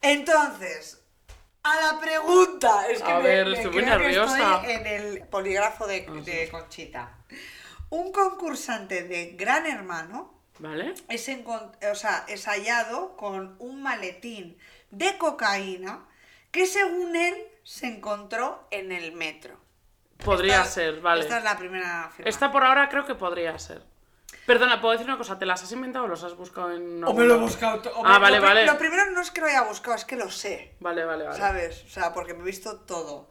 [0.00, 1.00] Entonces,
[1.62, 2.86] a la pregunta.
[2.88, 4.56] Es que A me, ver, me estoy muy nerviosa.
[4.56, 7.18] estoy en el polígrafo de, Ah, de Conchita.
[7.92, 10.94] Un concursante de Gran Hermano ¿Vale?
[11.10, 14.56] es, encon- o sea, es hallado con un maletín
[14.90, 16.06] de cocaína
[16.50, 19.60] que según él se encontró en el metro.
[20.24, 21.20] Podría Esta- ser, vale.
[21.20, 22.28] Esta es la primera afirmación.
[22.28, 23.82] Esta por ahora creo que podría ser.
[24.46, 25.38] Perdona, ¿puedo decir una cosa?
[25.38, 27.04] ¿Te las has inventado o los has buscado en.?
[27.04, 27.82] O me lo he buscado.
[27.96, 28.64] o Ah, me- vale, lo, vale.
[28.64, 30.76] Lo primero no es que lo haya buscado, es que lo sé.
[30.80, 31.36] Vale, vale, vale.
[31.36, 31.84] ¿Sabes?
[31.84, 33.30] O sea, porque me he visto todo.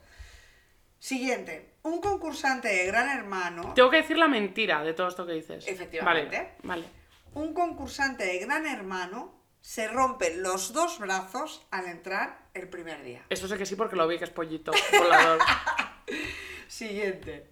[0.99, 1.70] Siguiente.
[1.83, 3.73] Un concursante de Gran Hermano.
[3.73, 5.67] Tengo que decir la mentira de todo esto que dices.
[5.67, 6.55] Efectivamente.
[6.63, 6.85] Vale, vale.
[7.33, 13.25] Un concursante de Gran Hermano se rompe los dos brazos al entrar el primer día.
[13.29, 15.39] Eso sé que sí porque lo vi que es pollito volador.
[16.67, 17.49] Siguiente.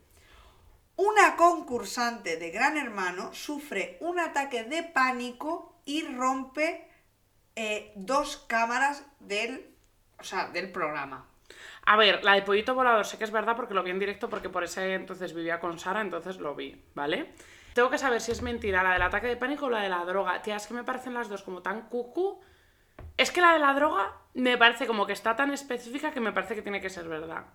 [0.96, 6.90] Una concursante de Gran Hermano sufre un ataque de pánico y rompe
[7.56, 9.76] eh, dos cámaras del,
[10.20, 11.30] o sea, del programa.
[11.90, 14.30] A ver, la de pollito volador sé que es verdad porque lo vi en directo
[14.30, 17.34] porque por ese entonces vivía con Sara, entonces lo vi, ¿vale?
[17.74, 20.06] Tengo que saber si es mentira la del ataque de pánico o la de la
[20.06, 20.40] droga.
[20.44, 22.40] Tía, es que me parecen las dos como tan cucu.
[23.18, 26.32] Es que la de la droga me parece como que está tan específica que me
[26.32, 27.46] parece que tiene que ser verdad.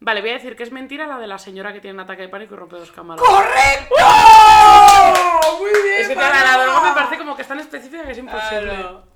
[0.00, 2.22] Vale, voy a decir que es mentira la de la señora que tiene un ataque
[2.22, 3.22] de pánico y rompe dos cámaras.
[3.22, 3.94] ¡Correcto!
[5.60, 6.00] Muy bien.
[6.00, 8.18] Es que la de la droga me parece como que es tan específica que es
[8.18, 8.74] imposible.
[8.74, 9.15] Claro.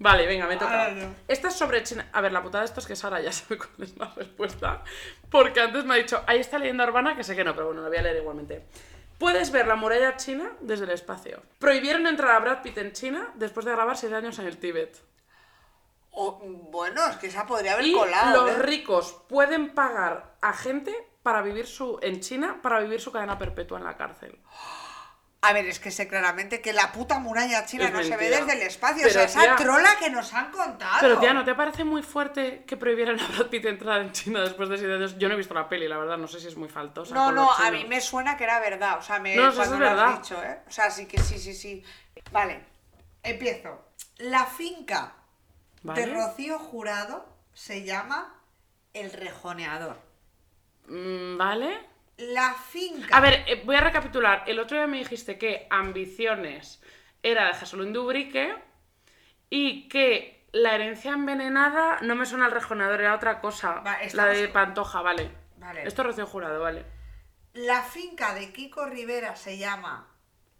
[0.00, 0.90] Vale, venga, me toca.
[1.26, 2.08] Esta es sobre China.
[2.12, 4.82] A ver, la putada de esto es que Sara ya sabe cuál es la respuesta.
[5.30, 7.82] Porque antes me ha dicho, ahí está leyenda urbana, que sé que no, pero bueno,
[7.82, 8.64] la voy a leer igualmente.
[9.18, 11.42] Puedes ver la muralla china desde el espacio.
[11.58, 14.96] Prohibieron entrar a Brad Pitt en China después de grabar 7 años en el Tíbet.
[16.12, 16.38] O-
[16.70, 18.46] bueno, es que esa podría haber Y colado.
[18.46, 18.62] los ¿eh?
[18.62, 20.94] ricos pueden pagar a gente
[21.24, 24.38] para vivir su en China para vivir su cadena perpetua en la cárcel.
[25.40, 28.28] A ver, es que sé claramente que la puta muralla china Es no se ve
[28.28, 29.04] desde el espacio.
[29.06, 30.98] Pero, o sea, esa trola que nos han contado.
[31.00, 34.40] Pero tía, ¿no te parece muy fuerte que prohibieran a Brad Pitt entrar en China
[34.40, 35.16] después de 7 años?
[35.16, 37.14] Yo no he visto la peli, la verdad, no sé si es muy faltosa.
[37.14, 38.98] No, no, a mí me suena que era verdad.
[38.98, 40.58] O sea, me, No, eso cuando es lo has dicho, ¿eh?
[40.66, 41.84] O sea, sí que sí, sí, sí.
[42.32, 42.64] Vale,
[43.22, 43.84] empiezo.
[44.16, 45.14] La finca
[45.84, 46.04] ¿Vale?
[46.04, 48.34] de Rocío Jurado se llama
[48.92, 49.98] El Rejoneador.
[50.88, 51.78] Mm, ¿Vale?
[52.18, 53.16] La finca.
[53.16, 54.44] A ver, eh, voy a recapitular.
[54.46, 56.82] El otro día me dijiste que Ambiciones
[57.22, 58.54] era de Jesulín Dubrique
[59.50, 63.80] y que la herencia envenenada no me suena al rejoneador, era otra cosa.
[63.80, 65.30] Va, la de Pantoja, vale.
[65.58, 65.84] Vale.
[65.86, 66.84] Esto es Rocío Jurado, vale.
[67.54, 70.08] La finca de Kiko Rivera se llama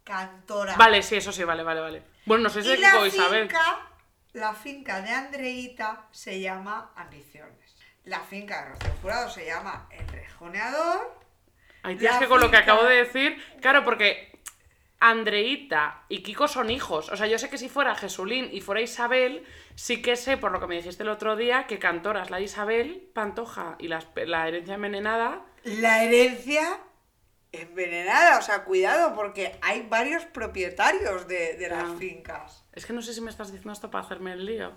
[0.04, 0.76] Cantora.
[0.76, 2.02] Vale, sí, eso sí, vale, vale, vale.
[2.24, 3.48] Bueno, no sé si Y es la Kiko o Isabel.
[3.48, 3.88] finca,
[4.32, 7.76] la finca de Andreita se llama Ambiciones.
[8.04, 11.18] La finca de Rocío Jurado se llama El Rejoneador.
[11.88, 14.38] Ay, tía, es La que con lo que acabo de decir, claro, porque
[15.00, 17.08] Andreita y Kiko son hijos.
[17.10, 19.44] O sea, yo sé que si fuera Jesulín y fuera Isabel,
[19.74, 22.40] sí que sé, por lo que me dijiste el otro día, que Cantora es la
[22.40, 25.42] Isabel, Pantoja y la herencia envenenada.
[25.64, 26.80] La herencia
[27.52, 31.94] envenenada, o sea, cuidado, porque hay varios propietarios de, de las Ah.
[31.98, 32.64] fincas.
[32.72, 34.72] Es que no sé si me estás diciendo esto para hacerme el lío.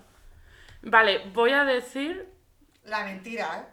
[0.82, 2.28] Vale, voy a decir.
[2.84, 3.72] La mentira, ¿eh?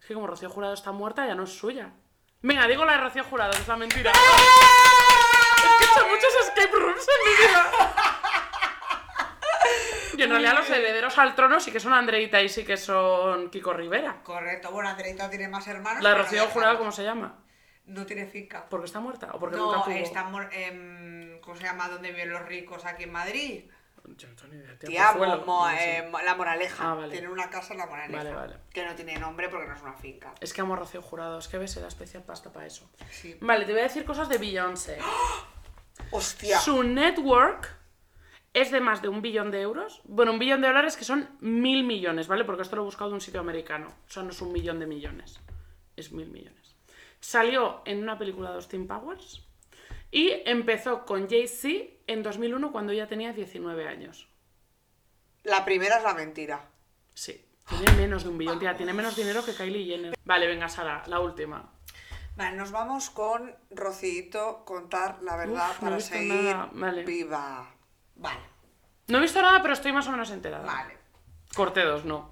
[0.00, 1.92] Es que como Rocío Jurado está muerta, ya no es suya.
[2.40, 4.12] Venga, digo la de Rocío Jurado, que es la mentira.
[4.12, 4.18] Es
[5.76, 7.72] que he hecho muchos escape rooms en mi vida.
[10.16, 13.50] Y en realidad los herederos al trono sí que son Andreita y sí que son
[13.50, 14.20] Kiko Rivera.
[14.22, 16.02] Correcto, bueno, Andreita tiene más hermanos.
[16.02, 17.38] La de pero Rocío no Jurado, ¿cómo se llama?
[17.86, 18.66] No tiene finca.
[18.68, 19.28] ¿Porque está muerta?
[19.32, 19.94] ¿O porque No, nunca tuvo?
[19.96, 21.88] está em, ¿Cómo se llama?
[21.88, 23.64] ¿Dónde viven los ricos aquí en Madrid?
[24.16, 26.90] Yo no tengo ni idea, tía, Tía, Pozuelo, mo- eh, La Moraleja.
[26.90, 27.12] Ah, vale.
[27.12, 28.16] Tiene una casa en La Moraleja.
[28.18, 28.56] Vale, vale.
[28.72, 30.34] Que no tiene nombre porque no es una finca.
[30.40, 32.90] Es que amo a Rocío Jurado, es que ves, era especial pasta para eso.
[33.10, 33.36] Sí.
[33.40, 34.98] Vale, te voy a decir cosas de Beyoncé.
[36.10, 36.58] Hostia.
[36.60, 37.76] Su network
[38.54, 40.00] es de más de un billón de euros.
[40.04, 42.44] Bueno, un billón de dólares que son mil millones, ¿vale?
[42.44, 43.88] Porque esto lo he buscado de un sitio americano.
[44.06, 45.40] O sea, no es un millón de millones.
[45.96, 46.76] Es mil millones.
[47.20, 49.44] Salió en una película de Austin Powers.
[50.10, 54.28] Y empezó con Jay-Z en 2001 cuando ella tenía 19 años.
[55.44, 56.60] La primera es la mentira.
[57.14, 57.44] Sí.
[57.68, 58.76] Tiene menos de un billón, tía.
[58.76, 60.14] Tiene menos dinero que Kylie Jenner.
[60.24, 61.70] Vale, venga, Sara, la última.
[62.36, 66.70] Vale, nos vamos con Rocito contar la verdad Uf, no he para visto seguir nada.
[66.72, 67.04] Vale.
[67.04, 67.70] viva.
[68.16, 68.40] Vale,
[69.08, 70.64] No he visto nada, pero estoy más o menos enterada.
[70.64, 70.96] vale.
[71.54, 72.30] Corte dos, no.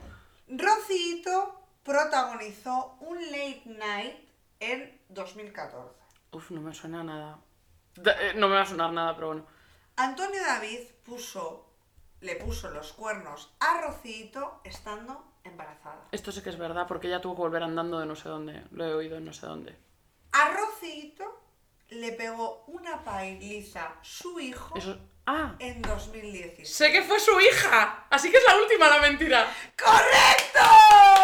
[0.48, 4.16] Rocito protagonizó un late night
[4.61, 5.94] en 2014.
[6.32, 7.39] Uf, no me suena nada.
[7.97, 9.47] Da- eh, No me va a sonar nada, pero bueno.
[9.97, 11.66] Antonio David puso,
[12.20, 16.09] le puso los cuernos a Rocito estando embarazada.
[16.12, 18.62] Esto sí que es verdad, porque ella tuvo que volver andando de no sé dónde.
[18.73, 19.74] Lo he oído en no sé dónde.
[20.32, 21.43] A Rocito
[21.89, 24.98] le pegó una pailiza su hijo Eso.
[25.24, 25.56] ¡Ah!
[25.59, 26.68] en 2016.
[26.77, 28.06] Sé que fue su hija.
[28.10, 29.47] Así que es la última la mentira.
[29.82, 30.60] ¡Correcto!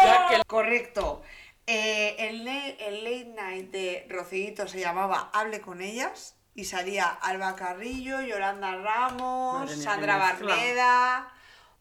[0.03, 1.21] Ya que- Correcto.
[1.67, 7.07] Eh, el, late, el late night de Rocito se llamaba Hable con ellas y salía
[7.09, 10.17] Alba Carrillo, Yolanda Ramos, mía, Sandra.
[10.17, 11.33] Barneda.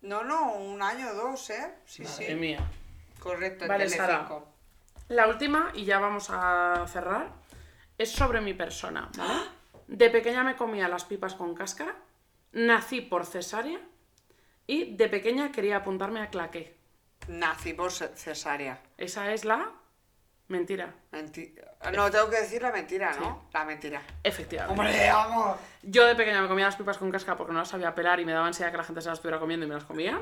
[0.03, 1.75] No, no, un año o dos, ¿eh?
[1.85, 2.35] Sí, Madre sí.
[2.35, 2.61] mía.
[3.21, 4.49] Correcto, en Vale, Telecinco.
[5.09, 7.29] La última, y ya vamos a cerrar,
[7.99, 9.43] es sobre mi persona, ¿vale?
[9.87, 11.95] De pequeña me comía las pipas con cáscara,
[12.53, 13.79] nací por cesárea
[14.67, 16.77] y de pequeña quería apuntarme a claqué.
[17.29, 18.81] Nací por ce- cesárea.
[18.97, 19.71] Esa es la
[20.53, 20.95] mentira.
[21.13, 21.53] Menti-
[21.95, 23.47] No, tengo que decir la mentira, ¿no?
[23.53, 24.01] La mentira.
[24.23, 24.81] Efectivamente.
[24.81, 25.57] ¡Hombre, vamos!
[25.83, 28.25] Yo de pequeña me comía las pipas con cáscara porque no las sabía pelar y
[28.25, 30.21] me daba ansiedad que la gente se las estuviera comiendo y me las comía.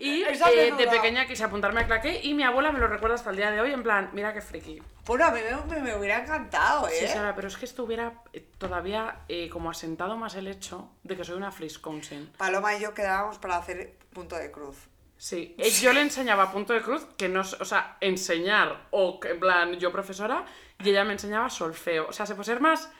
[0.00, 3.14] Y Esa eh, de pequeña quise apuntarme a claqué y mi abuela me lo recuerda
[3.14, 4.82] hasta el día de hoy en plan, mira qué friki.
[5.06, 6.92] Bueno, a mí me, me- me hubiera encantado, ¿eh?
[6.98, 10.90] Sí, Sara, pero es que esto hubiera eh, todavía eh, como asentado más el hecho
[11.04, 12.32] de que soy una Frisconsin.
[12.36, 14.76] Paloma y yo quedábamos para hacer punto de cruz.
[15.22, 19.30] Sí, eh, yo le enseñaba punto de cruz, que no, o sea, enseñar, o que
[19.30, 20.44] en plan, yo profesora,
[20.82, 22.08] y ella me enseñaba solfeo.
[22.08, 22.90] O sea, se puede ser más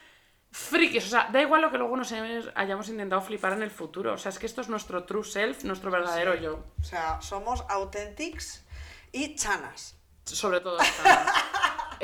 [0.53, 4.13] frikis, o sea, da igual lo que luego nos hayamos intentado flipar en el futuro.
[4.13, 6.65] O sea, es que esto es nuestro true self, nuestro verdadero yo.
[6.81, 8.65] O sea, somos authentics
[9.11, 9.97] y chanas.
[10.25, 11.27] Sobre todo esta.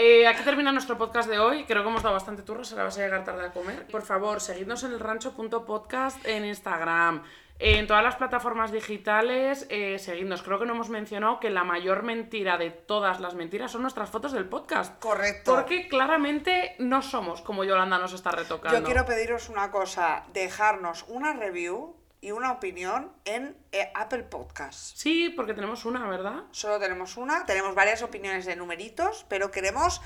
[0.00, 1.64] Eh, aquí termina nuestro podcast de hoy.
[1.64, 3.84] Creo que hemos dado bastante turro, se la vas a llegar tarde a comer.
[3.88, 7.24] Por favor, seguidnos en el rancho.podcast en Instagram.
[7.60, 10.42] En todas las plataformas digitales, eh, seguidnos.
[10.42, 14.10] Creo que no hemos mencionado que la mayor mentira de todas las mentiras son nuestras
[14.10, 14.98] fotos del podcast.
[15.00, 15.54] Correcto.
[15.54, 18.78] Porque claramente no somos como Yolanda nos está retocando.
[18.78, 24.94] Yo quiero pediros una cosa, dejarnos una review y una opinión en eh, Apple Podcasts.
[24.96, 26.44] Sí, porque tenemos una, ¿verdad?
[26.52, 30.00] Solo tenemos una, tenemos varias opiniones de numeritos, pero queremos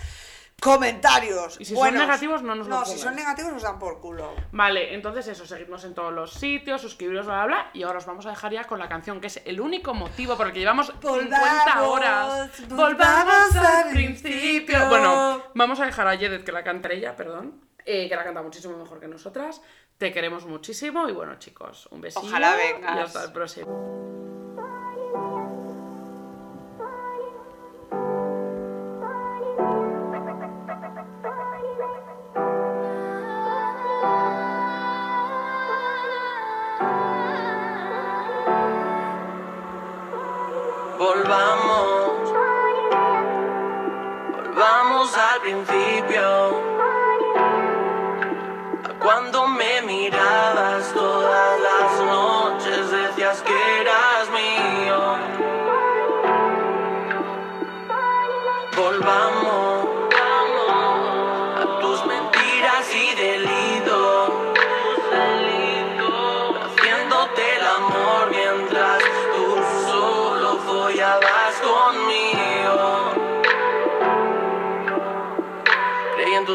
[0.63, 1.61] comentarios.
[1.61, 4.33] Y si son negativos, no nos lo No, si son negativos nos dan por culo.
[4.53, 7.71] Vale, entonces eso, seguidnos en todos los sitios, suscribiros, bla, bla, bla.
[7.75, 10.37] Y ahora os vamos a dejar ya con la canción, que es el único motivo
[10.37, 12.69] por el que llevamos 50 Volvamos, horas.
[12.69, 14.89] volvamos al principio.
[14.89, 17.61] Bueno, vamos a dejar a Yedet que la cante ella, perdón.
[17.85, 19.61] eh, que la canta muchísimo mejor que nosotras.
[19.99, 22.27] Te queremos muchísimo y bueno, chicos, un besito.
[22.27, 22.97] Ojalá vengas.
[22.97, 24.72] Y hasta el próximo.
[41.33, 42.31] volvamos,
[44.55, 46.61] volvamos al principio,
[48.85, 51.02] a cuando me mirabas tú.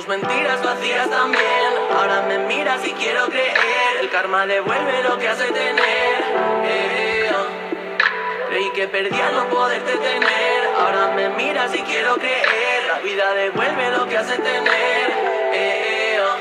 [0.08, 1.74] mentiras vacías también.
[1.96, 3.98] Ahora me miras y quiero creer.
[4.00, 6.24] El karma devuelve lo que hace tener.
[6.64, 8.48] Eh, ah.
[8.50, 10.70] Creí que perdía no poderte tener.
[10.80, 12.86] Ahora me miras y quiero creer.
[12.88, 15.12] La vida devuelve lo que hace tener.
[15.54, 16.38] Eh, ah.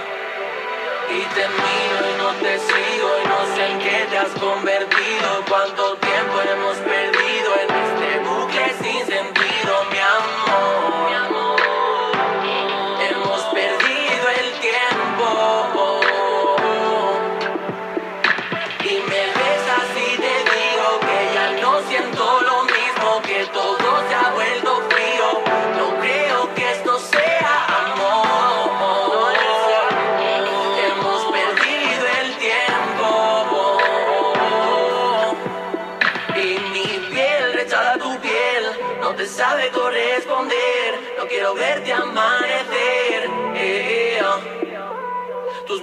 [1.11, 5.45] Y te miro y no te sigo y no sé en qué te has convertido.
[5.49, 6.96] Cuánto tiempo hemos perdido.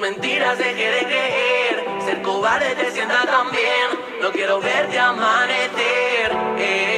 [0.04, 1.86] mentiras dejé de creer.
[2.04, 3.90] Ser cobarde te sienta tan bien.
[4.22, 6.30] No quiero verte amanecer.
[6.58, 6.93] Eh.